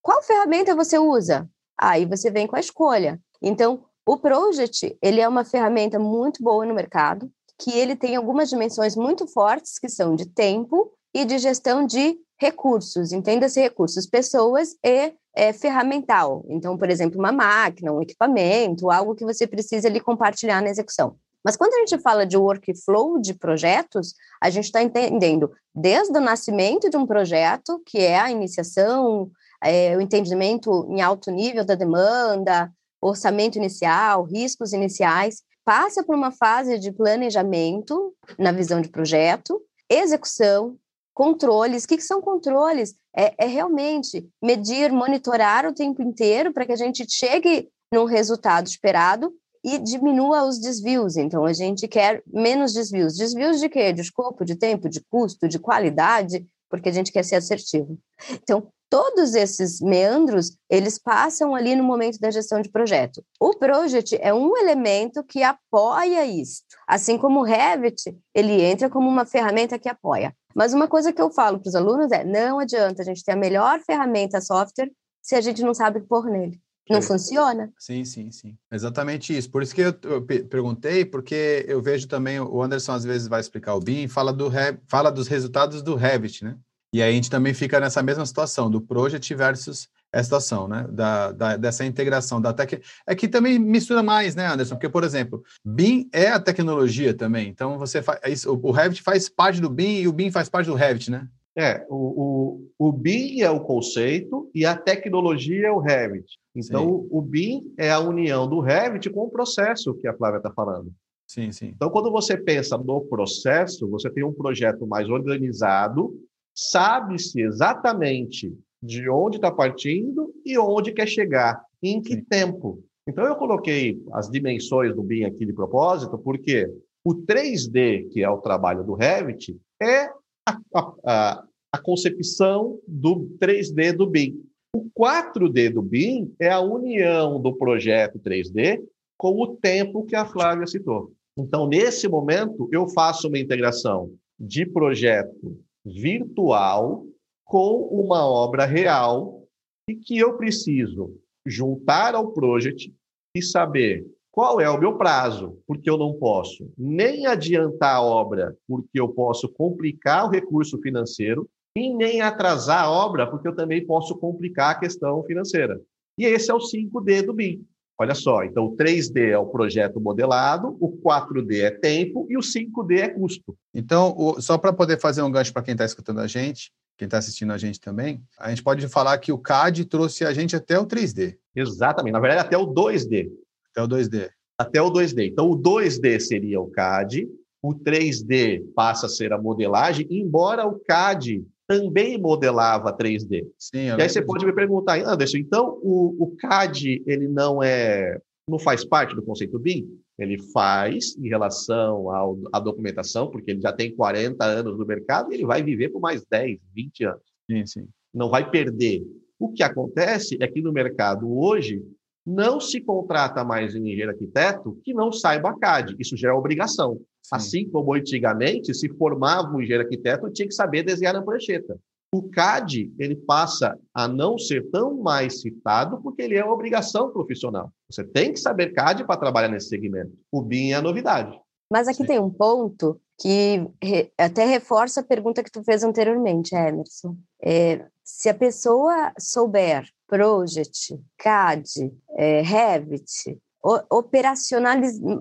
Qual 0.00 0.22
ferramenta 0.22 0.74
você 0.74 0.98
usa? 0.98 1.46
Aí 1.78 2.06
você 2.06 2.30
vem 2.30 2.46
com 2.46 2.56
a 2.56 2.60
escolha. 2.60 3.20
Então, 3.42 3.84
o 4.06 4.16
Project, 4.16 4.96
ele 5.02 5.20
é 5.20 5.28
uma 5.28 5.44
ferramenta 5.44 5.98
muito 5.98 6.42
boa 6.42 6.64
no 6.64 6.72
mercado, 6.72 7.30
que 7.58 7.70
ele 7.70 7.94
tem 7.94 8.16
algumas 8.16 8.48
dimensões 8.48 8.96
muito 8.96 9.26
fortes, 9.26 9.78
que 9.78 9.90
são 9.90 10.16
de 10.16 10.24
tempo 10.24 10.90
e 11.12 11.26
de 11.26 11.36
gestão 11.36 11.84
de 11.84 12.18
recursos, 12.38 13.12
entenda-se 13.12 13.60
recursos, 13.60 14.06
pessoas 14.06 14.76
e 14.84 15.12
é, 15.34 15.52
ferramental. 15.52 16.44
Então, 16.48 16.76
por 16.76 16.90
exemplo, 16.90 17.18
uma 17.18 17.32
máquina, 17.32 17.92
um 17.92 18.02
equipamento, 18.02 18.90
algo 18.90 19.14
que 19.14 19.24
você 19.24 19.46
precisa 19.46 19.88
ali 19.88 20.00
compartilhar 20.00 20.60
na 20.60 20.70
execução. 20.70 21.16
Mas 21.44 21.56
quando 21.56 21.74
a 21.74 21.78
gente 21.78 22.02
fala 22.02 22.26
de 22.26 22.36
workflow 22.36 23.20
de 23.20 23.32
projetos, 23.32 24.14
a 24.42 24.50
gente 24.50 24.64
está 24.64 24.82
entendendo 24.82 25.52
desde 25.74 26.18
o 26.18 26.20
nascimento 26.20 26.90
de 26.90 26.96
um 26.96 27.06
projeto, 27.06 27.80
que 27.86 27.98
é 27.98 28.18
a 28.18 28.30
iniciação, 28.30 29.30
é, 29.62 29.96
o 29.96 30.00
entendimento 30.00 30.86
em 30.90 31.00
alto 31.00 31.30
nível 31.30 31.64
da 31.64 31.74
demanda, 31.74 32.70
orçamento 33.00 33.56
inicial, 33.56 34.24
riscos 34.24 34.72
iniciais, 34.72 35.42
passa 35.64 36.02
por 36.02 36.16
uma 36.16 36.32
fase 36.32 36.78
de 36.78 36.90
planejamento 36.90 38.12
na 38.38 38.52
visão 38.52 38.80
de 38.80 38.88
projeto, 38.88 39.60
execução, 39.88 40.76
controles. 41.16 41.84
O 41.84 41.88
que, 41.88 41.96
que 41.96 42.02
são 42.02 42.20
controles? 42.20 42.94
É, 43.16 43.34
é, 43.38 43.46
realmente 43.46 44.28
medir, 44.40 44.92
monitorar 44.92 45.66
o 45.66 45.72
tempo 45.72 46.02
inteiro 46.02 46.52
para 46.52 46.66
que 46.66 46.72
a 46.72 46.76
gente 46.76 47.06
chegue 47.08 47.70
num 47.90 48.04
resultado 48.04 48.66
esperado 48.66 49.32
e 49.64 49.78
diminua 49.78 50.46
os 50.46 50.60
desvios. 50.60 51.16
Então, 51.16 51.46
a 51.46 51.54
gente 51.54 51.88
quer 51.88 52.22
menos 52.26 52.74
desvios. 52.74 53.16
Desvios 53.16 53.58
de 53.58 53.68
quê? 53.70 53.94
De 53.94 54.02
escopo, 54.02 54.44
de 54.44 54.56
tempo, 54.56 54.90
de 54.90 55.00
custo, 55.10 55.48
de 55.48 55.58
qualidade, 55.58 56.46
porque 56.68 56.90
a 56.90 56.92
gente 56.92 57.10
quer 57.10 57.24
ser 57.24 57.36
assertivo. 57.36 57.98
Então, 58.42 58.68
todos 58.90 59.34
esses 59.34 59.80
meandros, 59.80 60.56
eles 60.70 60.98
passam 60.98 61.54
ali 61.54 61.74
no 61.74 61.82
momento 61.82 62.18
da 62.18 62.30
gestão 62.30 62.60
de 62.60 62.70
projeto. 62.70 63.24
O 63.40 63.54
Project 63.54 64.16
é 64.20 64.32
um 64.32 64.56
elemento 64.56 65.24
que 65.24 65.42
apoia 65.42 66.24
isso. 66.24 66.62
Assim 66.86 67.18
como 67.18 67.40
o 67.40 67.44
Revit, 67.44 68.16
ele 68.34 68.62
entra 68.62 68.88
como 68.88 69.08
uma 69.08 69.26
ferramenta 69.26 69.78
que 69.78 69.88
apoia. 69.88 70.34
Mas 70.54 70.72
uma 70.72 70.88
coisa 70.88 71.12
que 71.12 71.20
eu 71.20 71.30
falo 71.30 71.58
para 71.58 71.68
os 71.68 71.74
alunos 71.74 72.10
é, 72.12 72.24
não 72.24 72.58
adianta 72.58 73.02
a 73.02 73.04
gente 73.04 73.22
ter 73.22 73.32
a 73.32 73.36
melhor 73.36 73.80
ferramenta 73.80 74.40
software 74.40 74.90
se 75.20 75.34
a 75.34 75.40
gente 75.40 75.62
não 75.62 75.74
sabe 75.74 76.00
pôr 76.00 76.26
nele. 76.26 76.60
Não 76.88 77.02
funciona. 77.02 77.72
Sim, 77.78 78.04
sim, 78.04 78.30
sim. 78.30 78.56
Exatamente 78.70 79.36
isso. 79.36 79.50
Por 79.50 79.60
isso 79.62 79.74
que 79.74 79.80
eu, 79.80 79.92
eu 80.04 80.24
perguntei, 80.24 81.04
porque 81.04 81.64
eu 81.66 81.82
vejo 81.82 82.06
também, 82.06 82.38
o 82.38 82.62
Anderson 82.62 82.92
às 82.92 83.04
vezes 83.04 83.26
vai 83.26 83.40
explicar 83.40 83.74
o 83.74 83.80
BIM, 83.80 84.06
fala, 84.06 84.32
do, 84.32 84.48
fala 84.88 85.10
dos 85.10 85.26
resultados 85.26 85.82
do 85.82 85.96
Revit, 85.96 86.44
né? 86.44 86.56
E 86.92 87.02
aí 87.02 87.10
a 87.10 87.14
gente 87.14 87.30
também 87.30 87.52
fica 87.52 87.78
nessa 87.80 88.02
mesma 88.02 88.24
situação, 88.24 88.70
do 88.70 88.80
Project 88.80 89.34
versus 89.34 89.88
essa 90.12 90.24
situação, 90.24 90.68
né? 90.68 90.86
Da, 90.90 91.32
da, 91.32 91.56
dessa 91.56 91.84
integração 91.84 92.40
da 92.40 92.52
tec... 92.52 92.82
É 93.06 93.14
que 93.14 93.28
também 93.28 93.58
mistura 93.58 94.02
mais, 94.02 94.34
né, 94.34 94.46
Anderson? 94.46 94.76
Porque, 94.76 94.88
por 94.88 95.04
exemplo, 95.04 95.42
BIM 95.64 96.08
é 96.12 96.28
a 96.28 96.40
tecnologia 96.40 97.12
também. 97.12 97.48
Então, 97.48 97.78
você 97.78 98.00
faz. 98.00 98.46
O 98.46 98.70
Revit 98.70 99.02
faz 99.02 99.28
parte 99.28 99.60
do 99.60 99.68
BIM 99.68 100.00
e 100.00 100.08
o 100.08 100.12
BIM 100.12 100.30
faz 100.30 100.48
parte 100.48 100.68
do 100.68 100.74
Revit, 100.74 101.10
né? 101.10 101.28
É, 101.58 101.86
o, 101.88 102.60
o, 102.78 102.88
o 102.88 102.92
BIM 102.92 103.40
é 103.40 103.50
o 103.50 103.60
conceito 103.60 104.50
e 104.54 104.66
a 104.66 104.76
tecnologia 104.76 105.68
é 105.68 105.72
o 105.72 105.78
Revit. 105.78 106.38
Então, 106.54 106.82
sim. 106.84 107.08
o 107.10 107.22
BIM 107.22 107.74
é 107.78 107.90
a 107.90 107.98
união 107.98 108.46
do 108.46 108.60
Revit 108.60 109.08
com 109.10 109.24
o 109.24 109.30
processo 109.30 109.94
que 109.94 110.06
a 110.06 110.14
Flávia 110.14 110.36
está 110.36 110.50
falando. 110.50 110.92
Sim, 111.26 111.50
sim. 111.52 111.72
Então, 111.74 111.90
quando 111.90 112.10
você 112.10 112.36
pensa 112.36 112.78
no 112.78 113.00
processo, 113.02 113.88
você 113.88 114.08
tem 114.10 114.22
um 114.22 114.32
projeto 114.32 114.86
mais 114.86 115.08
organizado, 115.08 116.14
sabe-se 116.56 117.42
exatamente 117.42 118.56
de 118.82 119.08
onde 119.10 119.36
está 119.36 119.50
partindo 119.50 120.32
e 120.44 120.58
onde 120.58 120.92
quer 120.92 121.06
chegar, 121.06 121.62
em 121.82 122.00
que 122.00 122.14
sim. 122.14 122.24
tempo. 122.24 122.82
Então, 123.06 123.24
eu 123.24 123.36
coloquei 123.36 124.02
as 124.12 124.30
dimensões 124.30 124.94
do 124.94 125.02
BIM 125.02 125.24
aqui 125.24 125.44
de 125.44 125.52
propósito, 125.52 126.18
porque 126.18 126.68
o 127.04 127.14
3D, 127.14 128.08
que 128.10 128.22
é 128.22 128.28
o 128.28 128.40
trabalho 128.40 128.82
do 128.82 128.94
Revit, 128.94 129.56
é 129.80 130.08
a, 130.46 130.58
a, 131.04 131.44
a 131.72 131.78
concepção 131.78 132.80
do 132.86 133.36
3D 133.40 133.92
do 133.92 134.06
BIM. 134.06 134.42
O 134.74 134.90
4D 134.98 135.72
do 135.72 135.82
BIM 135.82 136.34
é 136.40 136.50
a 136.50 136.60
união 136.60 137.40
do 137.40 137.54
projeto 137.54 138.18
3D 138.18 138.82
com 139.16 139.40
o 139.40 139.56
tempo 139.56 140.04
que 140.04 140.16
a 140.16 140.26
Flávia 140.26 140.66
citou. 140.66 141.12
Então, 141.38 141.68
nesse 141.68 142.08
momento, 142.08 142.68
eu 142.72 142.88
faço 142.88 143.28
uma 143.28 143.38
integração 143.38 144.10
de 144.38 144.66
projeto 144.66 145.58
virtual 145.86 147.06
com 147.44 147.88
uma 147.92 148.26
obra 148.26 148.64
real 148.64 149.46
e 149.88 149.94
que 149.94 150.18
eu 150.18 150.36
preciso 150.36 151.16
juntar 151.46 152.14
ao 152.14 152.32
project 152.32 152.92
e 153.34 153.40
saber 153.40 154.04
qual 154.32 154.60
é 154.60 154.68
o 154.68 154.78
meu 154.78 154.98
prazo, 154.98 155.58
porque 155.66 155.88
eu 155.88 155.96
não 155.96 156.14
posso 156.14 156.70
nem 156.76 157.26
adiantar 157.26 157.96
a 157.96 158.02
obra, 158.02 158.54
porque 158.68 159.00
eu 159.00 159.08
posso 159.08 159.48
complicar 159.48 160.26
o 160.26 160.30
recurso 160.30 160.78
financeiro, 160.82 161.48
e 161.76 161.92
nem 161.92 162.22
atrasar 162.22 162.84
a 162.84 162.90
obra, 162.90 163.26
porque 163.26 163.46
eu 163.46 163.54
também 163.54 163.86
posso 163.86 164.16
complicar 164.16 164.70
a 164.70 164.78
questão 164.78 165.22
financeira. 165.24 165.78
E 166.18 166.24
esse 166.24 166.50
é 166.50 166.54
o 166.54 166.58
5D 166.58 167.26
do 167.26 167.34
BIM. 167.34 167.66
Olha 167.98 168.14
só, 168.14 168.44
então 168.44 168.66
o 168.66 168.76
3D 168.76 169.30
é 169.30 169.38
o 169.38 169.46
projeto 169.46 169.98
modelado, 169.98 170.76
o 170.80 171.00
4D 171.00 171.62
é 171.62 171.70
tempo 171.70 172.26
e 172.28 172.36
o 172.36 172.40
5D 172.40 172.98
é 172.98 173.08
custo. 173.08 173.56
Então, 173.72 174.14
o, 174.16 174.40
só 174.40 174.58
para 174.58 174.72
poder 174.72 175.00
fazer 175.00 175.22
um 175.22 175.30
gancho 175.30 175.52
para 175.52 175.62
quem 175.62 175.72
está 175.72 175.84
escutando 175.84 176.20
a 176.20 176.26
gente, 176.26 176.70
quem 176.98 177.06
está 177.06 177.18
assistindo 177.18 177.52
a 177.52 177.58
gente 177.58 177.80
também, 177.80 178.22
a 178.38 178.50
gente 178.50 178.62
pode 178.62 178.86
falar 178.88 179.16
que 179.18 179.32
o 179.32 179.38
CAD 179.38 179.86
trouxe 179.86 180.24
a 180.24 180.32
gente 180.32 180.54
até 180.54 180.78
o 180.78 180.86
3D. 180.86 181.36
Exatamente, 181.54 182.12
na 182.12 182.20
verdade 182.20 182.46
até 182.46 182.58
o 182.58 182.66
2D. 182.66 183.30
Até 183.70 183.82
o 183.82 183.88
2D. 183.88 184.28
Até 184.58 184.82
o 184.82 184.90
2D. 184.90 185.28
Então, 185.28 185.50
o 185.50 185.56
2D 185.56 186.20
seria 186.20 186.60
o 186.60 186.70
CAD, 186.70 187.26
o 187.62 187.74
3D 187.74 188.62
passa 188.74 189.06
a 189.06 189.08
ser 189.08 189.32
a 189.32 189.38
modelagem, 189.38 190.06
embora 190.10 190.66
o 190.66 190.78
CAD 190.80 191.44
também 191.66 192.18
modelava 192.18 192.96
3D. 192.96 193.46
Sim, 193.58 193.86
e 193.86 194.02
aí 194.02 194.08
você 194.08 194.22
pode 194.22 194.46
me 194.46 194.52
perguntar, 194.52 195.00
Anderson, 195.00 195.38
então 195.38 195.78
o, 195.82 196.14
o 196.18 196.36
CAD 196.36 197.02
ele 197.06 197.28
não 197.28 197.62
é, 197.62 198.18
não 198.48 198.58
faz 198.58 198.84
parte 198.84 199.14
do 199.14 199.22
conceito 199.22 199.58
BIM? 199.58 199.88
Ele 200.18 200.38
faz 200.52 201.16
em 201.18 201.28
relação 201.28 202.10
ao, 202.10 202.38
à 202.52 202.60
documentação, 202.60 203.30
porque 203.30 203.50
ele 203.50 203.60
já 203.60 203.72
tem 203.72 203.94
40 203.94 204.44
anos 204.44 204.78
no 204.78 204.86
mercado 204.86 205.30
e 205.30 205.34
ele 205.34 205.44
vai 205.44 205.62
viver 205.62 205.90
por 205.90 206.00
mais 206.00 206.24
10, 206.24 206.58
20 206.74 207.04
anos. 207.04 207.22
Sim, 207.50 207.66
sim. 207.66 207.88
Não 208.14 208.30
vai 208.30 208.48
perder. 208.50 209.04
O 209.38 209.52
que 209.52 209.62
acontece 209.62 210.38
é 210.40 210.46
que 210.48 210.62
no 210.62 210.72
mercado 210.72 211.30
hoje 211.30 211.82
não 212.24 212.58
se 212.58 212.80
contrata 212.80 213.44
mais 213.44 213.74
um 213.74 213.78
engenheiro 213.78 214.10
arquiteto 214.10 214.78
que 214.82 214.94
não 214.94 215.12
saiba 215.12 215.56
CAD. 215.58 215.94
Isso 215.98 216.16
já 216.16 216.30
é 216.30 216.32
obrigação. 216.32 216.98
Sim. 217.26 217.36
Assim 217.36 217.68
como 217.68 217.94
antigamente 217.94 218.72
se 218.72 218.88
formava 218.88 219.48
um 219.48 219.60
engenheiro 219.60 219.82
arquiteto, 219.82 220.30
tinha 220.30 220.46
que 220.46 220.54
saber 220.54 220.84
desenhar 220.84 221.12
na 221.12 221.22
prancheta. 221.22 221.78
O 222.14 222.22
CAD 222.30 222.94
ele 222.98 223.16
passa 223.16 223.76
a 223.92 224.06
não 224.06 224.38
ser 224.38 224.70
tão 224.70 224.96
mais 224.96 225.40
citado 225.40 226.00
porque 226.02 226.22
ele 226.22 226.36
é 226.36 226.44
uma 226.44 226.54
obrigação 226.54 227.10
profissional. 227.10 227.72
Você 227.90 228.04
tem 228.04 228.32
que 228.32 228.38
saber 228.38 228.72
CAD 228.72 229.04
para 229.04 229.18
trabalhar 229.18 229.48
nesse 229.48 229.68
segmento. 229.68 230.12
O 230.30 230.40
BIM 230.40 230.70
é 230.70 230.74
a 230.74 230.82
novidade. 230.82 231.36
Mas 231.70 231.88
aqui 231.88 232.02
Sim. 232.02 232.06
tem 232.06 232.20
um 232.20 232.30
ponto 232.30 233.00
que 233.20 233.68
até 234.16 234.44
reforça 234.44 235.00
a 235.00 235.04
pergunta 235.04 235.42
que 235.42 235.50
tu 235.50 235.64
fez 235.64 235.82
anteriormente, 235.82 236.54
Emerson. 236.54 237.16
É, 237.42 237.84
se 238.04 238.28
a 238.28 238.34
pessoa 238.34 239.12
souber 239.18 239.84
Project, 240.06 240.96
CAD, 241.18 241.92
é, 242.16 242.40
Revit, 242.40 243.36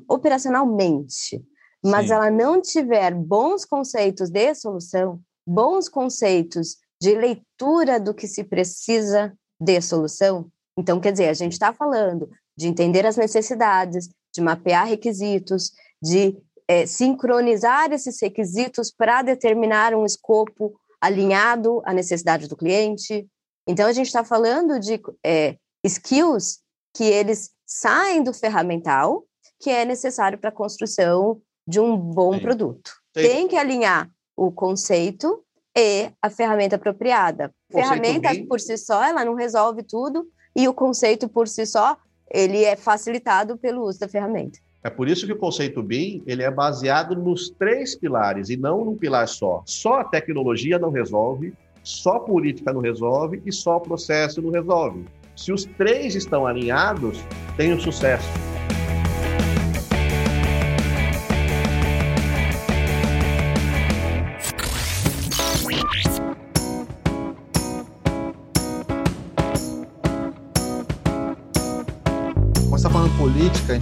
operacionalmente, 0.08 1.44
mas 1.86 2.08
Sim. 2.08 2.14
ela 2.14 2.32
não 2.32 2.62
tiver 2.62 3.14
bons 3.14 3.66
conceitos 3.66 4.30
de 4.30 4.54
solução, 4.56 5.20
bons 5.46 5.88
conceitos 5.88 6.78
de 7.02 7.14
leitura 7.16 8.00
do 8.00 8.14
que 8.14 8.28
se 8.28 8.44
precisa 8.44 9.34
de 9.60 9.82
solução, 9.82 10.50
então, 10.78 11.00
quer 11.00 11.14
dizer, 11.14 11.30
a 11.30 11.34
gente 11.34 11.54
está 11.54 11.74
falando 11.74 12.30
de 12.58 12.68
entender 12.68 13.06
as 13.06 13.16
necessidades, 13.16 14.10
de 14.34 14.42
mapear 14.42 14.86
requisitos, 14.86 15.72
de 16.04 16.38
é, 16.68 16.86
sincronizar 16.86 17.94
esses 17.94 18.22
requisitos 18.22 18.92
para 18.92 19.22
determinar 19.22 19.94
um 19.94 20.06
escopo 20.06 20.78
alinhado 21.00 21.82
à 21.86 21.94
necessidade 21.94 22.50
do 22.50 22.58
cliente, 22.58 23.26
então, 23.68 23.88
a 23.88 23.94
gente 23.94 24.08
está 24.08 24.24
falando 24.24 24.80
de 24.80 25.02
é, 25.26 25.58
skills 25.84 26.60
que 26.96 27.04
eles 27.04 27.52
saem 27.66 28.24
do 28.24 28.34
ferramental, 28.34 29.26
que 29.60 29.70
é 29.70 29.84
necessário 29.84 30.38
para 30.38 30.50
a 30.50 30.54
construção 30.54 31.42
de 31.68 31.80
um 31.80 31.98
bom 31.98 32.34
Sim. 32.34 32.40
produto. 32.40 32.92
Sim. 33.16 33.24
Tem 33.24 33.48
que 33.48 33.56
alinhar 33.56 34.10
o 34.36 34.52
conceito 34.52 35.44
e 35.76 36.10
a 36.22 36.30
ferramenta 36.30 36.76
apropriada. 36.76 37.52
A 37.74 37.78
ferramenta 37.78 38.30
bem... 38.30 38.46
por 38.46 38.60
si 38.60 38.78
só, 38.78 39.04
ela 39.04 39.26
não 39.26 39.36
resolve 39.36 39.84
tudo, 39.84 40.28
e 40.56 40.68
o 40.68 40.74
conceito 40.74 41.28
por 41.28 41.48
si 41.48 41.66
só, 41.66 41.98
ele 42.32 42.64
é 42.64 42.76
facilitado 42.76 43.58
pelo 43.58 43.84
uso 43.84 44.00
da 44.00 44.08
ferramenta. 44.08 44.60
É 44.84 44.90
por 44.90 45.10
isso 45.10 45.26
que 45.26 45.34
o 45.34 45.38
conceito 45.38 45.82
BIM 45.82 46.24
ele 46.28 46.44
é 46.44 46.52
baseado 46.52 47.16
nos 47.16 47.50
três 47.50 47.96
pilares 47.96 48.50
e 48.50 48.56
não 48.56 48.86
num 48.86 48.96
pilar 48.96 49.28
só. 49.28 49.64
Só 49.66 50.02
a 50.02 50.04
tecnologia 50.04 50.78
não 50.78 50.92
resolve, 50.92 51.54
só 51.84 52.20
política 52.20 52.72
não 52.72 52.82
resolve 52.82 53.42
e 53.46 53.52
só 53.52 53.80
processo 53.80 54.42
não 54.42 54.52
resolve. 54.52 55.06
Se 55.36 55.52
os 55.52 55.66
três 55.66 56.16
estão 56.16 56.46
alinhados, 56.46 57.18
tem 57.58 57.74
o 57.74 57.78
um 57.78 57.80
sucesso. 57.80 58.30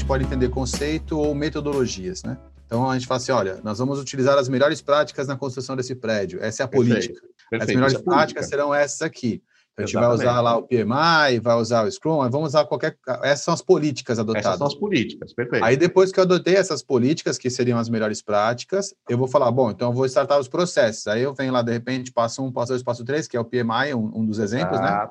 Gente 0.04 0.08
pode 0.08 0.26
entender 0.26 0.50
conceito 0.50 1.18
ou 1.18 1.34
metodologias, 1.34 2.24
né? 2.24 2.38
Então 2.66 2.90
a 2.90 2.98
gente 2.98 3.08
fala 3.08 3.18
assim, 3.20 3.32
olha, 3.32 3.62
nós 3.64 3.80
vamos 3.80 4.02
utilizar 4.02 4.38
as 4.38 4.50
melhores 4.50 4.82
práticas 4.82 5.28
na 5.28 5.38
construção 5.38 5.78
desse 5.78 5.96
prédio. 5.96 6.44
Essa 6.44 6.64
é 6.64 6.66
a 6.66 6.68
política. 6.68 7.22
Perfeito. 7.50 7.62
As 7.62 7.68
melhores 7.68 7.94
é 7.94 8.00
práticas 8.00 8.48
serão 8.48 8.74
essas 8.74 9.02
aqui. 9.02 9.42
Então, 9.72 9.84
a 9.84 9.88
gente 9.88 9.96
Exatamente. 9.96 10.18
vai 10.18 10.28
usar 10.28 10.42
lá 10.42 10.58
o 10.58 10.64
PMI, 10.64 11.40
vai 11.40 11.56
usar 11.56 11.86
o 11.86 11.92
Scrum, 11.92 12.30
vamos 12.30 12.50
usar 12.50 12.66
qualquer. 12.66 12.98
Essas 13.24 13.46
são 13.46 13.54
as 13.54 13.62
políticas 13.62 14.20
adotadas. 14.20 14.46
Essas 14.46 14.58
são 14.58 14.68
as 14.68 14.76
políticas, 14.76 15.34
perfeito. 15.34 15.64
Aí 15.64 15.78
depois 15.78 16.12
que 16.12 16.20
eu 16.20 16.24
adotei 16.24 16.56
essas 16.56 16.84
políticas, 16.84 17.38
que 17.38 17.50
seriam 17.50 17.80
as 17.80 17.88
melhores 17.88 18.22
práticas, 18.22 18.94
eu 19.10 19.18
vou 19.18 19.28
falar, 19.28 19.50
bom, 19.52 19.72
então 19.72 19.90
eu 19.90 19.94
vou 19.96 20.06
startar 20.06 20.38
os 20.38 20.50
processos. 20.50 21.08
Aí 21.08 21.24
eu 21.24 21.34
venho 21.34 21.54
lá, 21.54 21.62
de 21.62 21.72
repente, 21.72 22.12
passo 22.12 22.44
um, 22.44 22.52
passo 22.52 22.74
dois, 22.74 22.84
passo 22.84 23.06
três, 23.06 23.28
que 23.28 23.38
é 23.38 23.40
o 23.40 23.46
PMI, 23.46 23.94
um, 23.96 24.20
um 24.20 24.26
dos 24.26 24.38
exemplos, 24.38 24.80
né? 24.80 24.92
Né? 24.92 25.10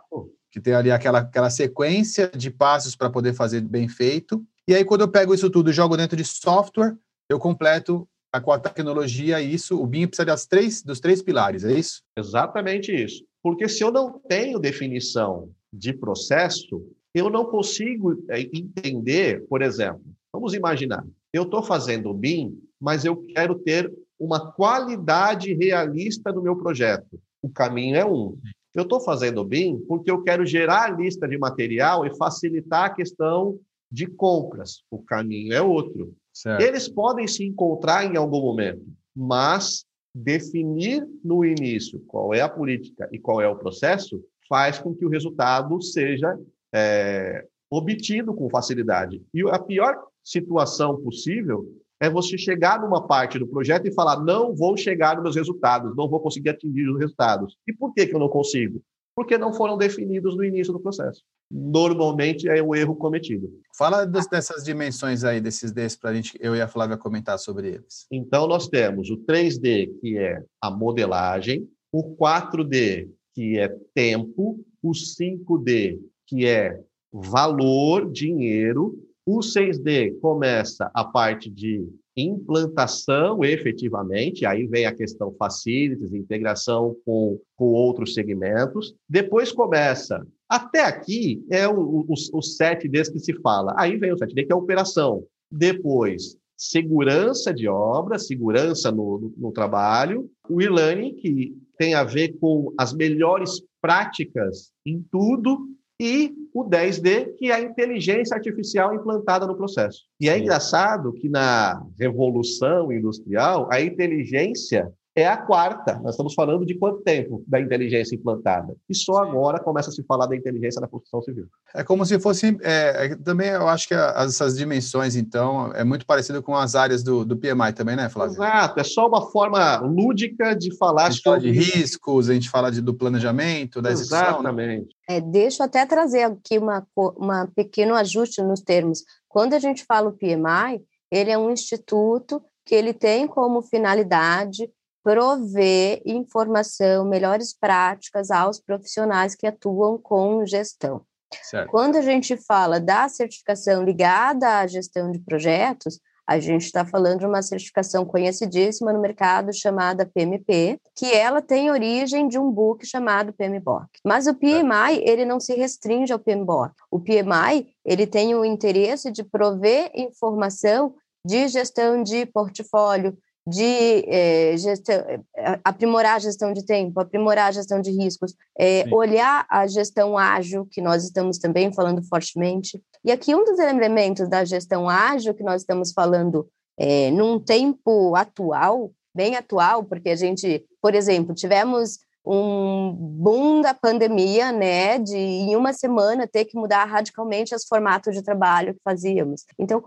Que 0.51 0.61
tem 0.61 0.75
ali 0.75 0.91
aquela, 0.91 1.21
aquela 1.21 1.49
sequência 1.49 2.31
de 2.37 2.51
passos 2.51 2.95
para 2.95 3.09
poder 3.09 3.33
fazer 3.33 3.63
bem 3.63 3.89
feito. 3.89 4.45
E 4.69 4.75
aí, 4.75 4.85
quando 4.85 5.01
eu 5.01 5.09
pego 5.09 5.35
isso 5.35 5.51
tudo 5.51 5.71
e 5.71 5.73
jogo 5.73 5.97
dentro 5.97 6.17
de 6.17 6.25
software, 6.25 6.97
eu 7.29 7.39
completo 7.39 8.09
a, 8.33 8.41
com 8.41 8.53
a 8.53 8.59
tecnologia 8.59 9.41
isso, 9.41 9.81
o 9.81 9.87
BIM 9.87 10.07
precisa 10.07 10.27
das 10.27 10.47
três, 10.47 10.83
dos 10.83 11.01
três 11.01 11.21
pilares, 11.21 11.65
é 11.65 11.73
isso? 11.73 12.03
Exatamente 12.17 12.95
isso. 12.95 13.25
Porque 13.43 13.69
se 13.69 13.83
eu 13.83 13.91
não 13.91 14.21
tenho 14.29 14.59
definição 14.59 15.51
de 15.73 15.93
processo, 15.93 16.83
eu 17.15 17.29
não 17.29 17.45
consigo 17.45 18.25
é, 18.31 18.41
entender, 18.41 19.45
por 19.49 19.63
exemplo, 19.63 20.03
vamos 20.33 20.55
imaginar, 20.55 21.05
eu 21.33 21.43
estou 21.43 21.63
fazendo 21.63 22.11
o 22.11 22.15
BIM, 22.15 22.57
mas 22.81 23.05
eu 23.05 23.17
quero 23.17 23.57
ter 23.57 23.93
uma 24.19 24.53
qualidade 24.53 25.53
realista 25.55 26.33
no 26.33 26.43
meu 26.43 26.57
projeto. 26.57 27.21
O 27.43 27.49
caminho 27.49 27.97
é 27.97 28.05
um. 28.05 28.39
Eu 28.75 28.85
estou 28.85 29.01
fazendo 29.01 29.41
o 29.41 29.45
BIM 29.45 29.79
porque 29.89 30.11
eu 30.11 30.23
quero 30.23 30.47
gerar 30.47 30.85
a 30.85 30.91
lista 30.91 31.27
de 31.27 31.37
material 31.37 32.07
e 32.07 32.17
facilitar 32.17 32.85
a 32.85 32.91
questão 32.91 33.59
de 33.93 34.07
compras. 34.07 34.83
O 34.91 35.03
caminho 35.03 35.53
é 35.53 35.61
outro. 35.61 36.17
Certo. 36.33 36.63
Eles 36.63 36.89
podem 36.89 37.29
se 37.29 37.45
encontrar 37.45 38.07
em 38.07 38.17
algum 38.17 38.41
momento, 38.41 38.87
mas 39.15 39.85
definir 40.15 41.07
no 41.23 41.45
início 41.45 42.01
qual 42.01 42.33
é 42.33 42.41
a 42.41 42.49
política 42.49 43.09
e 43.13 43.19
qual 43.19 43.41
é 43.41 43.49
o 43.49 43.57
processo 43.57 44.23
faz 44.49 44.79
com 44.79 44.95
que 44.95 45.05
o 45.05 45.11
resultado 45.11 45.81
seja 45.83 46.39
é, 46.75 47.47
obtido 47.71 48.35
com 48.35 48.49
facilidade. 48.49 49.23
E 49.33 49.43
a 49.49 49.59
pior 49.59 49.95
situação 50.25 51.01
possível 51.03 51.67
é 52.01 52.09
você 52.09 52.37
chegar 52.37 52.81
numa 52.81 53.07
parte 53.07 53.39
do 53.39 53.47
projeto 53.47 53.87
e 53.87 53.95
falar: 53.95 54.23
não 54.23 54.55
vou 54.55 54.77
chegar 54.77 55.15
nos 55.15 55.23
meus 55.23 55.37
resultados, 55.37 55.95
não 55.95 56.09
vou 56.09 56.21
conseguir 56.21 56.49
atingir 56.51 56.89
os 56.89 56.99
resultados. 56.99 57.57
E 57.67 57.73
por 57.73 57.93
que, 57.93 58.07
que 58.07 58.15
eu 58.15 58.21
não 58.21 58.29
consigo? 58.29 58.83
Porque 59.15 59.37
não 59.37 59.53
foram 59.53 59.77
definidos 59.77 60.37
no 60.37 60.45
início 60.45 60.73
do 60.73 60.81
processo. 60.81 61.23
Normalmente 61.51 62.49
é 62.49 62.63
o 62.63 62.75
erro 62.75 62.97
cometido. 62.97 63.51
Fala 63.77 64.07
dessas 64.07 64.65
dimensões 64.65 65.23
aí, 65.23 65.41
desses 65.41 65.71
Ds, 65.71 65.97
para 65.97 66.11
a 66.11 66.15
gente, 66.15 66.39
eu 66.41 66.57
e 66.57 66.63
a 66.63 66.69
Flávia 66.69 66.97
comentar 66.97 67.39
sobre 67.39 67.69
eles. 67.69 68.07
Então, 68.11 68.47
nós 68.47 68.69
temos 68.69 69.11
o 69.11 69.19
3D, 69.19 69.91
que 70.01 70.17
é 70.17 70.43
a 70.61 70.71
modelagem, 70.71 71.69
o 71.93 72.17
4D, 72.17 73.11
que 73.35 73.59
é 73.59 73.69
tempo, 73.95 74.65
o 74.83 74.93
5D, 74.93 76.01
que 76.27 76.47
é 76.47 76.81
valor, 77.13 78.11
dinheiro, 78.11 78.99
o 79.27 79.41
6D 79.41 80.19
começa 80.21 80.91
a 80.95 81.05
parte 81.05 81.51
de 81.51 81.87
implantação 82.17 83.43
efetivamente, 83.45 84.45
aí 84.45 84.67
vem 84.67 84.87
a 84.87 84.95
questão 84.95 85.35
facilities, 85.39 86.13
integração 86.13 86.97
com, 87.05 87.41
com 87.57 87.67
outros 87.67 88.15
segmentos. 88.15 88.95
Depois 89.09 89.53
começa, 89.53 90.27
até 90.49 90.85
aqui 90.85 91.45
é 91.51 91.67
o, 91.67 91.79
o, 91.79 92.07
o 92.11 92.41
7D 92.41 93.13
que 93.13 93.19
se 93.19 93.33
fala, 93.41 93.75
aí 93.77 93.97
vem 93.97 94.13
o 94.13 94.17
7D 94.17 94.47
que 94.47 94.53
é 94.53 94.55
a 94.55 94.59
operação. 94.59 95.25
Depois, 95.51 96.37
segurança 96.57 97.53
de 97.53 97.67
obra, 97.69 98.19
segurança 98.19 98.91
no, 98.93 99.19
no, 99.19 99.35
no 99.37 99.53
trabalho, 99.53 100.31
o 100.49 100.61
e-learning, 100.61 101.15
que 101.15 101.57
tem 101.79 101.95
a 101.95 102.05
ver 102.05 102.39
com 102.39 102.73
as 102.79 102.93
melhores 102.93 103.63
práticas 103.81 104.71
em 104.87 105.05
tudo, 105.11 105.69
e 106.01 106.33
o 106.55 106.65
10D, 106.65 107.35
que 107.37 107.51
é 107.51 107.55
a 107.55 107.61
inteligência 107.61 108.35
artificial 108.35 108.95
implantada 108.95 109.47
no 109.47 109.57
processo. 109.57 110.03
E 110.21 110.29
é 110.29 110.35
Sim. 110.35 110.43
engraçado 110.43 111.13
que 111.15 111.29
na 111.29 111.83
revolução 111.99 112.93
industrial, 112.93 113.69
a 113.71 113.81
inteligência 113.81 114.93
é 115.15 115.27
a 115.27 115.37
quarta. 115.37 115.99
Nós 116.03 116.13
estamos 116.13 116.33
falando 116.35 116.65
de 116.65 116.75
quanto 116.75 117.03
tempo 117.03 117.45
da 117.47 117.61
inteligência 117.61 118.15
implantada? 118.15 118.75
E 118.89 118.95
só 118.95 119.19
agora 119.19 119.61
começa 119.61 119.91
a 119.91 119.93
se 119.93 120.03
falar 120.05 120.27
da 120.27 120.35
inteligência 120.35 120.81
na 120.81 120.89
construção 120.89 121.23
civil. 121.23 121.47
É 121.75 121.85
como 121.85 122.05
se 122.07 122.19
fosse. 122.19 122.57
É, 122.63 123.07
é 123.07 123.17
também 123.17 123.49
eu 123.51 123.69
acho 123.69 123.87
que 123.89 123.95
essas 123.95 124.57
dimensões, 124.57 125.15
então, 125.15 125.71
é 125.75 125.85
muito 125.85 126.07
parecido 126.07 126.43
com 126.43 126.55
as 126.55 126.75
áreas 126.75 127.03
do, 127.03 127.25
do 127.25 127.37
PMI 127.37 127.73
também, 127.75 127.95
né, 127.95 128.09
Flávio? 128.09 128.35
Exato. 128.35 128.81
É 128.81 128.85
só 128.85 129.07
uma 129.07 129.31
forma 129.31 129.79
lúdica 129.81 130.55
de 130.55 130.75
falar. 130.77 131.07
A 131.07 131.11
gente 131.11 131.23
sobre... 131.23 131.41
fala 131.41 131.53
de 131.53 131.61
riscos, 131.61 132.31
a 132.31 132.35
gente 132.35 132.49
fala 132.49 132.73
de, 132.73 132.81
do 132.81 132.95
planejamento, 132.95 133.83
da 133.83 133.91
execução. 133.93 134.19
Né? 134.19 134.29
Exatamente. 134.29 134.97
Né? 135.09 135.17
É, 135.17 135.21
deixa 135.21 135.63
eu 135.63 135.67
até 135.67 135.85
trazer 135.85 136.23
aqui 136.23 136.59
uma, 136.59 136.87
uma 137.17 137.47
pequeno 137.55 137.95
ajuste 137.95 138.41
nos 138.43 138.61
termos. 138.61 139.05
Quando 139.29 139.53
a 139.53 139.59
gente 139.59 139.85
fala 139.85 140.09
o 140.09 140.13
PMI, 140.13 140.83
ele 141.11 141.31
é 141.31 141.37
um 141.37 141.51
instituto 141.51 142.43
que 142.65 142.75
ele 142.75 142.95
tem 142.95 143.27
como 143.27 143.61
finalidade 143.61 144.71
prover 145.03 146.03
informação, 146.05 147.05
melhores 147.05 147.57
práticas 147.57 148.31
aos 148.31 148.61
profissionais 148.61 149.35
que 149.35 149.47
atuam 149.47 149.99
com 149.99 150.45
gestão. 150.47 151.03
Certo. 151.43 151.71
Quando 151.71 151.97
a 151.97 152.03
gente 152.03 152.37
fala 152.37 152.79
da 152.79 153.09
certificação 153.09 153.83
ligada 153.83 154.59
à 154.59 154.67
gestão 154.67 155.11
de 155.11 155.19
projetos, 155.19 155.99
a 156.27 156.39
gente 156.39 156.65
está 156.65 156.85
falando 156.85 157.21
de 157.21 157.27
uma 157.27 157.43
certificação 157.43 158.05
conhecidíssima 158.05 158.93
no 158.93 159.01
mercado 159.01 159.53
chamada 159.53 160.07
PMP, 160.07 160.79
que 160.97 161.13
ela 161.13 161.43
tem 161.43 161.71
origem 161.71 162.29
de 162.29 162.39
um 162.39 162.51
book 162.51 162.87
chamado 162.87 163.33
PMBOK. 163.33 163.89
Mas 164.05 164.27
o 164.27 164.35
PMI, 164.35 165.03
ele 165.03 165.25
não 165.25 165.41
se 165.41 165.55
restringe 165.55 166.13
ao 166.13 166.19
PMBOK. 166.19 166.75
O 166.91 167.01
PMI, 167.01 167.69
ele 167.85 168.07
tem 168.07 168.35
o 168.35 168.45
interesse 168.45 169.11
de 169.11 169.25
prover 169.25 169.91
informação 169.95 170.95
de 171.27 171.49
gestão 171.49 172.03
de 172.03 172.25
portfólio, 172.27 173.17
de 173.47 174.05
é, 174.07 174.57
gestão, 174.57 174.95
eh, 174.95 175.61
aprimorar 175.65 176.17
a 176.17 176.19
gestão 176.21 176.53
de 176.53 176.65
tempo, 176.65 177.01
aprimorar 177.01 177.49
a 177.49 177.53
gestão 177.53 177.81
de 177.81 177.91
riscos, 177.91 178.35
é, 178.57 178.85
olhar 178.93 179.45
a 179.51 179.67
gestão 179.67 180.17
ágil, 180.17 180.67
que 180.71 180.81
nós 180.81 181.05
estamos 181.05 181.39
também 181.39 181.73
falando 181.73 182.03
fortemente. 182.05 182.81
E 183.05 183.11
aqui 183.11 183.35
um 183.35 183.45
dos 183.45 183.59
elementos 183.59 184.29
da 184.29 184.45
gestão 184.45 184.89
ágil 184.89 185.35
que 185.35 185.43
nós 185.43 185.63
estamos 185.63 185.93
falando 185.93 186.49
é, 186.79 187.11
num 187.11 187.41
tempo 187.41 188.15
atual, 188.15 188.93
bem 189.15 189.35
atual, 189.35 189.83
porque 189.85 190.11
a 190.11 190.17
gente, 190.17 190.65
por 190.81 190.95
exemplo, 190.95 191.35
tivemos 191.35 191.99
um 192.25 192.93
boom 192.93 193.61
da 193.61 193.75
pandemia, 193.75 194.53
né, 194.53 194.99
de 194.99 195.17
em 195.17 195.57
uma 195.57 195.73
semana 195.73 196.27
ter 196.27 196.45
que 196.45 196.57
mudar 196.57 196.85
radicalmente 196.85 197.55
os 197.55 197.67
formatos 197.67 198.15
de 198.15 198.23
trabalho 198.23 198.75
que 198.75 198.81
fazíamos. 198.85 199.45
Então, 199.59 199.85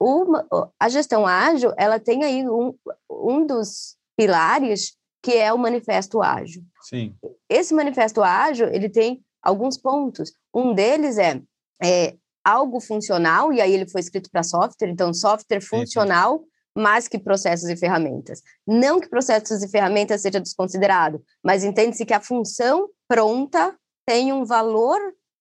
uma, 0.00 0.46
a 0.80 0.88
gestão 0.88 1.26
ágil, 1.26 1.72
ela 1.76 2.00
tem 2.00 2.24
aí 2.24 2.48
um, 2.48 2.74
um 3.10 3.46
dos 3.46 3.96
pilares 4.16 4.96
que 5.22 5.32
é 5.36 5.52
o 5.52 5.58
manifesto 5.58 6.22
ágil. 6.22 6.62
Sim. 6.82 7.14
Esse 7.48 7.74
manifesto 7.74 8.22
ágil, 8.22 8.68
ele 8.68 8.88
tem 8.88 9.22
alguns 9.42 9.76
pontos. 9.76 10.32
Um 10.54 10.72
deles 10.72 11.18
é, 11.18 11.40
é 11.82 12.14
algo 12.44 12.80
funcional, 12.80 13.52
e 13.52 13.60
aí 13.60 13.74
ele 13.74 13.88
foi 13.88 14.00
escrito 14.00 14.30
para 14.30 14.42
software, 14.42 14.88
então 14.88 15.12
software 15.12 15.60
funcional, 15.60 16.42
mais 16.78 17.08
que 17.08 17.18
processos 17.18 17.68
e 17.68 17.76
ferramentas. 17.76 18.42
Não 18.66 19.00
que 19.00 19.08
processos 19.08 19.62
e 19.62 19.68
ferramentas 19.68 20.22
seja 20.22 20.40
desconsiderado, 20.40 21.22
mas 21.42 21.64
entende-se 21.64 22.06
que 22.06 22.14
a 22.14 22.20
função 22.20 22.88
pronta 23.08 23.76
tem 24.06 24.32
um 24.32 24.44
valor 24.44 24.98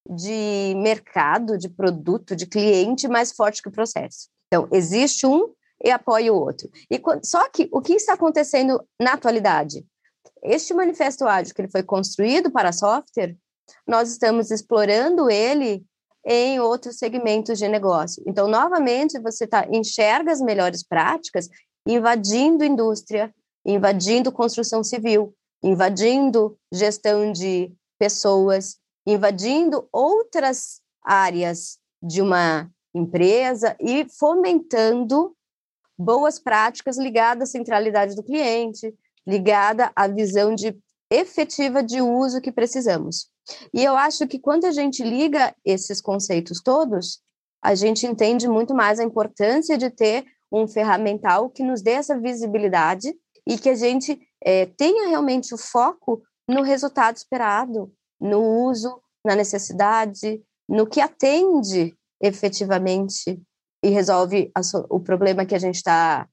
de 0.10 0.74
mercado, 0.78 1.58
de 1.58 1.70
produto, 1.70 2.36
de 2.36 2.46
cliente 2.48 3.08
mais 3.08 3.32
forte 3.32 3.62
que 3.62 3.70
o 3.70 3.72
processo. 3.72 4.30
Então, 4.48 4.68
existe 4.72 5.28
um 5.28 5.54
e 5.84 5.92
apoia 5.92 6.34
o 6.34 6.40
outro. 6.40 6.70
E 6.90 7.00
só 7.24 7.48
que 7.50 7.70
o 7.72 7.82
que 7.82 7.94
está 7.94 8.14
acontecendo 8.14 8.82
na 9.00 9.14
atualidade? 9.14 9.86
Este 10.42 10.74
manifesto 10.74 11.26
ágil 11.26 11.54
que 11.54 11.62
ele 11.62 11.72
foi 11.72 11.84
construído 11.84 12.52
para 12.52 12.72
software, 12.72 13.36
nós 13.86 14.10
estamos 14.10 14.50
explorando 14.50 15.30
ele 15.30 15.86
em 16.30 16.60
outros 16.60 16.98
segmentos 16.98 17.58
de 17.58 17.70
negócio. 17.70 18.22
Então, 18.28 18.50
novamente, 18.50 19.18
você 19.18 19.48
tá, 19.48 19.66
enxerga 19.72 20.30
as 20.30 20.42
melhores 20.42 20.84
práticas 20.84 21.48
invadindo 21.88 22.66
indústria, 22.66 23.34
invadindo 23.66 24.30
construção 24.30 24.84
civil, 24.84 25.34
invadindo 25.64 26.58
gestão 26.72 27.32
de 27.32 27.72
pessoas, 27.98 28.78
invadindo 29.08 29.88
outras 29.90 30.82
áreas 31.02 31.80
de 32.04 32.22
uma 32.22 32.70
empresa 32.94 33.78
e 33.80 34.06
fomentando 34.20 35.34
boas 35.98 36.38
práticas 36.38 36.98
ligadas 36.98 37.50
à 37.50 37.52
centralidade 37.54 38.16
do 38.16 38.24
cliente, 38.24 38.94
ligada 39.26 39.92
à 39.96 40.08
visão 40.08 40.54
de 40.54 40.78
efetiva 41.10 41.82
de 41.82 42.02
uso 42.02 42.42
que 42.42 42.52
precisamos. 42.52 43.30
E 43.74 43.84
eu 43.84 43.96
acho 43.96 44.28
que 44.28 44.40
quando 44.40 44.66
a 44.66 44.72
gente 44.72 45.04
liga 45.04 45.56
esses 45.64 46.02
conceitos 46.02 46.62
todos, 46.62 47.22
a 47.64 47.76
gente 47.76 48.06
entende 48.06 48.48
muito 48.48 48.74
mais 48.74 49.00
a 49.00 49.04
importância 49.04 49.78
de 49.78 49.90
ter 49.90 50.26
um 50.52 50.68
ferramental 50.68 51.50
que 51.50 51.64
nos 51.64 51.82
dê 51.82 51.92
essa 51.92 52.20
visibilidade 52.20 53.14
e 53.46 53.58
que 53.58 53.70
a 53.70 53.76
gente 53.76 54.20
é, 54.44 54.66
tenha 54.66 55.10
realmente 55.10 55.54
o 55.54 55.58
foco 55.58 56.22
no 56.48 56.62
resultado 56.62 57.16
esperado, 57.16 57.92
no 58.20 58.42
uso, 58.66 59.02
na 59.26 59.36
necessidade, 59.36 60.42
no 60.68 60.88
que 60.88 61.02
atende 61.02 61.96
efetivamente 62.22 63.42
e 63.84 63.90
resolve 63.90 64.52
o 64.90 65.00
problema 65.00 65.46
que 65.46 65.56
a 65.56 65.60
gente 65.60 65.76
está, 65.76 66.28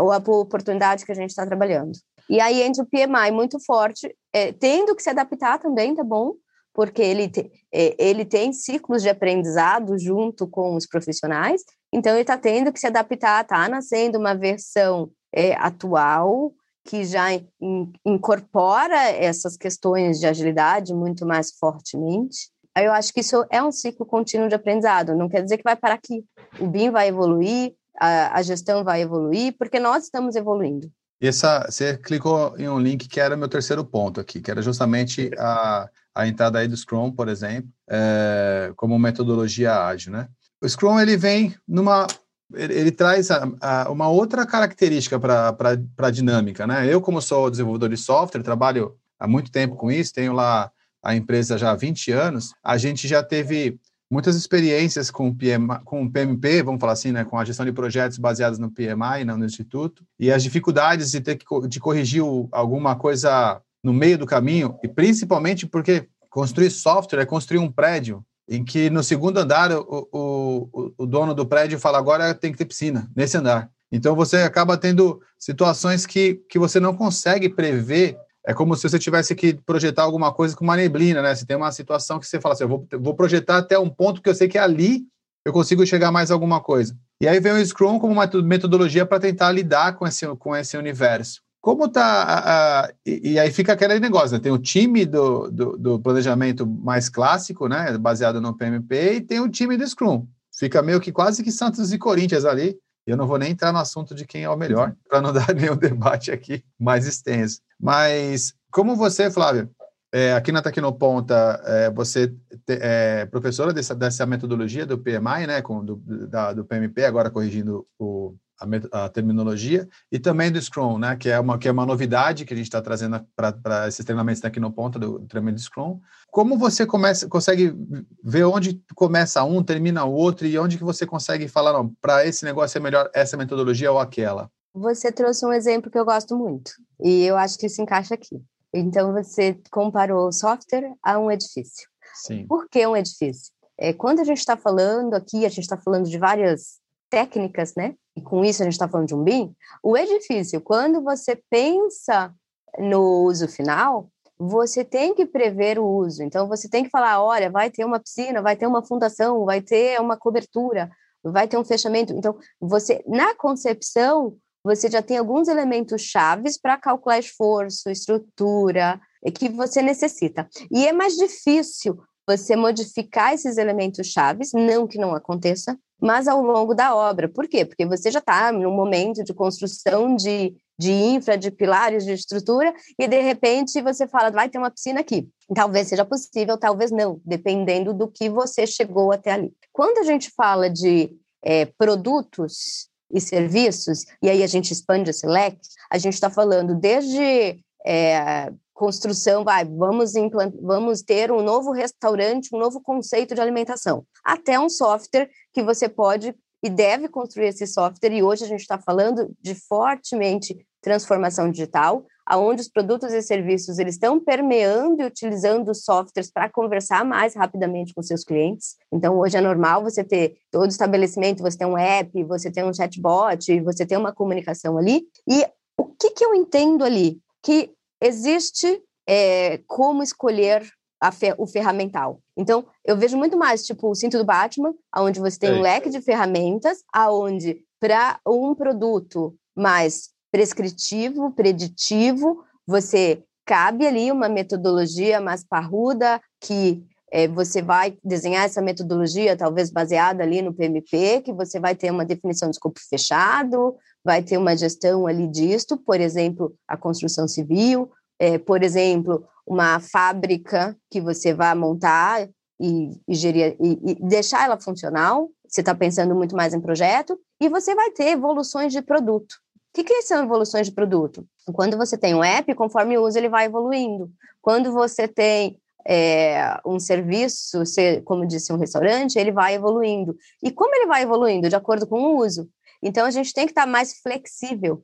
ou 0.00 0.10
a 0.10 0.16
oportunidade 0.16 1.04
que 1.04 1.12
a 1.12 1.14
gente 1.14 1.30
está 1.30 1.46
trabalhando. 1.46 1.92
E 2.28 2.40
aí 2.40 2.62
entra 2.62 2.82
o 2.82 2.86
PMI 2.86 3.30
muito 3.30 3.58
forte, 3.64 4.14
é, 4.32 4.52
tendo 4.52 4.94
que 4.94 5.02
se 5.02 5.10
adaptar 5.10 5.58
também, 5.58 5.94
tá 5.94 6.02
bom? 6.02 6.34
porque 6.76 7.00
ele, 7.00 7.26
te, 7.26 7.50
é, 7.72 7.96
ele 7.98 8.22
tem 8.26 8.52
ciclos 8.52 9.00
de 9.00 9.08
aprendizado 9.08 9.98
junto 9.98 10.46
com 10.46 10.76
os 10.76 10.86
profissionais, 10.86 11.62
então 11.90 12.12
ele 12.12 12.20
está 12.20 12.36
tendo 12.36 12.70
que 12.70 12.78
se 12.78 12.86
adaptar, 12.86 13.42
está 13.42 13.66
nascendo 13.66 14.18
uma 14.18 14.34
versão 14.34 15.10
é, 15.34 15.54
atual 15.54 16.52
que 16.84 17.02
já 17.02 17.32
in, 17.32 17.90
incorpora 18.04 19.10
essas 19.10 19.56
questões 19.56 20.20
de 20.20 20.26
agilidade 20.26 20.94
muito 20.94 21.24
mais 21.24 21.50
fortemente. 21.58 22.50
Eu 22.76 22.92
acho 22.92 23.10
que 23.10 23.20
isso 23.20 23.42
é 23.50 23.62
um 23.62 23.72
ciclo 23.72 24.04
contínuo 24.04 24.46
de 24.46 24.54
aprendizado, 24.54 25.16
não 25.16 25.30
quer 25.30 25.42
dizer 25.42 25.56
que 25.56 25.64
vai 25.64 25.76
parar 25.76 25.94
aqui. 25.94 26.22
O 26.60 26.66
BIM 26.66 26.90
vai 26.90 27.08
evoluir, 27.08 27.74
a, 27.98 28.38
a 28.38 28.42
gestão 28.42 28.84
vai 28.84 29.00
evoluir, 29.00 29.56
porque 29.58 29.80
nós 29.80 30.04
estamos 30.04 30.36
evoluindo. 30.36 30.90
Essa, 31.20 31.66
você 31.68 31.96
clicou 31.96 32.54
em 32.58 32.68
um 32.68 32.78
link 32.78 33.08
que 33.08 33.20
era 33.20 33.36
meu 33.36 33.48
terceiro 33.48 33.84
ponto 33.84 34.20
aqui, 34.20 34.40
que 34.40 34.50
era 34.50 34.60
justamente 34.60 35.30
a, 35.38 35.88
a 36.14 36.26
entrada 36.26 36.58
aí 36.58 36.68
do 36.68 36.76
Scrum, 36.76 37.10
por 37.10 37.28
exemplo, 37.28 37.70
é, 37.88 38.72
como 38.76 38.98
metodologia 38.98 39.86
ágil, 39.86 40.12
né? 40.12 40.28
O 40.60 40.68
Scrum, 40.68 41.00
ele 41.00 41.16
vem 41.16 41.54
numa... 41.66 42.06
Ele, 42.54 42.74
ele 42.74 42.90
traz 42.92 43.30
a, 43.30 43.48
a, 43.60 43.90
uma 43.90 44.08
outra 44.08 44.46
característica 44.46 45.18
para 45.18 45.56
a 45.98 46.10
dinâmica, 46.10 46.66
né? 46.66 46.86
Eu, 46.86 47.00
como 47.00 47.20
sou 47.20 47.50
desenvolvedor 47.50 47.88
de 47.88 47.96
software, 47.96 48.42
trabalho 48.42 48.94
há 49.18 49.26
muito 49.26 49.50
tempo 49.50 49.74
com 49.74 49.90
isso, 49.90 50.12
tenho 50.12 50.32
lá 50.32 50.70
a 51.02 51.14
empresa 51.14 51.56
já 51.56 51.70
há 51.70 51.76
20 51.76 52.12
anos, 52.12 52.52
a 52.62 52.76
gente 52.76 53.06
já 53.06 53.22
teve 53.22 53.78
muitas 54.10 54.36
experiências 54.36 55.10
com, 55.10 55.34
PM, 55.34 55.68
com 55.84 56.04
o 56.04 56.10
PMP, 56.10 56.62
vamos 56.62 56.80
falar 56.80 56.92
assim, 56.92 57.12
né, 57.12 57.24
com 57.24 57.38
a 57.38 57.44
gestão 57.44 57.66
de 57.66 57.72
projetos 57.72 58.18
baseados 58.18 58.58
no 58.58 58.70
PMI, 58.70 59.24
no 59.24 59.44
Instituto, 59.44 60.04
e 60.18 60.30
as 60.30 60.42
dificuldades 60.42 61.10
de 61.10 61.20
ter 61.20 61.36
que 61.36 61.44
de 61.68 61.80
corrigir 61.80 62.22
alguma 62.52 62.96
coisa 62.96 63.60
no 63.82 63.92
meio 63.92 64.18
do 64.18 64.26
caminho, 64.26 64.78
e 64.82 64.88
principalmente 64.88 65.66
porque 65.66 66.08
construir 66.30 66.70
software 66.70 67.20
é 67.20 67.26
construir 67.26 67.58
um 67.58 67.70
prédio 67.70 68.24
em 68.48 68.64
que 68.64 68.90
no 68.90 69.02
segundo 69.02 69.38
andar 69.38 69.72
o, 69.72 70.08
o, 70.12 70.92
o 70.98 71.06
dono 71.06 71.34
do 71.34 71.46
prédio 71.46 71.78
fala 71.78 71.98
agora 71.98 72.34
tem 72.34 72.52
que 72.52 72.58
ter 72.58 72.64
piscina 72.64 73.10
nesse 73.14 73.36
andar. 73.36 73.70
Então 73.90 74.14
você 74.14 74.38
acaba 74.38 74.76
tendo 74.76 75.20
situações 75.38 76.06
que, 76.06 76.42
que 76.48 76.58
você 76.58 76.78
não 76.78 76.94
consegue 76.94 77.48
prever 77.48 78.18
é 78.46 78.54
como 78.54 78.76
se 78.76 78.88
você 78.88 78.98
tivesse 78.98 79.34
que 79.34 79.54
projetar 79.54 80.04
alguma 80.04 80.32
coisa 80.32 80.54
com 80.54 80.62
uma 80.62 80.76
neblina, 80.76 81.20
né? 81.20 81.34
Você 81.34 81.44
tem 81.44 81.56
uma 81.56 81.72
situação 81.72 82.20
que 82.20 82.26
você 82.26 82.40
fala 82.40 82.54
assim, 82.54 82.62
eu 82.62 82.68
vou, 82.68 82.86
vou 83.00 83.14
projetar 83.14 83.58
até 83.58 83.76
um 83.76 83.90
ponto 83.90 84.22
que 84.22 84.28
eu 84.28 84.34
sei 84.34 84.46
que 84.46 84.56
ali 84.56 85.04
eu 85.44 85.52
consigo 85.52 85.84
chegar 85.84 86.12
mais 86.12 86.30
alguma 86.30 86.60
coisa. 86.60 86.96
E 87.20 87.26
aí 87.26 87.40
vem 87.40 87.52
o 87.52 87.66
Scrum 87.66 87.98
como 87.98 88.12
uma 88.12 88.26
metodologia 88.44 89.04
para 89.04 89.18
tentar 89.18 89.50
lidar 89.50 89.96
com 89.96 90.06
esse, 90.06 90.26
com 90.36 90.54
esse 90.54 90.76
universo. 90.76 91.40
Como 91.60 91.88
tá. 91.88 92.04
A, 92.04 92.84
a, 92.84 92.92
e, 93.04 93.32
e, 93.32 93.38
aí 93.40 93.50
fica 93.50 93.72
aquele 93.72 93.98
negócio, 93.98 94.36
né? 94.36 94.38
Tem 94.38 94.52
o 94.52 94.58
time 94.58 95.04
do, 95.04 95.50
do, 95.50 95.76
do, 95.76 95.98
planejamento 95.98 96.64
mais 96.64 97.08
clássico, 97.08 97.66
né? 97.66 97.98
Baseado 97.98 98.40
no 98.40 98.56
PMP, 98.56 99.14
e 99.14 99.20
tem 99.20 99.40
o 99.40 99.48
time 99.48 99.76
do 99.76 99.84
Scrum. 99.84 100.24
Fica 100.56 100.80
meio 100.82 101.00
que 101.00 101.10
quase 101.10 101.42
que 101.42 101.50
Santos 101.50 101.92
e 101.92 101.98
Corinthians 101.98 102.44
ali. 102.44 102.78
Eu 103.04 103.16
não 103.16 103.26
vou 103.26 103.38
nem 103.38 103.50
entrar 103.50 103.72
no 103.72 103.78
assunto 103.78 104.14
de 104.14 104.24
quem 104.24 104.44
é 104.44 104.50
o 104.50 104.56
melhor, 104.56 104.94
para 105.08 105.20
não 105.20 105.32
dar 105.34 105.52
nenhum 105.52 105.76
debate 105.76 106.30
aqui 106.30 106.62
mais 106.78 107.06
extenso. 107.06 107.60
Mas 107.80 108.54
como 108.70 108.96
você, 108.96 109.30
Flávia, 109.30 109.70
é, 110.12 110.32
aqui 110.32 110.52
na 110.52 110.62
Tecnoponta, 110.62 111.60
é, 111.64 111.90
você 111.90 112.32
é 112.68 113.26
professora 113.26 113.72
dessa, 113.72 113.94
dessa 113.94 114.24
metodologia 114.24 114.86
do 114.86 114.98
PMI, 114.98 115.46
né, 115.46 115.62
com, 115.62 115.84
do, 115.84 115.96
da, 116.26 116.52
do 116.52 116.64
PMP, 116.64 117.04
agora 117.04 117.30
corrigindo 117.30 117.86
o, 117.98 118.34
a, 118.58 119.04
a, 119.04 119.08
terminologia, 119.08 119.86
e 120.10 120.18
também 120.18 120.50
do 120.50 120.60
Scrum, 120.62 120.98
né, 120.98 121.16
que 121.16 121.28
é 121.28 121.38
uma, 121.38 121.58
que 121.58 121.68
é 121.68 121.72
uma 121.72 121.84
novidade 121.84 122.44
que 122.44 122.54
a 122.54 122.56
gente 122.56 122.66
está 122.66 122.80
trazendo 122.80 123.20
para 123.34 123.88
esses 123.88 124.04
treinamentos 124.04 124.40
da 124.40 124.48
Tecnoponta, 124.48 124.98
do, 124.98 125.18
do 125.18 125.26
treinamento 125.26 125.56
do 125.56 125.64
Scrum. 125.64 126.00
Como 126.30 126.56
você 126.56 126.86
começa, 126.86 127.28
consegue 127.28 127.74
ver 128.22 128.44
onde 128.44 128.80
começa 128.94 129.44
um, 129.44 129.62
termina 129.62 130.04
o 130.04 130.12
outro, 130.12 130.46
e 130.46 130.58
onde 130.58 130.78
que 130.78 130.84
você 130.84 131.04
consegue 131.04 131.48
falar, 131.48 131.72
não, 131.72 131.92
para 132.00 132.24
esse 132.26 132.44
negócio 132.44 132.78
é 132.78 132.80
melhor 132.80 133.10
essa 133.12 133.36
metodologia 133.36 133.92
ou 133.92 133.98
aquela? 133.98 134.50
Você 134.76 135.10
trouxe 135.10 135.46
um 135.46 135.52
exemplo 135.54 135.90
que 135.90 135.98
eu 135.98 136.04
gosto 136.04 136.36
muito, 136.36 136.70
e 137.00 137.24
eu 137.24 137.36
acho 137.38 137.58
que 137.58 137.66
se 137.66 137.80
encaixa 137.80 138.14
aqui. 138.14 138.42
Então, 138.74 139.10
você 139.10 139.58
comparou 139.70 140.28
o 140.28 140.32
software 140.32 140.92
a 141.02 141.18
um 141.18 141.30
edifício. 141.30 141.88
Sim. 142.14 142.46
Por 142.46 142.68
que 142.68 142.86
um 142.86 142.94
edifício? 142.94 143.50
É, 143.78 143.94
quando 143.94 144.20
a 144.20 144.24
gente 144.24 144.38
está 144.38 144.54
falando 144.54 145.14
aqui, 145.14 145.46
a 145.46 145.48
gente 145.48 145.60
está 145.60 145.78
falando 145.78 146.06
de 146.06 146.18
várias 146.18 146.78
técnicas, 147.08 147.74
né? 147.74 147.94
E 148.14 148.20
com 148.20 148.44
isso 148.44 148.62
a 148.62 148.64
gente 148.64 148.74
está 148.74 148.86
falando 148.86 149.08
de 149.08 149.14
um 149.14 149.22
BIM. 149.22 149.54
O 149.82 149.96
edifício, 149.96 150.60
quando 150.60 151.02
você 151.02 151.40
pensa 151.48 152.34
no 152.78 153.24
uso 153.24 153.48
final, 153.48 154.10
você 154.38 154.84
tem 154.84 155.14
que 155.14 155.24
prever 155.24 155.78
o 155.78 155.86
uso. 155.86 156.22
Então, 156.22 156.48
você 156.48 156.68
tem 156.68 156.84
que 156.84 156.90
falar: 156.90 157.22
olha, 157.22 157.50
vai 157.50 157.70
ter 157.70 157.84
uma 157.84 157.98
piscina, 157.98 158.42
vai 158.42 158.56
ter 158.56 158.66
uma 158.66 158.84
fundação, 158.84 159.46
vai 159.46 159.62
ter 159.62 159.98
uma 160.02 160.18
cobertura, 160.18 160.90
vai 161.24 161.48
ter 161.48 161.56
um 161.56 161.64
fechamento. 161.64 162.12
Então, 162.12 162.36
você, 162.60 163.02
na 163.06 163.34
concepção, 163.34 164.36
você 164.66 164.90
já 164.90 165.00
tem 165.00 165.16
alguns 165.16 165.46
elementos 165.46 166.02
chaves 166.02 166.58
para 166.58 166.76
calcular 166.76 167.20
esforço, 167.20 167.88
estrutura, 167.88 169.00
que 169.32 169.48
você 169.48 169.80
necessita. 169.80 170.48
E 170.70 170.86
é 170.86 170.92
mais 170.92 171.14
difícil 171.14 171.96
você 172.28 172.56
modificar 172.56 173.32
esses 173.32 173.58
elementos 173.58 174.08
chaves, 174.08 174.50
não 174.52 174.88
que 174.88 174.98
não 174.98 175.14
aconteça, 175.14 175.78
mas 176.00 176.26
ao 176.26 176.42
longo 176.42 176.74
da 176.74 176.96
obra. 176.96 177.28
Por 177.28 177.46
quê? 177.46 177.64
Porque 177.64 177.86
você 177.86 178.10
já 178.10 178.18
está 178.18 178.50
no 178.50 178.72
momento 178.72 179.22
de 179.22 179.32
construção 179.32 180.16
de, 180.16 180.56
de 180.76 180.90
infra, 180.90 181.38
de 181.38 181.52
pilares, 181.52 182.04
de 182.04 182.12
estrutura, 182.12 182.74
e 182.98 183.06
de 183.06 183.20
repente 183.20 183.80
você 183.80 184.08
fala, 184.08 184.32
vai 184.32 184.48
ter 184.48 184.58
uma 184.58 184.70
piscina 184.70 184.98
aqui. 184.98 185.28
Talvez 185.54 185.86
seja 185.86 186.04
possível, 186.04 186.58
talvez 186.58 186.90
não, 186.90 187.20
dependendo 187.24 187.94
do 187.94 188.08
que 188.08 188.28
você 188.28 188.66
chegou 188.66 189.12
até 189.12 189.30
ali. 189.30 189.54
Quando 189.72 189.98
a 189.98 190.02
gente 190.02 190.32
fala 190.36 190.68
de 190.68 191.16
é, 191.44 191.66
produtos 191.78 192.88
e 193.10 193.20
serviços, 193.20 194.04
e 194.22 194.28
aí 194.28 194.42
a 194.42 194.46
gente 194.46 194.72
expande 194.72 195.10
esse 195.10 195.26
leque, 195.26 195.60
a 195.90 195.98
gente 195.98 196.14
está 196.14 196.28
falando 196.28 196.74
desde 196.74 197.58
é, 197.86 198.52
construção, 198.74 199.42
vai, 199.42 199.64
vamos, 199.64 200.12
vamos 200.60 201.02
ter 201.02 201.32
um 201.32 201.42
novo 201.42 201.72
restaurante, 201.72 202.54
um 202.54 202.58
novo 202.58 202.80
conceito 202.80 203.34
de 203.34 203.40
alimentação, 203.40 204.04
até 204.24 204.58
um 204.58 204.68
software 204.68 205.30
que 205.52 205.62
você 205.62 205.88
pode 205.88 206.34
e 206.66 206.70
deve 206.70 207.08
construir 207.08 207.46
esse 207.46 207.64
software, 207.64 208.12
e 208.12 208.24
hoje 208.24 208.42
a 208.42 208.48
gente 208.48 208.62
está 208.62 208.76
falando 208.76 209.32
de 209.40 209.54
fortemente 209.54 210.66
transformação 210.82 211.48
digital, 211.48 212.04
aonde 212.26 212.60
os 212.60 212.68
produtos 212.68 213.12
e 213.12 213.22
serviços 213.22 213.78
eles 213.78 213.94
estão 213.94 214.18
permeando 214.18 215.00
e 215.00 215.06
utilizando 215.06 215.72
softwares 215.72 216.28
para 216.28 216.50
conversar 216.50 217.04
mais 217.04 217.36
rapidamente 217.36 217.94
com 217.94 218.02
seus 218.02 218.24
clientes. 218.24 218.74
Então 218.92 219.16
hoje 219.16 219.36
é 219.36 219.40
normal 219.40 219.80
você 219.80 220.02
ter 220.02 220.34
todo 220.50 220.68
estabelecimento, 220.68 221.40
você 221.40 221.56
tem 221.56 221.68
um 221.68 221.78
app, 221.78 222.24
você 222.24 222.50
tem 222.50 222.64
um 222.64 222.74
chatbot, 222.74 223.60
você 223.60 223.86
tem 223.86 223.96
uma 223.96 224.12
comunicação 224.12 224.76
ali. 224.76 225.04
E 225.28 225.46
o 225.78 225.84
que 225.84 226.10
que 226.10 226.24
eu 226.24 226.34
entendo 226.34 226.84
ali? 226.84 227.20
Que 227.44 227.70
existe 228.02 228.82
é, 229.08 229.60
como 229.68 230.02
escolher 230.02 230.68
Fer, 231.12 231.34
o 231.38 231.46
ferramental. 231.46 232.20
Então, 232.36 232.66
eu 232.84 232.96
vejo 232.96 233.16
muito 233.16 233.36
mais, 233.36 233.64
tipo, 233.64 233.90
o 233.90 233.94
cinto 233.94 234.18
do 234.18 234.24
Batman, 234.24 234.74
onde 234.96 235.20
você 235.20 235.38
tem 235.38 235.50
é. 235.50 235.52
um 235.54 235.60
leque 235.60 235.90
de 235.90 236.00
ferramentas, 236.00 236.78
aonde 236.92 237.62
para 237.80 238.18
um 238.26 238.54
produto 238.54 239.34
mais 239.54 240.10
prescritivo, 240.32 241.32
preditivo, 241.32 242.42
você 242.66 243.22
cabe 243.44 243.86
ali 243.86 244.10
uma 244.10 244.28
metodologia 244.28 245.20
mais 245.20 245.44
parruda 245.44 246.20
que 246.40 246.84
é, 247.12 247.28
você 247.28 247.62
vai 247.62 247.96
desenhar 248.04 248.44
essa 248.44 248.60
metodologia, 248.60 249.36
talvez 249.36 249.70
baseada 249.70 250.22
ali 250.22 250.42
no 250.42 250.52
PMP, 250.52 251.22
que 251.22 251.32
você 251.32 251.60
vai 251.60 251.74
ter 251.74 251.90
uma 251.90 252.04
definição 252.04 252.50
de 252.50 252.56
escopo 252.56 252.80
fechado, 252.90 253.76
vai 254.04 254.22
ter 254.22 254.36
uma 254.36 254.56
gestão 254.56 255.06
ali 255.06 255.28
disto, 255.28 255.76
por 255.76 256.00
exemplo, 256.00 256.54
a 256.66 256.76
construção 256.76 257.28
civil, 257.28 257.90
é, 258.18 258.38
por 258.38 258.62
exemplo, 258.62 259.24
uma 259.46 259.80
fábrica 259.80 260.76
que 260.90 261.00
você 261.00 261.32
vai 261.32 261.54
montar 261.54 262.28
e, 262.60 263.00
e, 263.06 263.14
gerir, 263.14 263.56
e, 263.60 263.92
e 263.92 263.94
deixar 264.08 264.44
ela 264.44 264.58
funcional, 264.58 265.28
você 265.46 265.60
está 265.60 265.74
pensando 265.74 266.14
muito 266.14 266.34
mais 266.34 266.54
em 266.54 266.60
projeto, 266.60 267.18
e 267.40 267.48
você 267.48 267.74
vai 267.74 267.90
ter 267.90 268.08
evoluções 268.08 268.72
de 268.72 268.82
produto 268.82 269.36
que, 269.76 269.84
que 269.84 270.02
são 270.02 270.24
evoluções 270.24 270.66
de 270.66 270.72
produto? 270.72 271.26
Quando 271.52 271.76
você 271.76 271.98
tem 271.98 272.14
um 272.14 272.24
app, 272.24 272.54
conforme 272.54 272.96
o 272.96 273.04
uso, 273.04 273.18
ele 273.18 273.28
vai 273.28 273.46
evoluindo. 273.46 274.10
Quando 274.40 274.72
você 274.72 275.06
tem 275.06 275.60
é, 275.86 276.58
um 276.64 276.78
serviço, 276.78 277.62
como 278.04 278.26
disse 278.26 278.52
um 278.52 278.56
restaurante, 278.56 279.18
ele 279.18 279.32
vai 279.32 279.54
evoluindo. 279.54 280.16
E 280.42 280.50
como 280.50 280.74
ele 280.74 280.86
vai 280.86 281.02
evoluindo? 281.02 281.48
De 281.48 281.56
acordo 281.56 281.86
com 281.86 282.00
o 282.00 282.18
uso. 282.18 282.48
Então, 282.82 283.04
a 283.04 283.10
gente 283.10 283.34
tem 283.34 283.44
que 283.44 283.52
estar 283.52 283.66
mais 283.66 284.00
flexível. 284.00 284.82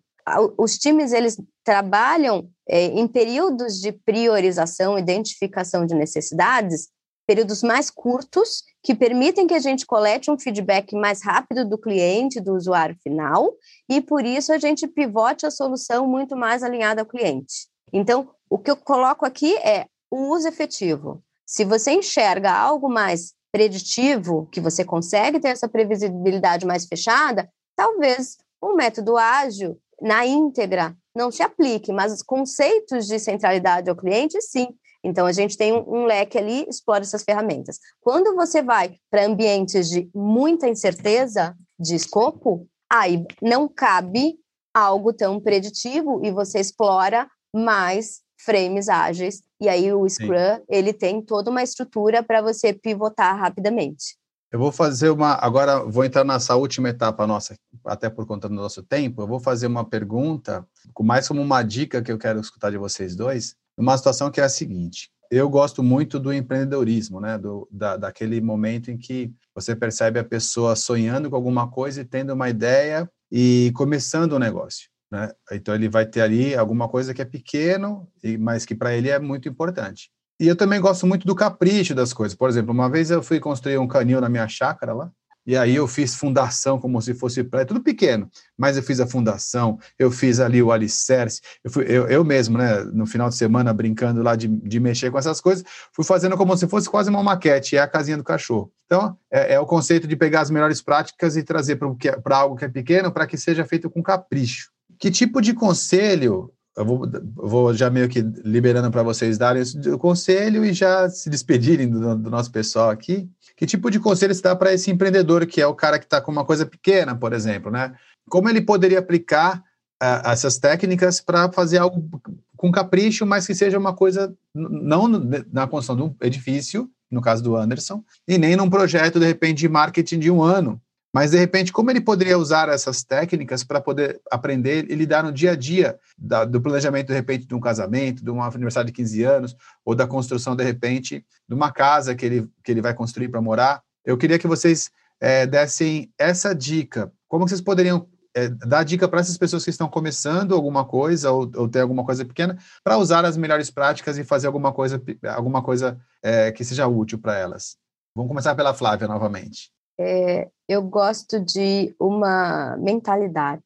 Os 0.57 0.79
times, 0.79 1.13
eles 1.13 1.37
trabalham 1.65 2.49
é, 2.69 2.87
em 2.87 3.07
períodos 3.09 3.81
de 3.81 3.93
priorização, 3.93 4.99
identificação 4.99 5.85
de 5.85 5.95
necessidades, 5.95 6.89
períodos 7.27 7.63
mais 7.63 7.91
curtos, 7.91 8.63
que 8.83 8.95
permitem 8.95 9.47
que 9.47 9.55
a 9.55 9.59
gente 9.59 9.87
colete 9.87 10.31
um 10.31 10.39
feedback 10.39 10.95
mais 10.95 11.23
rápido 11.23 11.69
do 11.69 11.79
cliente, 11.79 12.41
do 12.41 12.55
usuário 12.55 12.97
final, 13.03 13.53
e 13.89 14.01
por 14.01 14.25
isso 14.25 14.53
a 14.53 14.59
gente 14.59 14.87
pivote 14.87 15.47
a 15.47 15.51
solução 15.51 16.07
muito 16.07 16.37
mais 16.37 16.63
alinhada 16.63 17.01
ao 17.01 17.07
cliente. 17.07 17.69
Então, 17.93 18.29
o 18.51 18.59
que 18.59 18.71
eu 18.71 18.77
coloco 18.77 19.25
aqui 19.25 19.57
é 19.59 19.87
o 20.11 20.35
uso 20.35 20.49
efetivo. 20.49 21.23
Se 21.47 21.65
você 21.65 21.93
enxerga 21.93 22.53
algo 22.53 22.89
mais 22.89 23.35
preditivo, 23.53 24.49
que 24.51 24.61
você 24.61 24.85
consegue 24.85 25.39
ter 25.39 25.49
essa 25.49 25.69
previsibilidade 25.69 26.67
mais 26.67 26.87
fechada, 26.87 27.49
talvez 27.77 28.37
um 28.63 28.75
método 28.75 29.17
ágil 29.17 29.79
na 30.03 30.27
íntegra 30.27 30.97
não 31.15 31.31
se 31.31 31.43
aplique, 31.43 31.93
mas 31.93 32.13
os 32.13 32.23
conceitos 32.23 33.07
de 33.07 33.19
centralidade 33.19 33.89
ao 33.89 33.97
cliente, 33.97 34.41
sim. 34.41 34.69
Então, 35.05 35.27
a 35.27 35.33
gente 35.33 35.57
tem 35.57 35.73
um, 35.73 35.85
um 35.87 36.05
leque 36.05 36.39
ali, 36.39 36.65
explora 36.69 37.03
essas 37.03 37.23
ferramentas. 37.23 37.79
Quando 38.01 38.35
você 38.35 38.63
vai 38.63 38.97
para 39.11 39.27
ambientes 39.27 39.89
de 39.89 40.09
muita 40.15 40.69
incerteza 40.69 41.55
de 41.79 41.95
escopo, 41.95 42.67
aí 42.91 43.25
não 43.41 43.69
cabe 43.69 44.37
algo 44.75 45.13
tão 45.13 45.41
preditivo 45.41 46.21
e 46.25 46.31
você 46.31 46.61
explora 46.61 47.29
mais 47.55 48.21
frames 48.45 48.89
ágeis. 48.89 49.43
E 49.61 49.69
aí 49.69 49.93
o 49.93 50.09
Scrum, 50.09 50.57
Sim. 50.57 50.63
ele 50.69 50.93
tem 50.93 51.23
toda 51.23 51.51
uma 51.51 51.63
estrutura 51.63 52.23
para 52.23 52.41
você 52.41 52.73
pivotar 52.73 53.39
rapidamente. 53.39 54.17
Eu 54.53 54.59
vou 54.59 54.71
fazer 54.71 55.09
uma. 55.09 55.33
Agora 55.43 55.83
vou 55.83 56.05
entrar 56.05 56.25
nessa 56.25 56.55
última 56.55 56.91
etapa 56.91 57.27
nossa, 57.27 57.57
até 57.87 58.11
por 58.11 58.27
conta 58.27 58.51
do 58.51 58.55
nosso 58.55 58.83
tempo. 58.83 59.23
Eu 59.23 59.27
vou 59.27 59.41
fazer 59.41 59.67
uma 59.67 59.83
pergunta, 59.83 60.67
mais 61.01 61.27
como 61.27 61.41
uma 61.41 61.63
dica 61.63 62.03
que 62.03 62.13
eu 62.13 62.19
quero 62.19 62.39
escutar 62.39 62.71
de 62.71 62.77
vocês 62.77 63.17
dois, 63.17 63.57
uma 63.79 63.97
situação 63.97 64.31
que 64.31 64.43
é 64.43 64.45
a 64.45 64.51
seguinte. 64.51 65.11
Eu 65.31 65.49
gosto 65.49 65.83
muito 65.83 66.21
do 66.21 66.31
empreendedorismo, 66.31 67.19
né? 67.19 67.39
Do, 67.39 67.67
da, 67.71 67.97
daquele 67.97 68.43
momento 68.43 68.91
em 68.91 68.99
que 68.99 69.33
você 69.55 69.75
percebe 69.75 70.21
a 70.21 70.25
pessoa 70.25 70.77
sonhando 70.77 71.31
com 71.31 71.37
alguma 71.37 71.71
coisa 71.71 72.03
e 72.03 72.05
tendo 72.05 72.35
uma 72.35 72.51
ideia 72.51 73.11
e 73.31 73.73
começando 73.75 74.35
um 74.35 74.39
negócio. 74.39 74.91
Né? 75.11 75.31
Então 75.51 75.75
ele 75.75 75.89
vai 75.89 76.05
ter 76.05 76.21
ali 76.21 76.55
alguma 76.55 76.87
coisa 76.89 77.15
que 77.15 77.23
é 77.23 77.25
pequeno, 77.25 78.07
mas 78.39 78.67
que 78.67 78.75
para 78.75 78.95
ele 78.95 79.09
é 79.09 79.19
muito 79.19 79.49
importante. 79.49 80.11
E 80.43 80.49
eu 80.49 80.57
também 80.57 80.81
gosto 80.81 81.07
muito 81.07 81.25
do 81.25 81.37
capricho 81.37 81.95
das 81.95 82.13
coisas. 82.13 82.37
Por 82.37 82.49
exemplo, 82.49 82.73
uma 82.73 82.91
vez 82.91 83.13
eu 83.13 83.23
fui 83.23 83.39
construir 83.39 83.79
um 83.79 83.87
canil 83.87 84.21
na 84.21 84.29
minha 84.29 84.49
chácara 84.49 84.93
lá, 84.93 85.09
e 85.47 85.57
aí 85.57 85.77
eu 85.77 85.87
fiz 85.87 86.17
fundação 86.17 86.81
como 86.81 87.01
se 87.01 87.15
fosse 87.15 87.45
prédio, 87.45 87.69
tudo 87.69 87.81
pequeno, 87.81 88.29
mas 88.59 88.77
eu 88.77 88.83
fiz 88.83 88.99
a 88.99 89.07
fundação, 89.07 89.79
eu 89.97 90.11
fiz 90.11 90.41
ali 90.41 90.61
o 90.61 90.73
alicerce, 90.73 91.41
eu, 91.63 91.71
fui, 91.71 91.85
eu, 91.85 92.09
eu 92.09 92.25
mesmo, 92.25 92.59
né, 92.59 92.83
no 92.93 93.07
final 93.07 93.29
de 93.29 93.37
semana, 93.37 93.73
brincando 93.73 94.21
lá 94.21 94.35
de, 94.35 94.49
de 94.49 94.81
mexer 94.81 95.13
com 95.13 95.19
essas 95.19 95.41
coisas, 95.41 95.65
fui 95.93 96.05
fazendo 96.05 96.37
como 96.37 96.57
se 96.57 96.67
fosse 96.67 96.91
quase 96.91 97.09
uma 97.09 97.23
maquete, 97.23 97.77
é 97.77 97.81
a 97.81 97.87
casinha 97.87 98.17
do 98.17 98.25
cachorro. 98.25 98.73
Então, 98.87 99.17
é, 99.31 99.55
é 99.55 99.61
o 99.61 99.67
conceito 99.67 100.09
de 100.09 100.17
pegar 100.17 100.41
as 100.41 100.51
melhores 100.51 100.83
práticas 100.83 101.37
e 101.37 101.45
trazer 101.45 101.79
para 102.21 102.37
algo 102.37 102.57
que 102.57 102.65
é 102.65 102.69
pequeno, 102.69 103.13
para 103.13 103.29
que 103.29 103.37
seja 103.37 103.65
feito 103.65 103.89
com 103.89 104.03
capricho. 104.03 104.73
Que 104.99 105.09
tipo 105.09 105.41
de 105.41 105.55
conselho 105.55 106.53
eu 106.77 106.85
vou, 106.85 107.11
vou 107.35 107.75
já 107.75 107.91
meio 107.91 108.09
que 108.09 108.23
liberando 108.45 108.91
para 108.91 109.03
vocês 109.03 109.37
darem 109.37 109.63
o 109.93 109.99
conselho 109.99 110.65
e 110.65 110.73
já 110.73 111.09
se 111.09 111.29
despedirem 111.29 111.89
do, 111.89 112.17
do 112.17 112.31
nosso 112.31 112.51
pessoal 112.51 112.91
aqui. 112.91 113.29
Que 113.57 113.67
tipo 113.67 113.91
de 113.91 114.01
conselho 114.01 114.35
você 114.35 114.43
dá 114.43 114.57
para 114.57 114.73
esse 114.73 114.91
empreendedor, 114.91 115.47
que 115.47 115.61
é 115.61 115.67
o 115.67 115.75
cara 115.75 115.99
que 115.99 116.07
está 116.07 116.21
com 116.21 116.33
uma 116.33 116.45
coisa 116.45 116.65
pequena, 116.65 117.15
por 117.15 117.33
exemplo, 117.33 117.71
né? 117.71 117.95
Como 118.29 118.49
ele 118.49 118.63
poderia 118.63 118.99
aplicar 118.99 119.63
uh, 120.03 120.29
essas 120.31 120.59
técnicas 120.59 121.21
para 121.21 121.53
fazer 121.53 121.79
algo 121.79 122.09
com 122.57 122.73
capricho, 122.73 123.27
mas 123.27 123.47
que 123.47 123.55
seja 123.55 123.79
uma 123.79 123.93
coisa 123.95 124.35
não 124.55 125.09
na 125.53 125.67
construção 125.67 125.97
de 125.97 126.03
um 126.03 126.15
edifício, 126.23 126.89
no 127.11 127.21
caso 127.21 127.43
do 127.43 127.55
Anderson, 127.55 128.03
e 128.27 128.39
nem 128.39 128.57
num 128.57 128.71
projeto, 128.71 129.21
de 129.21 129.27
repente, 129.27 129.59
de 129.59 129.69
marketing 129.69 130.19
de 130.19 130.31
um 130.31 130.43
ano, 130.43 130.81
mas, 131.15 131.33
de 131.33 131.39
repente, 131.39 131.73
como 131.73 131.91
ele 131.91 132.01
poderia 132.01 132.39
usar 132.39 132.71
essas 132.71 133.05
técnicas 133.05 133.63
para 133.63 133.83
poder 133.83 134.19
aprender 134.31 134.91
e 134.91 134.95
lidar 134.95 135.23
no 135.23 135.31
dia 135.31 135.53
a 135.53 135.57
dia 135.57 135.99
da, 136.17 136.47
do 136.47 136.59
planejamento, 136.59 137.09
de 137.09 137.13
repente, 137.13 137.47
de 137.47 137.55
um 137.55 137.61
casamento, 137.61 138.25
de 138.25 138.31
uma 138.31 138.47
aniversário 138.47 138.87
de 138.87 138.95
15 138.95 139.23
anos, 139.23 139.57
ou 139.85 139.95
da 139.95 140.07
construção, 140.07 140.57
de 140.57 140.65
repente, 140.65 141.23
de 141.47 141.55
uma 141.55 141.71
casa 141.71 142.15
que 142.15 142.25
ele, 142.25 142.49
que 142.65 142.73
ele 142.73 142.81
vai 142.81 142.95
construir 142.95 143.29
para 143.29 143.43
morar? 143.43 143.83
Eu 144.03 144.17
queria 144.17 144.39
que 144.39 144.47
vocês 144.47 144.91
é, 145.21 145.47
dessem 145.47 146.11
essa 146.19 146.55
dica. 146.55 147.13
Como 147.29 147.47
vocês 147.47 147.61
poderiam 147.61 148.09
é, 148.35 148.49
dar 148.49 148.83
dica 148.83 149.07
para 149.07 149.21
essas 149.21 149.37
pessoas 149.37 149.65
que 149.65 149.71
estão 149.71 149.89
começando 149.89 150.55
alguma 150.55 150.87
coisa 150.87 151.31
ou, 151.31 151.51
ou 151.57 151.69
ter 151.69 151.81
alguma 151.81 152.05
coisa 152.05 152.25
pequena 152.25 152.57
para 152.83 152.97
usar 152.97 153.23
as 153.27 153.37
melhores 153.37 153.71
práticas 153.71 154.17
e 154.17 154.25
fazer 154.25 154.47
alguma 154.47 154.73
coisa, 154.73 155.01
alguma 155.37 155.63
coisa 155.63 156.01
é, 156.23 156.51
que 156.53 156.65
seja 156.65 156.87
útil 156.87 157.19
para 157.19 157.37
elas? 157.37 157.77
Vamos 158.17 158.31
começar 158.31 158.55
pela 158.55 158.73
Flávia 158.73 159.07
novamente 159.07 159.71
é, 160.03 160.51
eu 160.69 160.83
gosto 160.83 161.39
de 161.39 161.95
uma 161.99 162.77
mentalidade. 162.79 163.63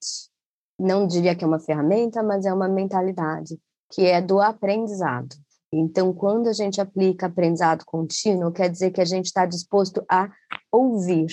Não 0.78 1.06
diria 1.06 1.34
que 1.34 1.44
é 1.44 1.46
uma 1.46 1.58
ferramenta, 1.58 2.22
mas 2.22 2.44
é 2.44 2.52
uma 2.52 2.68
mentalidade, 2.68 3.58
que 3.90 4.04
é 4.04 4.20
do 4.20 4.40
aprendizado. 4.40 5.34
Então, 5.72 6.12
quando 6.12 6.48
a 6.48 6.52
gente 6.52 6.80
aplica 6.80 7.26
aprendizado 7.26 7.84
contínuo, 7.84 8.52
quer 8.52 8.68
dizer 8.68 8.90
que 8.90 9.00
a 9.00 9.04
gente 9.04 9.26
está 9.26 9.46
disposto 9.46 10.04
a 10.08 10.30
ouvir, 10.70 11.26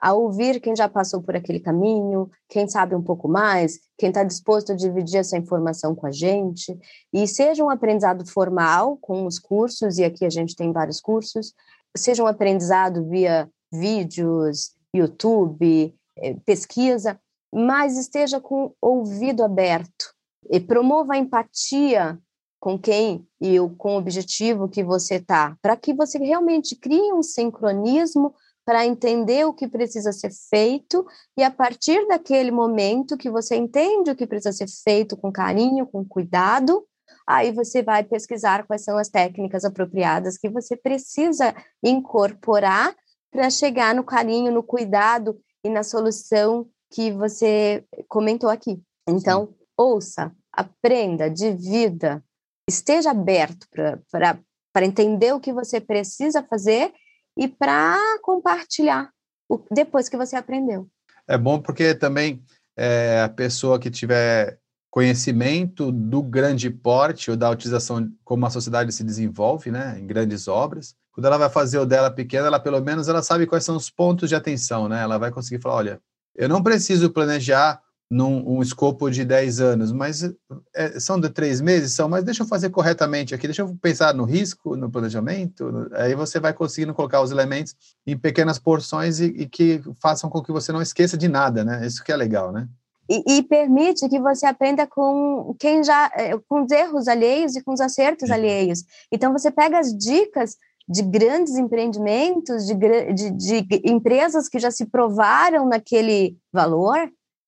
a 0.00 0.12
ouvir 0.12 0.60
quem 0.60 0.74
já 0.74 0.88
passou 0.88 1.22
por 1.22 1.36
aquele 1.36 1.60
caminho, 1.60 2.30
quem 2.48 2.68
sabe 2.68 2.94
um 2.94 3.02
pouco 3.02 3.28
mais, 3.28 3.78
quem 3.96 4.08
está 4.08 4.24
disposto 4.24 4.72
a 4.72 4.76
dividir 4.76 5.18
essa 5.18 5.36
informação 5.36 5.94
com 5.94 6.06
a 6.06 6.10
gente, 6.12 6.76
e 7.12 7.26
seja 7.26 7.64
um 7.64 7.70
aprendizado 7.70 8.26
formal, 8.26 8.96
com 8.98 9.26
os 9.26 9.38
cursos, 9.38 9.98
e 9.98 10.04
aqui 10.04 10.24
a 10.24 10.30
gente 10.30 10.56
tem 10.56 10.72
vários 10.72 11.00
cursos, 11.00 11.54
seja 11.96 12.22
um 12.22 12.26
aprendizado 12.26 13.08
via 13.08 13.48
vídeos, 13.72 14.74
YouTube, 14.94 15.94
eh, 16.18 16.36
pesquisa, 16.44 17.20
mas 17.52 17.96
esteja 17.98 18.40
com 18.40 18.66
o 18.66 18.74
ouvido 18.80 19.42
aberto 19.42 20.14
e 20.50 20.60
promova 20.60 21.14
a 21.14 21.18
empatia 21.18 22.18
com 22.60 22.78
quem 22.78 23.26
e 23.40 23.56
com 23.78 23.94
o 23.94 23.98
objetivo 23.98 24.68
que 24.68 24.84
você 24.84 25.16
está, 25.16 25.56
para 25.62 25.76
que 25.76 25.94
você 25.94 26.18
realmente 26.18 26.76
crie 26.76 27.12
um 27.12 27.22
sincronismo 27.22 28.34
para 28.64 28.86
entender 28.86 29.46
o 29.46 29.54
que 29.54 29.66
precisa 29.66 30.12
ser 30.12 30.30
feito 30.50 31.04
e 31.36 31.42
a 31.42 31.50
partir 31.50 32.06
daquele 32.06 32.50
momento 32.50 33.16
que 33.16 33.30
você 33.30 33.56
entende 33.56 34.10
o 34.10 34.16
que 34.16 34.26
precisa 34.26 34.52
ser 34.52 34.68
feito 34.84 35.16
com 35.16 35.32
carinho, 35.32 35.86
com 35.86 36.04
cuidado, 36.04 36.86
aí 37.26 37.50
você 37.50 37.82
vai 37.82 38.04
pesquisar 38.04 38.66
quais 38.66 38.84
são 38.84 38.98
as 38.98 39.08
técnicas 39.08 39.64
apropriadas 39.64 40.36
que 40.36 40.48
você 40.48 40.76
precisa 40.76 41.54
incorporar 41.82 42.94
para 43.30 43.48
chegar 43.50 43.94
no 43.94 44.04
carinho, 44.04 44.52
no 44.52 44.62
cuidado 44.62 45.40
e 45.64 45.68
na 45.68 45.82
solução 45.82 46.68
que 46.92 47.10
você 47.12 47.84
comentou 48.08 48.50
aqui. 48.50 48.82
Então, 49.08 49.46
Sim. 49.46 49.54
ouça, 49.76 50.32
aprenda, 50.52 51.30
divida, 51.30 52.22
esteja 52.68 53.10
aberto 53.10 53.66
para 53.70 54.86
entender 54.86 55.32
o 55.32 55.40
que 55.40 55.52
você 55.52 55.80
precisa 55.80 56.42
fazer 56.42 56.92
e 57.36 57.46
para 57.48 57.96
compartilhar 58.22 59.10
o, 59.48 59.58
depois 59.70 60.08
que 60.08 60.16
você 60.16 60.36
aprendeu. 60.36 60.88
É 61.26 61.38
bom 61.38 61.60
porque 61.60 61.94
também 61.94 62.42
é, 62.76 63.22
a 63.22 63.28
pessoa 63.28 63.78
que 63.78 63.90
tiver 63.90 64.58
conhecimento 64.90 65.92
do 65.92 66.22
grande 66.22 66.68
porte 66.68 67.30
ou 67.30 67.36
da 67.36 67.48
utilização 67.48 68.10
como 68.24 68.44
a 68.44 68.50
sociedade 68.50 68.92
se 68.92 69.04
desenvolve, 69.04 69.70
né, 69.70 69.96
em 69.98 70.06
grandes 70.06 70.48
obras, 70.48 70.96
quando 71.12 71.26
ela 71.26 71.38
vai 71.38 71.50
fazer 71.50 71.78
o 71.78 71.86
dela 71.86 72.10
pequena, 72.10 72.46
ela 72.46 72.60
pelo 72.60 72.80
menos 72.80 73.08
ela 73.08 73.22
sabe 73.22 73.46
quais 73.46 73.64
são 73.64 73.76
os 73.76 73.90
pontos 73.90 74.28
de 74.28 74.34
atenção, 74.34 74.88
né? 74.88 75.02
Ela 75.02 75.18
vai 75.18 75.30
conseguir 75.30 75.60
falar, 75.60 75.76
olha, 75.76 76.00
eu 76.34 76.48
não 76.48 76.62
preciso 76.62 77.10
planejar 77.10 77.80
num 78.10 78.56
um 78.56 78.60
escopo 78.60 79.08
de 79.08 79.24
10 79.24 79.60
anos, 79.60 79.92
mas 79.92 80.28
é, 80.74 80.98
são 80.98 81.20
de 81.20 81.28
três 81.28 81.60
meses, 81.60 81.92
são, 81.92 82.08
mas 82.08 82.24
deixa 82.24 82.42
eu 82.42 82.46
fazer 82.46 82.70
corretamente 82.70 83.34
aqui, 83.34 83.46
deixa 83.46 83.62
eu 83.62 83.76
pensar 83.80 84.12
no 84.12 84.24
risco, 84.24 84.74
no 84.74 84.90
planejamento, 84.90 85.70
no, 85.70 85.88
aí 85.94 86.14
você 86.16 86.40
vai 86.40 86.52
conseguindo 86.52 86.92
colocar 86.92 87.22
os 87.22 87.30
elementos 87.30 87.76
em 88.04 88.18
pequenas 88.18 88.58
porções 88.58 89.20
e, 89.20 89.26
e, 89.26 89.46
que 89.46 89.80
façam 90.02 90.28
com 90.28 90.42
que 90.42 90.50
você 90.50 90.72
não 90.72 90.82
esqueça 90.82 91.16
de 91.16 91.28
nada, 91.28 91.64
né? 91.64 91.86
Isso 91.86 92.02
que 92.02 92.10
é 92.10 92.16
legal, 92.16 92.50
né? 92.50 92.68
E, 93.08 93.38
e 93.38 93.42
permite 93.42 94.08
que 94.08 94.20
você 94.20 94.46
aprenda 94.46 94.86
com 94.86 95.54
quem 95.58 95.82
já, 95.84 96.10
é, 96.14 96.36
com 96.48 96.64
os 96.64 96.70
erros 96.70 97.06
alheios 97.06 97.54
e 97.54 97.62
com 97.62 97.72
os 97.72 97.80
acertos 97.80 98.28
Sim. 98.28 98.34
alheios. 98.34 98.84
Então 99.10 99.32
você 99.32 99.52
pega 99.52 99.78
as 99.78 99.96
dicas 99.96 100.56
de 100.90 101.02
grandes 101.02 101.56
empreendimentos, 101.56 102.66
de, 102.66 102.74
de, 103.14 103.30
de, 103.30 103.82
empresas 103.84 104.48
que 104.48 104.58
já 104.58 104.72
se 104.72 104.86
provaram 104.86 105.68
naquele 105.68 106.36
valor 106.52 106.98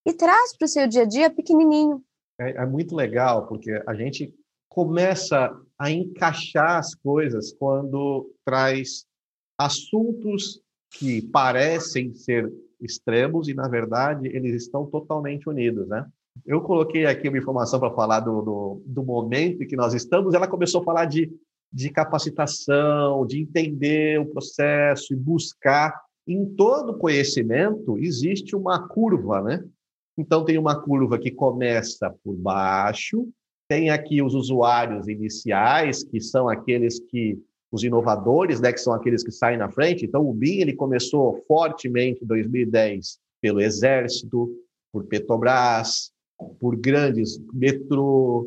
e 0.06 0.12
traz 0.12 0.56
para 0.56 0.66
o 0.66 0.68
seu 0.68 0.86
dia 0.86 1.02
a 1.02 1.06
dia 1.06 1.28
pequenininho. 1.28 2.00
É, 2.40 2.62
é, 2.62 2.66
muito 2.66 2.94
legal, 2.94 3.48
porque 3.48 3.82
a 3.84 3.94
gente 3.94 4.32
começa 4.68 5.52
a 5.76 5.90
encaixar 5.90 6.78
as 6.78 6.94
coisas 6.94 7.52
quando 7.52 8.30
traz 8.44 9.04
assuntos 9.58 10.60
que 10.92 11.20
parecem 11.20 12.14
ser 12.14 12.48
extremos 12.80 13.48
e, 13.48 13.54
na 13.54 13.68
verdade, 13.68 14.28
eles 14.28 14.62
estão 14.62 14.86
totalmente 14.86 15.48
unidos, 15.48 15.88
né? 15.88 16.06
Eu 16.46 16.60
coloquei 16.60 17.06
aqui 17.06 17.28
uma 17.28 17.38
informação 17.38 17.80
para 17.80 17.92
falar 17.92 18.20
do, 18.20 18.40
do, 18.40 18.82
do 18.86 19.02
momento 19.02 19.62
em 19.62 19.66
que 19.66 19.76
nós 19.76 19.94
estamos. 19.94 20.32
Ela 20.32 20.48
começou 20.48 20.80
a 20.80 20.84
falar 20.84 21.04
de 21.04 21.30
de 21.72 21.90
capacitação, 21.90 23.26
de 23.26 23.40
entender 23.40 24.20
o 24.20 24.26
processo 24.26 25.12
e 25.12 25.16
buscar. 25.16 25.98
Em 26.26 26.44
todo 26.44 26.98
conhecimento 26.98 27.98
existe 27.98 28.54
uma 28.54 28.86
curva, 28.86 29.40
né? 29.42 29.64
Então 30.16 30.44
tem 30.44 30.58
uma 30.58 30.80
curva 30.80 31.18
que 31.18 31.30
começa 31.30 32.14
por 32.22 32.34
baixo, 32.34 33.26
tem 33.68 33.88
aqui 33.88 34.22
os 34.22 34.34
usuários 34.34 35.08
iniciais, 35.08 36.04
que 36.04 36.20
são 36.20 36.48
aqueles 36.48 37.00
que 37.00 37.38
os 37.70 37.82
inovadores, 37.82 38.60
né, 38.60 38.70
que 38.70 38.80
são 38.80 38.92
aqueles 38.92 39.24
que 39.24 39.30
saem 39.30 39.56
na 39.56 39.70
frente. 39.70 40.04
Então 40.04 40.28
o 40.28 40.34
BIM 40.34 40.60
ele 40.60 40.74
começou 40.74 41.42
fortemente 41.48 42.22
em 42.22 42.26
2010 42.26 43.18
pelo 43.40 43.62
Exército, 43.62 44.54
por 44.92 45.04
Petrobras, 45.06 46.12
por 46.60 46.76
grandes 46.76 47.40
metrô, 47.52 48.46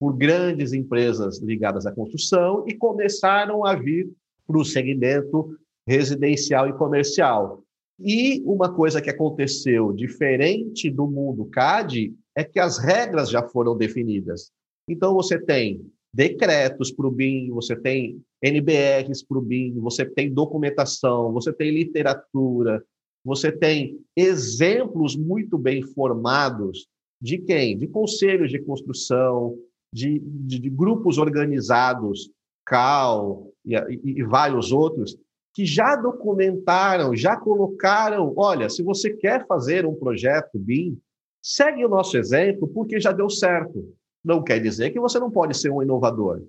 por 0.00 0.16
grandes 0.16 0.72
empresas 0.72 1.40
ligadas 1.42 1.84
à 1.84 1.92
construção 1.92 2.64
e 2.66 2.74
começaram 2.74 3.66
a 3.66 3.74
vir 3.74 4.10
para 4.46 4.58
o 4.58 4.64
segmento 4.64 5.54
residencial 5.86 6.68
e 6.68 6.72
comercial. 6.72 7.62
E 7.98 8.42
uma 8.46 8.74
coisa 8.74 9.02
que 9.02 9.10
aconteceu 9.10 9.92
diferente 9.92 10.90
do 10.90 11.06
mundo 11.06 11.44
CAD 11.44 12.14
é 12.34 12.42
que 12.42 12.58
as 12.58 12.78
regras 12.78 13.28
já 13.28 13.46
foram 13.46 13.76
definidas. 13.76 14.50
Então, 14.88 15.12
você 15.12 15.38
tem 15.38 15.84
decretos 16.12 16.90
para 16.90 17.06
o 17.06 17.10
BIM, 17.10 17.50
você 17.50 17.76
tem 17.76 18.22
NBRs 18.42 19.22
para 19.22 19.38
o 19.38 19.42
BIM, 19.42 19.78
você 19.80 20.06
tem 20.06 20.32
documentação, 20.32 21.30
você 21.30 21.52
tem 21.52 21.70
literatura, 21.70 22.82
você 23.22 23.52
tem 23.52 24.00
exemplos 24.16 25.14
muito 25.14 25.58
bem 25.58 25.82
formados 25.82 26.88
de 27.20 27.36
quem? 27.36 27.76
De 27.76 27.86
conselhos 27.86 28.50
de 28.50 28.58
construção, 28.60 29.58
de, 29.92 30.20
de, 30.20 30.58
de 30.58 30.70
grupos 30.70 31.18
organizados, 31.18 32.30
CAL 32.64 33.52
e, 33.64 33.74
e, 33.74 34.20
e 34.20 34.22
vários 34.22 34.72
outros, 34.72 35.16
que 35.52 35.66
já 35.66 35.96
documentaram, 35.96 37.14
já 37.14 37.36
colocaram, 37.36 38.32
olha, 38.36 38.68
se 38.68 38.82
você 38.82 39.10
quer 39.10 39.46
fazer 39.46 39.84
um 39.84 39.94
projeto 39.94 40.58
BIM, 40.58 40.98
segue 41.42 41.84
o 41.84 41.88
nosso 41.88 42.16
exemplo 42.16 42.68
porque 42.68 43.00
já 43.00 43.12
deu 43.12 43.28
certo. 43.28 43.92
Não 44.24 44.42
quer 44.42 44.60
dizer 44.60 44.90
que 44.90 45.00
você 45.00 45.18
não 45.18 45.30
pode 45.30 45.56
ser 45.56 45.70
um 45.70 45.82
inovador. 45.82 46.42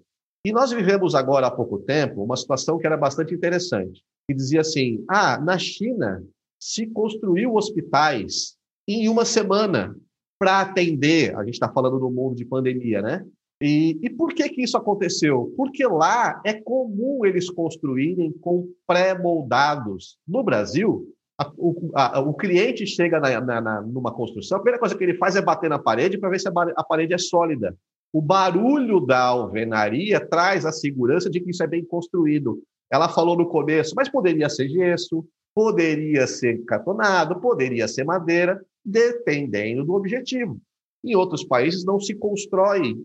E 0.46 0.52
nós 0.52 0.72
vivemos 0.72 1.16
agora 1.16 1.48
há 1.48 1.52
pouco 1.52 1.80
tempo 1.80 2.24
uma 2.24 2.36
situação 2.36 2.78
que 2.78 2.86
era 2.86 2.98
bastante 2.98 3.34
interessante, 3.34 4.04
que 4.28 4.36
dizia 4.36 4.62
assim: 4.62 5.04
"Ah, 5.08 5.40
na 5.40 5.58
China 5.58 6.24
se 6.60 6.88
construiu 6.88 7.56
hospitais 7.56 8.56
em 8.88 9.08
uma 9.08 9.24
semana 9.24 9.96
para 10.42 10.62
atender, 10.62 11.36
a 11.38 11.46
gente 11.46 11.54
está 11.54 11.70
falando 11.70 12.00
do 12.00 12.10
mundo 12.10 12.36
de 12.36 12.44
pandemia, 12.44 13.00
né? 13.00 13.24
E, 13.62 14.00
e, 14.02 14.10
por 14.10 14.34
que, 14.34 14.50
que 14.50 14.64
isso 14.64 14.76
aconteceu? 14.76 15.54
Porque 15.56 15.86
lá 15.86 16.42
é 16.44 16.52
comum 16.52 17.24
eles 17.24 17.48
construírem 17.48 18.32
com 18.42 18.68
pré-moldados. 18.88 20.18
No 20.28 20.42
Brasil, 20.44 21.06
a, 21.40 21.48
o, 21.56 21.92
a, 21.94 22.20
o, 22.22 22.34
cliente 22.34 22.88
chega 22.88 23.20
na, 23.20 23.40
na, 23.40 23.62
na, 23.62 23.82
numa 23.84 24.12
construção, 24.12 24.58
a 24.58 24.62
primeira 24.62 24.80
coisa 24.80 24.98
que 24.98 25.04
ele 25.04 25.14
faz 25.14 25.36
é 25.36 25.44
bater 25.44 25.70
na 25.70 25.78
parede 25.78 26.18
para 26.18 26.32
ver 26.32 26.40
se 26.40 26.48
a, 26.48 26.52
a 26.76 26.84
parede 26.84 27.14
é 27.14 27.20
sólida. 27.20 27.78
O 28.12 28.20
barulho 28.20 29.00
da 29.00 29.20
alvenaria 29.20 30.20
traz 30.20 30.66
a 30.66 30.72
segurança 30.72 31.30
de 31.30 31.40
que 31.40 31.52
isso 31.52 31.62
é 31.62 31.68
bem 31.68 31.86
construído. 31.86 32.64
Ela 32.92 33.08
falou 33.08 33.38
no 33.38 33.48
começo, 33.48 33.94
mas 33.96 34.10
poderia 34.10 34.50
ser 34.50 34.68
gesso, 34.68 35.24
poderia 35.54 36.26
ser 36.26 36.66
cartonado, 36.66 37.40
poderia 37.40 37.88
ser 37.88 38.06
madeira, 38.06 38.60
dependendo 38.84 39.86
do 39.86 39.94
objetivo. 39.94 40.60
Em 41.04 41.16
outros 41.16 41.44
países 41.44 41.84
não 41.84 42.00
se 42.00 42.16
constrói 42.16 42.96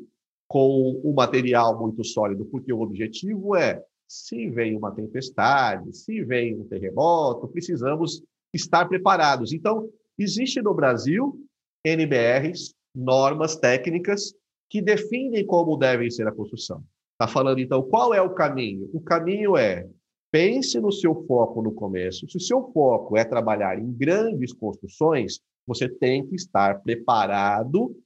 com 0.49 1.01
um 1.05 1.13
material 1.13 1.79
muito 1.79 2.05
sólido, 2.05 2.45
porque 2.47 2.73
o 2.73 2.81
objetivo 2.81 3.57
é, 3.57 3.83
se 4.09 4.49
vem 4.49 4.77
uma 4.77 4.95
tempestade, 4.95 5.97
se 5.97 6.23
vem 6.23 6.55
um 6.59 6.65
terremoto, 6.65 7.49
precisamos 7.49 8.23
estar 8.55 8.87
preparados. 8.87 9.53
Então, 9.53 9.89
existe 10.19 10.63
no 10.63 10.75
Brasil 10.75 11.41
NBRs, 11.85 12.75
normas 12.95 13.57
técnicas, 13.57 14.35
que 14.69 14.81
definem 14.81 15.45
como 15.45 15.77
deve 15.77 16.11
ser 16.11 16.27
a 16.27 16.33
construção. 16.33 16.83
Está 17.13 17.27
falando, 17.27 17.61
então, 17.61 17.83
qual 17.83 18.13
é 18.13 18.21
o 18.21 18.35
caminho? 18.35 18.91
O 18.93 19.01
caminho 19.01 19.57
é 19.57 19.89
pense 20.31 20.79
no 20.81 20.93
seu 20.93 21.25
foco 21.27 21.63
no 21.63 21.73
começo. 21.73 22.29
Se 22.29 22.37
o 22.37 22.41
seu 22.41 22.71
foco 22.73 23.17
é 23.17 23.25
trabalhar 23.25 23.79
em 23.79 23.91
grandes 23.93 24.53
construções, 24.53 25.41
você 25.67 25.89
tem 25.89 26.27
que 26.27 26.35
estar 26.35 26.81
preparado 26.83 27.97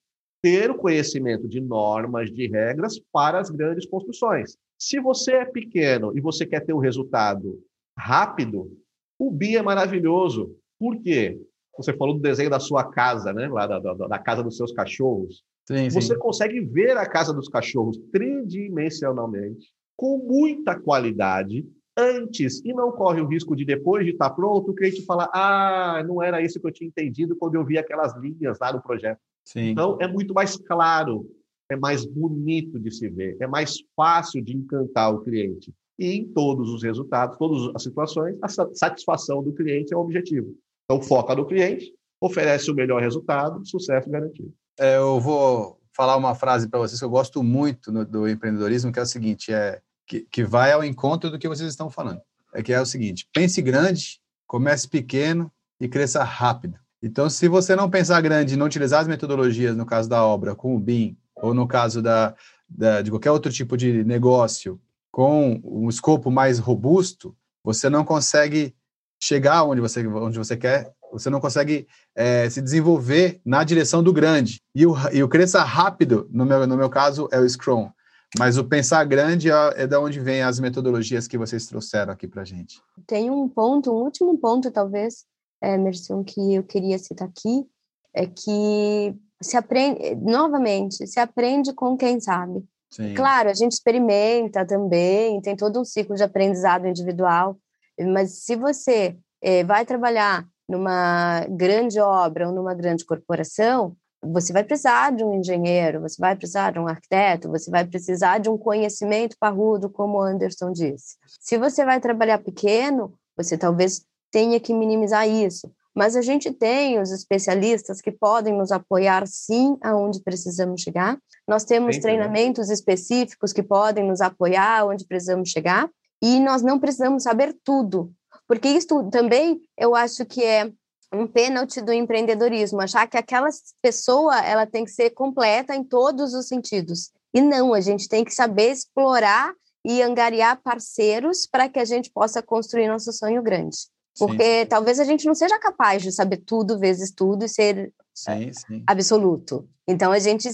ter 0.43 0.71
o 0.71 0.77
conhecimento 0.77 1.47
de 1.47 1.61
normas, 1.61 2.33
de 2.33 2.47
regras 2.49 2.99
para 3.13 3.39
as 3.39 3.51
grandes 3.51 3.87
construções. 3.87 4.57
Se 4.79 4.99
você 4.99 5.33
é 5.33 5.45
pequeno 5.45 6.17
e 6.17 6.21
você 6.21 6.47
quer 6.47 6.65
ter 6.65 6.73
um 6.73 6.79
resultado 6.79 7.63
rápido, 7.97 8.75
o 9.19 9.31
BI 9.31 9.57
é 9.57 9.63
maravilhoso. 9.63 10.57
Por 10.79 11.01
quê? 11.03 11.39
Você 11.77 11.93
falou 11.93 12.15
do 12.15 12.21
desenho 12.21 12.49
da 12.49 12.59
sua 12.59 12.91
casa, 12.91 13.33
né? 13.33 13.49
Lá 13.49 13.67
da, 13.67 13.79
da, 13.79 13.95
da 13.95 14.19
casa 14.19 14.43
dos 14.43 14.57
seus 14.57 14.73
cachorros. 14.73 15.43
Sim, 15.69 15.91
você 15.91 16.15
sim. 16.15 16.19
consegue 16.19 16.61
ver 16.61 16.97
a 16.97 17.07
casa 17.07 17.33
dos 17.33 17.49
cachorros 17.49 17.99
tridimensionalmente, 18.11 19.69
com 19.97 20.19
muita 20.19 20.79
qualidade, 20.79 21.67
antes, 21.97 22.65
e 22.65 22.73
não 22.73 22.93
corre 22.93 23.21
o 23.21 23.27
risco 23.27 23.55
de, 23.55 23.65
depois 23.65 24.05
de 24.05 24.13
estar 24.13 24.31
pronto, 24.31 24.71
o 24.71 24.75
cliente 24.75 25.05
falar: 25.05 25.29
ah, 25.33 26.03
não 26.07 26.23
era 26.23 26.43
isso 26.43 26.61
que 26.61 26.67
eu 26.67 26.73
tinha 26.73 26.89
entendido 26.89 27.37
quando 27.37 27.55
eu 27.55 27.65
vi 27.65 27.79
aquelas 27.79 28.17
linhas 28.17 28.59
lá 28.61 28.73
no 28.73 28.83
projeto. 28.83 29.21
Sim. 29.45 29.71
Então, 29.71 29.99
é 30.01 30.07
muito 30.07 30.33
mais 30.35 30.57
claro, 30.57 31.27
é 31.71 31.77
mais 31.77 32.05
bonito 32.05 32.79
de 32.79 32.91
se 32.91 33.09
ver, 33.09 33.37
é 33.41 33.47
mais 33.47 33.77
fácil 33.97 34.43
de 34.43 34.57
encantar 34.57 35.15
o 35.15 35.21
cliente. 35.21 35.73
E 35.99 36.13
em 36.13 36.27
todos 36.27 36.71
os 36.71 36.83
resultados, 36.83 37.37
todas 37.37 37.75
as 37.75 37.83
situações, 37.83 38.37
a 38.43 38.49
satisfação 38.49 39.43
do 39.43 39.53
cliente 39.53 39.93
é 39.93 39.97
o 39.97 40.01
objetivo. 40.01 40.55
Então, 40.85 41.03
foca 41.03 41.35
no 41.35 41.47
cliente, 41.47 41.93
oferece 42.21 42.71
o 42.71 42.75
melhor 42.75 43.03
resultado, 43.03 43.65
sucesso 43.67 44.09
garantido. 44.09 44.53
É, 44.79 44.97
eu 44.97 45.21
vou 45.21 45.79
falar 45.95 46.17
uma 46.17 46.35
frase 46.35 46.69
para 46.69 46.81
vocês 46.81 46.99
que 46.99 47.05
eu 47.05 47.11
gosto 47.11 47.43
muito 47.43 47.93
no, 47.93 48.05
do 48.05 48.29
empreendedorismo, 48.29 48.91
que 48.91 48.99
é 48.99 49.03
o 49.03 49.07
seguinte: 49.07 49.53
é 49.53 49.81
que, 50.11 50.27
que 50.29 50.43
vai 50.43 50.73
ao 50.73 50.83
encontro 50.83 51.31
do 51.31 51.39
que 51.39 51.47
vocês 51.47 51.71
estão 51.71 51.89
falando. 51.89 52.21
É 52.53 52.65
que 52.65 52.73
é 52.73 52.81
o 52.81 52.87
seguinte: 52.87 53.29
pense 53.33 53.63
grande, 53.63 54.21
comece 54.45 54.89
pequeno 54.89 55.53
e 55.81 55.87
cresça 55.87 56.25
rápido. 56.25 56.77
Então, 57.01 57.31
se 57.31 57.47
você 57.47 57.77
não 57.77 57.89
pensar 57.89 58.21
grande 58.21 58.55
e 58.55 58.57
não 58.57 58.67
utilizar 58.67 59.01
as 59.01 59.07
metodologias, 59.07 59.77
no 59.77 59.87
caso 59.87 60.09
da 60.09 60.25
obra, 60.25 60.55
com 60.55 60.75
o 60.75 60.81
BIM, 60.81 61.17
ou 61.37 61.55
no 61.55 61.67
caso 61.67 62.03
da, 62.03 62.35
da, 62.69 63.01
de 63.03 63.11
qualquer 63.11 63.31
outro 63.31 63.53
tipo 63.53 63.77
de 63.77 64.03
negócio, 64.03 64.81
com 65.13 65.61
um 65.65 65.89
escopo 65.89 66.29
mais 66.29 66.59
robusto, 66.59 67.35
você 67.63 67.89
não 67.89 68.05
consegue 68.05 68.75
chegar 69.23 69.63
onde 69.63 69.81
você, 69.81 70.05
onde 70.07 70.39
você 70.39 70.57
quer, 70.57 70.93
você 71.13 71.31
não 71.31 71.41
consegue 71.41 71.87
é, 72.17 72.51
se 72.51 72.61
desenvolver 72.61 73.41
na 73.45 73.63
direção 73.63 74.03
do 74.03 74.13
grande. 74.13 74.61
E 74.75 74.85
o, 74.85 74.95
e 75.13 75.23
o 75.23 75.29
cresça 75.29 75.63
rápido, 75.63 76.29
no 76.33 76.45
meu, 76.45 76.67
no 76.67 76.77
meu 76.77 76.91
caso, 76.91 77.29
é 77.33 77.39
o 77.39 77.49
Scrum. 77.49 77.91
Mas 78.39 78.57
o 78.57 78.65
pensar 78.65 79.05
grande 79.05 79.51
é, 79.51 79.83
é 79.83 79.87
da 79.87 80.01
onde 80.01 80.21
vem 80.21 80.43
as 80.43 80.61
metodologias 80.61 81.27
que 81.27 81.39
vocês 81.39 81.67
trouxeram 81.67 82.13
aqui 82.13 82.29
para 82.29 82.45
gente. 82.45 82.81
Tem 83.07 83.31
um 83.31 83.49
ponto, 83.49 83.91
um 83.91 84.05
último 84.05 84.39
ponto, 84.39 84.71
talvez, 84.71 85.25
Emerson, 85.63 86.23
que 86.23 86.55
eu 86.55 86.63
queria 86.63 86.99
citar 86.99 87.29
aqui, 87.29 87.67
é 88.15 88.27
que 88.27 89.15
se 89.43 89.57
aprende, 89.57 90.15
novamente, 90.17 91.07
se 91.07 91.19
aprende 91.19 91.73
com 91.73 91.97
quem 91.97 92.21
sabe. 92.21 92.65
Sim. 92.91 93.15
Claro, 93.15 93.49
a 93.49 93.55
gente 93.55 93.73
experimenta 93.73 94.67
também, 94.67 95.41
tem 95.41 95.57
todo 95.57 95.81
um 95.81 95.85
ciclo 95.85 96.17
de 96.17 96.23
aprendizado 96.23 96.87
individual, 96.87 97.57
mas 97.99 98.45
se 98.45 98.57
você 98.57 99.17
é, 99.43 99.65
vai 99.65 99.85
trabalhar 99.85 100.47
numa 100.69 101.47
grande 101.49 102.01
obra 102.01 102.49
ou 102.49 102.55
numa 102.55 102.75
grande 102.75 103.05
corporação, 103.05 103.97
você 104.23 104.53
vai 104.53 104.63
precisar 104.63 105.13
de 105.13 105.25
um 105.25 105.35
engenheiro, 105.35 106.01
você 106.01 106.17
vai 106.19 106.37
precisar 106.37 106.73
de 106.73 106.79
um 106.79 106.87
arquiteto, 106.87 107.49
você 107.49 107.71
vai 107.71 107.87
precisar 107.87 108.39
de 108.39 108.49
um 108.51 108.59
conhecimento 108.59 109.37
parrudo, 109.39 109.89
como 109.89 110.19
o 110.19 110.23
Anderson 110.23 110.73
disse. 110.73 111.17
Se 111.41 111.57
você 111.57 111.85
vai 111.85 112.01
trabalhar 112.01 112.39
pequeno, 112.39 113.15
você 113.37 113.57
talvez 113.57 114.05
tenha 114.31 114.61
que 114.61 114.75
minimizar 114.75 115.29
isso. 115.29 115.73
Mas 115.95 116.15
a 116.15 116.23
gente 116.23 116.53
tem 116.53 117.01
os 117.01 117.11
especialistas 117.11 118.01
que 118.01 118.13
podem 118.13 118.57
nos 118.57 118.71
apoiar 118.71 119.27
sim 119.27 119.77
aonde 119.83 120.23
precisamos 120.23 120.83
chegar. 120.83 121.19
Nós 121.49 121.65
temos 121.65 121.97
Entendi. 121.97 122.03
treinamentos 122.03 122.71
específicos 122.71 123.53
que 123.53 123.63
podem 123.63 124.07
nos 124.07 124.21
apoiar 124.21 124.87
onde 124.87 125.05
precisamos 125.05 125.51
chegar. 125.51 125.91
E 126.23 126.39
nós 126.39 126.63
não 126.63 126.79
precisamos 126.79 127.23
saber 127.23 127.57
tudo, 127.65 128.13
porque 128.47 128.69
isso 128.69 129.09
também 129.11 129.61
eu 129.77 129.95
acho 129.95 130.25
que 130.27 130.45
é 130.45 130.71
um 131.13 131.27
pênalti 131.27 131.81
do 131.81 131.93
empreendedorismo, 131.93 132.81
achar 132.81 133.07
que 133.07 133.17
aquela 133.17 133.49
pessoa 133.83 134.39
ela 134.41 134.67
tem 134.67 134.85
que 134.85 134.91
ser 134.91 135.11
completa 135.11 135.75
em 135.75 135.83
todos 135.83 136.35
os 136.35 136.47
sentidos. 136.47 137.11
E 137.35 137.41
não, 137.41 137.75
a 137.75 137.81
gente 137.81 138.09
tem 138.09 138.25
que 138.25 138.33
saber 138.33 138.71
explorar 138.71 139.53
e 139.85 140.03
angariar 140.03 140.61
parceiros 140.63 141.47
para 141.47 141.69
que 141.69 141.79
a 141.79 141.85
gente 141.85 142.11
possa 142.11 142.43
construir 142.43 142.89
nosso 142.89 143.13
sonho 143.13 143.43
grande. 143.43 143.77
Porque 144.19 144.63
sim. 144.63 144.67
talvez 144.67 145.01
a 145.01 145.05
gente 145.05 145.27
não 145.27 145.35
seja 145.35 145.59
capaz 145.59 146.03
de 146.03 146.13
saber 146.13 146.39
tudo 146.39 146.79
vezes 146.79 147.11
tudo 147.11 147.45
e 147.45 147.49
ser 147.49 147.93
sim, 148.15 148.53
sim. 148.53 148.85
absoluto. 148.87 149.69
Então 149.89 150.13
a 150.13 150.19
gente 150.19 150.49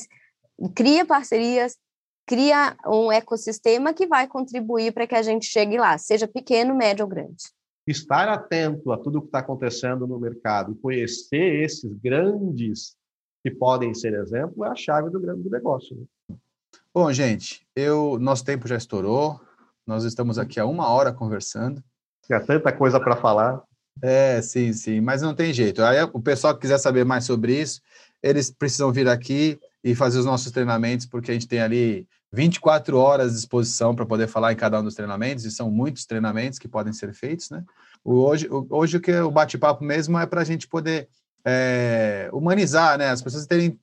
cria 0.75 1.05
parcerias, 1.05 1.77
cria 2.27 2.77
um 2.87 3.11
ecossistema 3.11 3.93
que 3.93 4.07
vai 4.07 4.27
contribuir 4.27 4.93
para 4.93 5.07
que 5.07 5.15
a 5.15 5.23
gente 5.23 5.47
chegue 5.47 5.77
lá, 5.77 5.99
seja 5.99 6.29
pequeno, 6.29 6.75
médio 6.75 7.05
ou 7.05 7.11
grande. 7.11 7.45
Estar 7.87 8.29
atento 8.29 8.93
a 8.93 8.99
tudo 8.99 9.21
que 9.21 9.29
está 9.29 9.39
acontecendo 9.39 10.07
no 10.07 10.19
mercado 10.19 10.73
e 10.73 10.75
conhecer 10.75 11.63
esses 11.63 11.93
grandes 11.99 12.97
que 13.43 13.51
podem 13.51 13.95
ser 13.95 14.15
exemplo 14.15 14.65
é 14.65 14.69
a 14.69 14.75
chave 14.75 15.09
do 15.09 15.21
grande 15.21 15.49
negócio. 15.49 15.97
Né? 15.97 16.37
Bom, 16.93 17.13
gente, 17.13 17.65
eu 17.77 18.19
nosso 18.19 18.45
tempo 18.45 18.67
já 18.67 18.77
estourou. 18.77 19.41
Nós 19.87 20.03
estamos 20.03 20.39
aqui 20.39 20.59
há 20.59 20.67
uma 20.67 20.89
hora 20.89 21.13
conversando. 21.13 21.83
Tinha 22.25 22.41
tanta 22.41 22.73
coisa 22.73 22.99
para 22.99 23.15
falar. 23.15 23.63
É, 24.03 24.43
sim, 24.43 24.73
sim, 24.73 25.01
mas 25.01 25.23
não 25.23 25.35
tem 25.35 25.53
jeito. 25.53 25.83
Aí 25.83 26.03
o 26.13 26.21
pessoal 26.21 26.55
que 26.55 26.63
quiser 26.63 26.79
saber 26.79 27.05
mais 27.05 27.25
sobre 27.25 27.61
isso, 27.61 27.81
eles 28.23 28.51
precisam 28.51 28.93
vir 28.93 29.09
aqui 29.09 29.61
e 29.85 29.95
fazer 29.95 30.19
os 30.19 30.25
nossos 30.25 30.51
treinamentos, 30.51 31.07
porque 31.07 31.31
a 31.31 31.35
gente 31.35 31.47
tem 31.47 31.61
ali 31.61 32.09
24 32.33 32.99
horas 32.99 33.33
de 33.33 33.39
exposição 33.39 33.95
para 33.95 34.05
poder 34.05 34.27
falar 34.27 34.53
em 34.53 34.57
cada 34.57 34.81
um 34.81 34.85
dos 34.85 34.95
treinamentos, 34.95 35.45
e 35.45 35.51
são 35.51 35.71
muitos 35.71 36.05
treinamentos 36.05 36.59
que 36.59 36.69
podem 36.69 36.93
ser 36.93 37.13
feitos, 37.15 37.51
né? 37.51 37.65
Hoje, 38.05 38.49
hoje 38.71 38.97
o 38.97 39.01
que 39.01 39.13
o 39.13 39.31
bate-papo 39.31 39.85
mesmo 39.85 40.19
é 40.19 40.27
para 40.27 40.41
a 40.41 40.45
gente 40.45 40.69
poder 40.69 41.09
é, 41.45 42.29
humanizar, 42.33 42.99
né? 42.99 43.11
As 43.11 43.23
pessoas 43.23 43.47
terem 43.47 43.79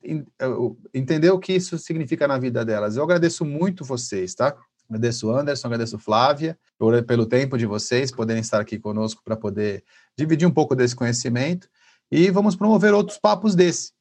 entender 0.92 1.30
o 1.30 1.38
que 1.38 1.54
isso 1.54 1.78
significa 1.78 2.28
na 2.28 2.38
vida 2.38 2.64
delas. 2.64 2.96
Eu 2.96 3.02
agradeço 3.02 3.44
muito 3.44 3.84
vocês, 3.84 4.34
tá? 4.34 4.54
Agradeço 4.88 5.30
Anderson, 5.30 5.66
agradeço 5.66 5.98
Flávia 5.98 6.58
por, 6.78 7.02
pelo 7.04 7.24
tempo 7.24 7.56
de 7.56 7.64
vocês 7.64 8.12
poderem 8.12 8.42
estar 8.42 8.60
aqui 8.60 8.78
conosco 8.78 9.22
para 9.24 9.34
poder 9.34 9.82
dividir 10.16 10.46
um 10.46 10.50
pouco 10.50 10.76
desse 10.76 10.94
conhecimento 10.94 11.68
e 12.10 12.30
vamos 12.30 12.54
promover 12.54 12.92
outros 12.92 13.18
papos 13.18 13.54
desse. 13.54 13.92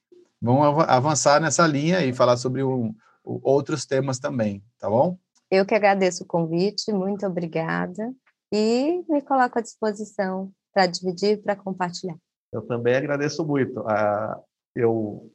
Vamos 0.42 0.84
avançar 0.88 1.40
nessa 1.40 1.66
linha 1.66 2.06
e 2.06 2.12
falar 2.12 2.36
sobre 2.36 2.62
um, 2.64 2.94
outros 3.24 3.86
temas 3.86 4.20
também, 4.20 4.64
tá 4.80 4.90
bom? 4.90 5.18
Eu 5.50 5.66
que 5.66 5.76
agradeço 5.76 6.24
o 6.24 6.28
convite, 6.28 6.92
muito 6.92 7.26
obrigada 7.26 8.14
e 8.52 9.04
me 9.08 9.22
coloco 9.22 9.60
à 9.60 9.62
disposição 9.62 10.52
para 10.74 10.88
dividir, 10.88 11.42
para 11.42 11.56
compartilhar. 11.56 12.18
Eu 12.52 12.62
também 12.64 12.96
agradeço 12.96 13.46
muito. 13.46 13.80
Ah, 13.88 14.40
eu 14.76 15.32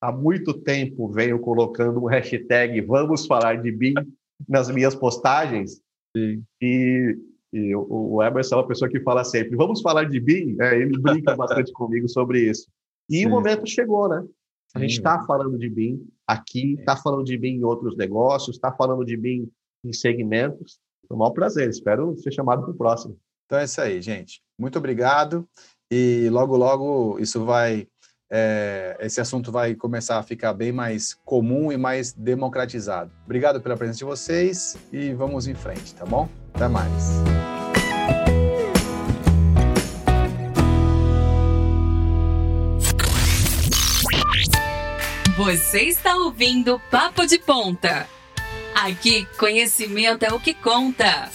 há 0.00 0.12
muito 0.12 0.52
tempo 0.52 1.08
venho 1.12 1.38
colocando 1.38 2.02
um 2.02 2.06
hashtag 2.06 2.80
Vamos 2.80 3.26
Falar 3.26 3.62
de 3.62 3.70
BIM 3.70 3.94
nas 4.48 4.68
minhas 4.70 4.94
postagens. 4.94 5.80
Sim. 6.16 6.42
E, 6.60 7.16
e 7.52 7.74
o, 7.74 8.14
o 8.14 8.22
Emerson 8.22 8.56
é 8.56 8.58
uma 8.58 8.68
pessoa 8.68 8.90
que 8.90 9.00
fala 9.00 9.24
sempre: 9.24 9.56
Vamos 9.56 9.80
falar 9.80 10.04
de 10.04 10.20
BIM? 10.20 10.56
É, 10.60 10.76
ele 10.76 10.98
brinca 10.98 11.34
bastante 11.36 11.72
comigo 11.72 12.08
sobre 12.08 12.50
isso. 12.50 12.68
E 13.08 13.18
Sim. 13.18 13.26
o 13.26 13.30
momento 13.30 13.66
chegou, 13.68 14.08
né? 14.08 14.24
A 14.74 14.78
gente 14.78 14.92
está 14.92 15.24
falando 15.26 15.58
de 15.58 15.68
BIM 15.68 16.06
aqui, 16.26 16.74
está 16.78 16.96
falando 16.96 17.24
de 17.24 17.36
BIM 17.36 17.56
em 17.56 17.64
outros 17.64 17.96
negócios, 17.96 18.56
está 18.56 18.72
falando 18.72 19.04
de 19.04 19.16
BIM 19.16 19.50
em 19.84 19.92
segmentos. 19.92 20.78
Foi 21.06 21.16
um 21.16 21.18
maior 21.18 21.32
prazer. 21.32 21.68
Espero 21.68 22.16
ser 22.16 22.32
chamado 22.32 22.62
para 22.62 22.70
o 22.70 22.76
próximo. 22.76 23.18
Então 23.46 23.58
é 23.58 23.64
isso 23.64 23.80
aí, 23.80 24.00
gente. 24.00 24.40
Muito 24.58 24.78
obrigado. 24.78 25.46
E 25.90 26.28
logo, 26.30 26.56
logo 26.56 27.18
isso 27.18 27.44
vai. 27.44 27.86
É, 28.34 28.96
esse 29.00 29.20
assunto 29.20 29.52
vai 29.52 29.74
começar 29.74 30.18
a 30.18 30.22
ficar 30.22 30.54
bem 30.54 30.72
mais 30.72 31.12
comum 31.12 31.70
e 31.70 31.76
mais 31.76 32.14
democratizado. 32.14 33.10
Obrigado 33.26 33.60
pela 33.60 33.76
presença 33.76 33.98
de 33.98 34.04
vocês 34.06 34.78
e 34.90 35.12
vamos 35.12 35.46
em 35.46 35.54
frente, 35.54 35.94
tá 35.94 36.06
bom? 36.06 36.26
Até 36.54 36.66
mais. 36.66 37.61
Você 45.44 45.80
está 45.80 46.14
ouvindo 46.14 46.80
Papo 46.88 47.26
de 47.26 47.36
Ponta. 47.36 48.06
Aqui, 48.76 49.26
conhecimento 49.36 50.22
é 50.22 50.32
o 50.32 50.38
que 50.38 50.54
conta. 50.54 51.28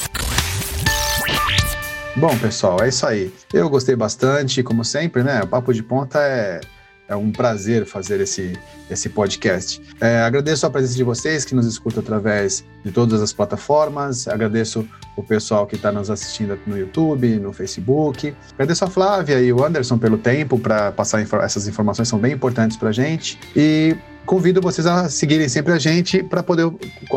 Bom, 2.16 2.36
pessoal, 2.38 2.82
é 2.82 2.88
isso 2.88 3.06
aí. 3.06 3.34
Eu 3.54 3.70
gostei 3.70 3.98
bastante, 3.98 4.64
como 4.64 4.86
sempre, 4.86 5.24
né? 5.24 5.42
O 5.44 5.48
Papo 5.48 5.74
de 5.74 5.84
Ponta 5.84 6.20
é, 6.20 6.62
é 7.08 7.16
um 7.16 7.32
prazer 7.32 7.86
fazer 7.86 8.20
esse, 8.20 8.58
esse 8.90 9.10
podcast. 9.10 9.82
É, 10.00 10.22
agradeço 10.22 10.66
a 10.66 10.70
presença 10.70 10.96
de 10.96 11.04
vocês 11.04 11.46
que 11.46 11.56
nos 11.56 11.66
escutam 11.66 12.02
através 12.02 12.66
de 12.84 12.92
todas 12.92 13.22
as 13.22 13.32
plataformas. 13.32 14.28
Agradeço 14.28 14.88
o 15.16 15.24
pessoal 15.24 15.66
que 15.66 15.76
está 15.76 15.92
nos 15.92 16.10
assistindo 16.10 16.60
no 16.68 16.78
YouTube, 16.78 17.40
no 17.40 17.54
Facebook. 17.54 18.36
Agradeço 18.54 18.86
a 18.86 18.88
Flávia 18.88 19.40
e 19.40 19.52
o 19.52 19.64
Anderson 19.64 19.98
pelo 19.98 20.18
tempo 20.18 20.60
para 20.60 20.92
passar 20.92 21.26
essas 21.42 21.68
informações, 21.68 22.08
são 22.08 22.20
bem 22.20 22.34
importantes 22.34 22.78
para 22.78 22.90
a 22.90 22.94
gente. 22.94 23.40
E 23.56 23.96
convido 24.26 24.62
vocês 24.62 24.86
a 24.86 25.10
seguirem 25.10 25.48
sempre 25.48 25.72
a 25.74 25.80
gente 25.80 26.22
para 26.22 26.44
poder 26.44 26.70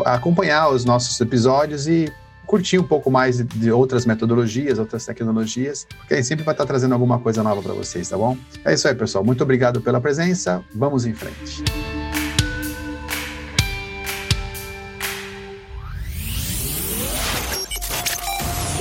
acompanhar 0.05 0.69
os 0.69 0.85
nossos 0.85 1.19
episódios 1.19 1.87
e 1.87 2.11
curtir 2.51 2.77
um 2.77 2.83
pouco 2.83 3.09
mais 3.09 3.41
de 3.41 3.71
outras 3.71 4.05
metodologias, 4.05 4.77
outras 4.77 5.05
tecnologias, 5.05 5.87
porque 5.99 6.15
a 6.15 6.17
gente 6.17 6.27
sempre 6.27 6.43
vai 6.43 6.53
estar 6.53 6.65
trazendo 6.65 6.91
alguma 6.91 7.17
coisa 7.17 7.41
nova 7.41 7.61
para 7.61 7.71
vocês, 7.71 8.09
tá 8.09 8.17
bom? 8.17 8.37
É 8.65 8.73
isso 8.73 8.89
aí, 8.89 8.93
pessoal. 8.93 9.23
Muito 9.23 9.41
obrigado 9.41 9.79
pela 9.79 10.01
presença. 10.01 10.61
Vamos 10.75 11.05
em 11.05 11.13
frente. 11.13 11.63